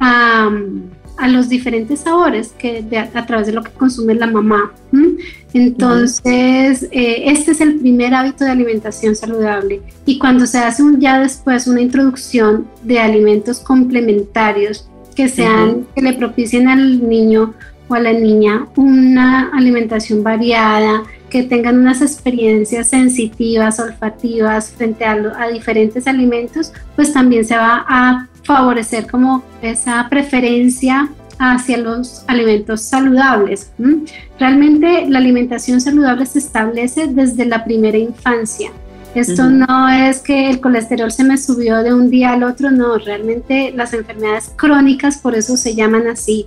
a 0.00 0.50
a 1.20 1.28
los 1.28 1.50
diferentes 1.50 2.00
sabores 2.00 2.54
que 2.58 2.82
a 3.14 3.26
través 3.26 3.46
de 3.46 3.52
lo 3.52 3.62
que 3.62 3.70
consume 3.72 4.14
la 4.14 4.26
mamá. 4.26 4.72
Entonces, 5.52 6.88
eh, 6.92 7.24
este 7.26 7.52
es 7.52 7.60
el 7.60 7.76
primer 7.80 8.14
hábito 8.14 8.44
de 8.44 8.50
alimentación 8.50 9.16
saludable. 9.16 9.80
Y 10.06 10.18
cuando 10.18 10.46
se 10.46 10.58
hace 10.58 10.82
un, 10.82 11.00
ya 11.00 11.18
después 11.18 11.66
una 11.66 11.80
introducción 11.80 12.66
de 12.82 13.00
alimentos 13.00 13.60
complementarios 13.60 14.88
que 15.14 15.28
sean, 15.28 15.86
que 15.94 16.02
le 16.02 16.12
propicien 16.12 16.68
al 16.68 17.08
niño 17.08 17.54
o 17.88 17.94
a 17.94 18.00
la 18.00 18.12
niña 18.12 18.66
una 18.76 19.50
alimentación 19.52 20.22
variada, 20.22 21.02
que 21.28 21.42
tengan 21.42 21.78
unas 21.78 22.02
experiencias 22.02 22.88
sensitivas, 22.88 23.80
olfativas 23.80 24.70
frente 24.70 25.04
a, 25.04 25.12
a 25.38 25.48
diferentes 25.48 26.06
alimentos, 26.06 26.72
pues 26.96 27.12
también 27.12 27.44
se 27.44 27.56
va 27.56 27.84
a 27.88 28.28
favorecer 28.44 29.06
como 29.08 29.44
esa 29.62 30.08
preferencia 30.08 31.08
hacia 31.40 31.78
los 31.78 32.22
alimentos 32.28 32.82
saludables. 32.82 33.72
Realmente 34.38 35.06
la 35.08 35.18
alimentación 35.18 35.80
saludable 35.80 36.26
se 36.26 36.38
establece 36.38 37.08
desde 37.08 37.46
la 37.46 37.64
primera 37.64 37.96
infancia. 37.96 38.70
Esto 39.14 39.50
no 39.50 39.88
es 39.88 40.20
que 40.20 40.50
el 40.50 40.60
colesterol 40.60 41.10
se 41.10 41.24
me 41.24 41.36
subió 41.36 41.82
de 41.82 41.92
un 41.92 42.10
día 42.10 42.32
al 42.32 42.44
otro, 42.44 42.70
no, 42.70 42.96
realmente 42.98 43.72
las 43.74 43.92
enfermedades 43.92 44.52
crónicas 44.54 45.18
por 45.18 45.34
eso 45.34 45.56
se 45.56 45.74
llaman 45.74 46.06
así, 46.06 46.46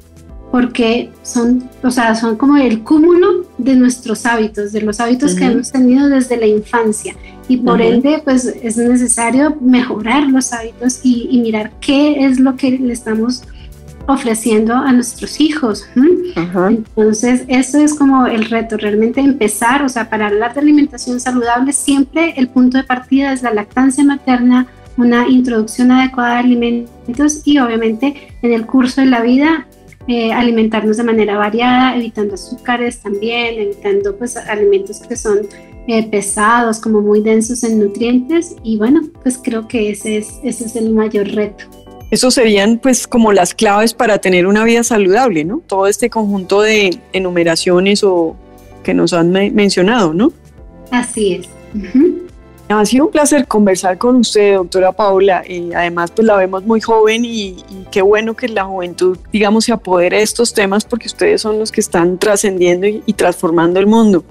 porque 0.50 1.12
son, 1.24 1.70
o 1.84 1.92
sea, 1.92 2.16
son 2.16 2.38
como 2.38 2.56
el 2.56 2.84
cúmulo 2.84 3.48
de 3.58 3.76
nuestros 3.76 4.26
hábitos, 4.26 4.72
de 4.72 4.82
los 4.82 5.02
hábitos 5.02 5.36
que 5.36 5.46
hemos 5.46 5.72
tenido 5.72 6.08
desde 6.08 6.38
la 6.38 6.46
infancia 6.46 7.16
y 7.48 7.58
por 7.58 7.82
ende 7.82 8.22
pues 8.24 8.46
es 8.46 8.78
necesario 8.78 9.58
mejorar 9.60 10.28
los 10.28 10.54
hábitos 10.54 11.02
y, 11.04 11.40
mirar 11.42 11.72
qué 11.82 12.26
es 12.26 12.40
lo 12.40 12.56
que 12.56 12.72
le 12.72 12.94
estamos 12.94 13.44
ofreciendo 14.08 14.74
a 14.74 14.92
nuestros 14.92 15.40
hijos. 15.40 15.88
Entonces, 16.36 17.44
eso 17.48 17.80
es 17.80 17.94
como 17.94 18.26
el 18.26 18.46
reto, 18.46 18.78
realmente 18.78 19.22
empezar, 19.22 19.84
o 19.84 19.90
sea, 19.90 20.10
para 20.10 20.28
hablar 20.28 20.54
de 20.54 20.62
alimentación 20.62 21.20
saludable, 21.20 21.74
siempre 21.74 22.34
el 22.38 22.50
punto 22.50 22.78
de 22.78 22.84
partida 22.84 23.34
es 23.34 23.44
la 23.44 23.54
lactancia 23.54 24.04
materna, 24.04 24.68
una 24.98 25.28
introducción 25.28 25.92
adecuada 25.92 26.34
de 26.34 26.40
alimentos 26.40 27.42
y 27.46 27.58
obviamente 27.60 28.30
en 28.42 28.54
el 28.54 28.66
curso 28.66 29.02
de 29.02 29.08
la 29.08 29.22
vida 29.22 29.68
eh, 30.08 30.34
alimentarnos 30.34 30.98
de 30.98 31.04
manera 31.04 31.38
variada, 31.38 31.96
evitando 31.96 32.34
azúcares 32.34 33.00
también, 33.00 33.60
evitando 33.60 34.16
pues 34.18 34.36
alimentos 34.36 35.00
que 35.00 35.16
son 35.16 35.40
eh, 35.88 36.08
pesados, 36.10 36.80
como 36.80 37.02
muy 37.02 37.22
densos 37.22 37.64
en 37.64 37.80
nutrientes 37.80 38.56
y 38.64 38.78
bueno, 38.78 39.02
pues 39.22 39.40
creo 39.42 39.68
que 39.68 39.92
ese 39.92 40.18
es, 40.18 40.40
ese 40.44 40.66
es 40.66 40.76
el 40.76 40.92
mayor 40.92 41.28
reto. 41.30 41.66
Esos 42.14 42.36
serían 42.36 42.78
pues 42.78 43.08
como 43.08 43.34
las 43.34 43.56
claves 43.56 43.96
para 43.96 44.20
tener 44.20 44.46
una 44.46 44.64
vida 44.64 44.84
saludable, 44.84 45.46
¿no? 45.46 45.64
Todo 45.66 45.88
este 45.88 46.12
conjunto 46.12 46.62
de 46.62 47.00
enumeraciones 47.12 48.04
o 48.04 48.36
que 48.84 48.94
nos 48.94 49.14
han 49.14 49.32
mencionado, 49.32 50.14
¿no? 50.14 50.32
Así 50.92 51.34
es. 51.34 51.50
Ha 52.70 52.86
sido 52.86 53.06
un 53.06 53.12
placer 53.12 53.48
conversar 53.48 53.98
con 53.98 54.18
usted, 54.18 54.54
doctora 54.54 54.92
Paula. 54.92 55.42
Y 55.48 55.74
además, 55.74 56.12
pues 56.12 56.28
la 56.28 56.36
vemos 56.36 56.64
muy 56.64 56.82
joven 56.82 57.26
y, 57.26 57.58
qué 57.90 58.04
bueno 58.04 58.36
que 58.36 58.48
la 58.48 58.66
juventud, 58.66 59.18
digamos, 59.32 59.66
se 59.66 59.74
apodere 59.74 60.18
de 60.18 60.24
estos 60.24 60.54
temas 60.54 60.86
porque 60.86 61.08
ustedes 61.08 61.42
son 61.42 61.58
los 61.58 61.72
que 61.72 61.82
están 61.82 62.20
trascendiendo 62.20 62.86
y 62.86 63.14
transformando 63.14 63.80
el 63.80 63.88
mundo 63.88 64.24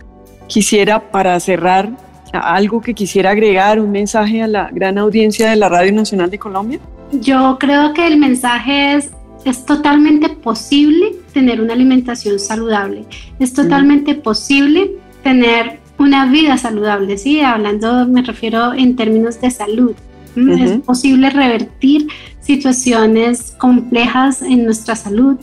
quisiera 0.46 1.10
para 1.10 1.40
cerrar 1.40 1.90
algo 2.32 2.80
que 2.80 2.94
quisiera 2.94 3.30
agregar, 3.30 3.80
un 3.80 3.90
mensaje 3.90 4.40
a 4.40 4.46
la 4.46 4.70
gran 4.70 4.98
audiencia 4.98 5.50
de 5.50 5.56
la 5.56 5.68
Radio 5.68 5.92
Nacional 5.92 6.30
de 6.30 6.38
Colombia? 6.38 6.78
Yo 7.12 7.58
creo 7.58 7.92
que 7.92 8.06
el 8.06 8.18
mensaje 8.18 8.96
es, 8.96 9.10
es 9.44 9.64
totalmente 9.64 10.28
posible 10.30 11.16
tener 11.32 11.60
una 11.60 11.74
alimentación 11.74 12.38
saludable, 12.38 13.04
es 13.38 13.52
totalmente 13.52 14.14
posible 14.14 14.92
tener 15.22 15.80
una 15.98 16.26
vida 16.26 16.56
saludable, 16.58 17.16
¿sí? 17.18 17.40
Hablando, 17.40 18.06
me 18.08 18.22
refiero 18.22 18.72
en 18.72 18.96
términos 18.96 19.40
de 19.40 19.50
salud. 19.50 19.94
Es 20.34 20.78
posible 20.78 21.28
revertir 21.28 22.06
situaciones 22.40 23.54
complejas 23.58 24.40
en 24.40 24.64
nuestra 24.64 24.96
salud 24.96 25.36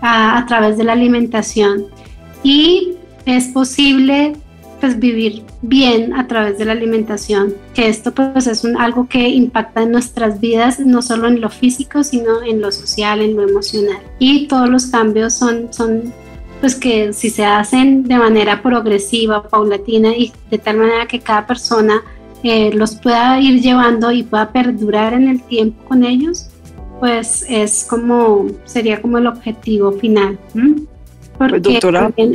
a, 0.00 0.38
a 0.38 0.46
través 0.46 0.78
de 0.78 0.84
la 0.84 0.92
alimentación 0.94 1.84
y 2.42 2.94
es 3.26 3.48
posible 3.48 4.32
pues 4.80 4.98
vivir 4.98 5.44
bien 5.62 6.14
a 6.14 6.26
través 6.26 6.58
de 6.58 6.64
la 6.64 6.72
alimentación, 6.72 7.54
que 7.74 7.88
esto 7.88 8.12
pues 8.12 8.46
es 8.46 8.64
un, 8.64 8.76
algo 8.76 9.08
que 9.08 9.28
impacta 9.28 9.82
en 9.82 9.92
nuestras 9.92 10.40
vidas, 10.40 10.80
no 10.80 11.02
solo 11.02 11.28
en 11.28 11.40
lo 11.40 11.50
físico, 11.50 12.02
sino 12.02 12.42
en 12.42 12.60
lo 12.60 12.72
social, 12.72 13.20
en 13.20 13.36
lo 13.36 13.48
emocional. 13.48 13.98
Y 14.18 14.48
todos 14.48 14.68
los 14.68 14.86
cambios 14.86 15.34
son, 15.34 15.72
son 15.72 16.12
pues 16.60 16.74
que 16.74 17.12
si 17.12 17.30
se 17.30 17.44
hacen 17.44 18.04
de 18.04 18.18
manera 18.18 18.62
progresiva, 18.62 19.42
paulatina 19.42 20.10
y 20.16 20.32
de 20.50 20.58
tal 20.58 20.78
manera 20.78 21.06
que 21.06 21.20
cada 21.20 21.46
persona 21.46 22.02
eh, 22.42 22.70
los 22.72 22.94
pueda 22.94 23.38
ir 23.40 23.60
llevando 23.60 24.10
y 24.12 24.22
pueda 24.22 24.50
perdurar 24.50 25.12
en 25.14 25.28
el 25.28 25.42
tiempo 25.42 25.84
con 25.84 26.04
ellos, 26.04 26.48
pues 26.98 27.44
es 27.48 27.86
como, 27.88 28.46
sería 28.64 29.00
como 29.00 29.18
el 29.18 29.26
objetivo 29.26 29.92
final. 29.92 30.38
Porque 31.48 31.80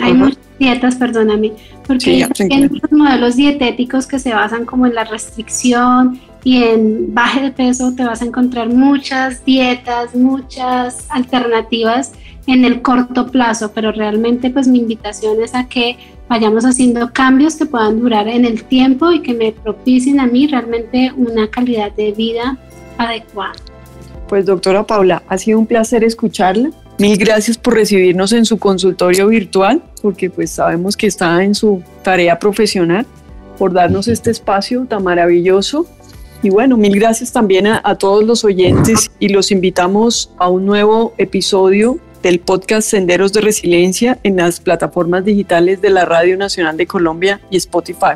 hay 0.01 0.13
muchas 0.13 0.39
dietas, 0.57 0.95
perdóname, 0.95 1.51
porque 1.85 2.25
hay 2.39 2.69
muchos 2.69 2.91
modelos 2.91 3.35
dietéticos 3.35 4.07
que 4.07 4.17
se 4.17 4.33
basan 4.33 4.65
como 4.65 4.87
en 4.87 4.95
la 4.95 5.03
restricción 5.03 6.19
y 6.43 6.63
en 6.63 7.13
baje 7.13 7.41
de 7.41 7.51
peso 7.51 7.93
te 7.95 8.03
vas 8.03 8.23
a 8.23 8.25
encontrar 8.25 8.69
muchas 8.69 9.45
dietas, 9.45 10.15
muchas 10.15 11.05
alternativas 11.09 12.13
en 12.47 12.65
el 12.65 12.81
corto 12.81 13.27
plazo, 13.27 13.71
pero 13.73 13.91
realmente 13.91 14.49
pues 14.49 14.67
mi 14.67 14.79
invitación 14.79 15.41
es 15.43 15.53
a 15.53 15.67
que 15.67 15.97
vayamos 16.27 16.65
haciendo 16.65 17.13
cambios 17.13 17.55
que 17.55 17.67
puedan 17.67 17.99
durar 17.99 18.27
en 18.27 18.43
el 18.43 18.63
tiempo 18.63 19.11
y 19.11 19.21
que 19.21 19.35
me 19.35 19.51
propicien 19.51 20.19
a 20.19 20.25
mí 20.25 20.47
realmente 20.47 21.11
una 21.15 21.47
calidad 21.47 21.91
de 21.91 22.11
vida 22.11 22.57
adecuada. 22.97 23.53
Pues 24.27 24.47
doctora 24.47 24.83
Paula, 24.83 25.21
ha 25.27 25.37
sido 25.37 25.59
un 25.59 25.67
placer 25.67 26.03
escucharla. 26.03 26.71
Mil 26.97 27.17
gracias 27.17 27.57
por 27.57 27.73
recibirnos 27.73 28.31
en 28.31 28.45
su 28.45 28.57
consultorio 28.57 29.27
virtual, 29.27 29.83
porque 30.01 30.29
pues 30.29 30.51
sabemos 30.51 30.95
que 30.95 31.07
está 31.07 31.43
en 31.43 31.53
su 31.53 31.83
tarea 32.03 32.39
profesional, 32.39 33.05
por 33.57 33.73
darnos 33.73 34.07
este 34.07 34.31
espacio 34.31 34.85
tan 34.85 35.03
maravilloso. 35.03 35.85
Y 36.41 36.49
bueno, 36.49 36.77
mil 36.77 36.97
gracias 36.97 37.33
también 37.33 37.67
a, 37.67 37.81
a 37.83 37.97
todos 37.97 38.23
los 38.23 38.45
oyentes 38.45 39.11
y 39.19 39.29
los 39.29 39.51
invitamos 39.51 40.31
a 40.37 40.49
un 40.49 40.65
nuevo 40.65 41.13
episodio 41.17 41.99
del 42.21 42.39
podcast 42.39 42.89
Senderos 42.89 43.33
de 43.33 43.41
Resiliencia 43.41 44.19
en 44.23 44.37
las 44.37 44.59
plataformas 44.61 45.25
digitales 45.25 45.81
de 45.81 45.89
la 45.89 46.05
Radio 46.05 46.37
Nacional 46.37 46.77
de 46.77 46.87
Colombia 46.87 47.41
y 47.49 47.57
Spotify. 47.57 48.15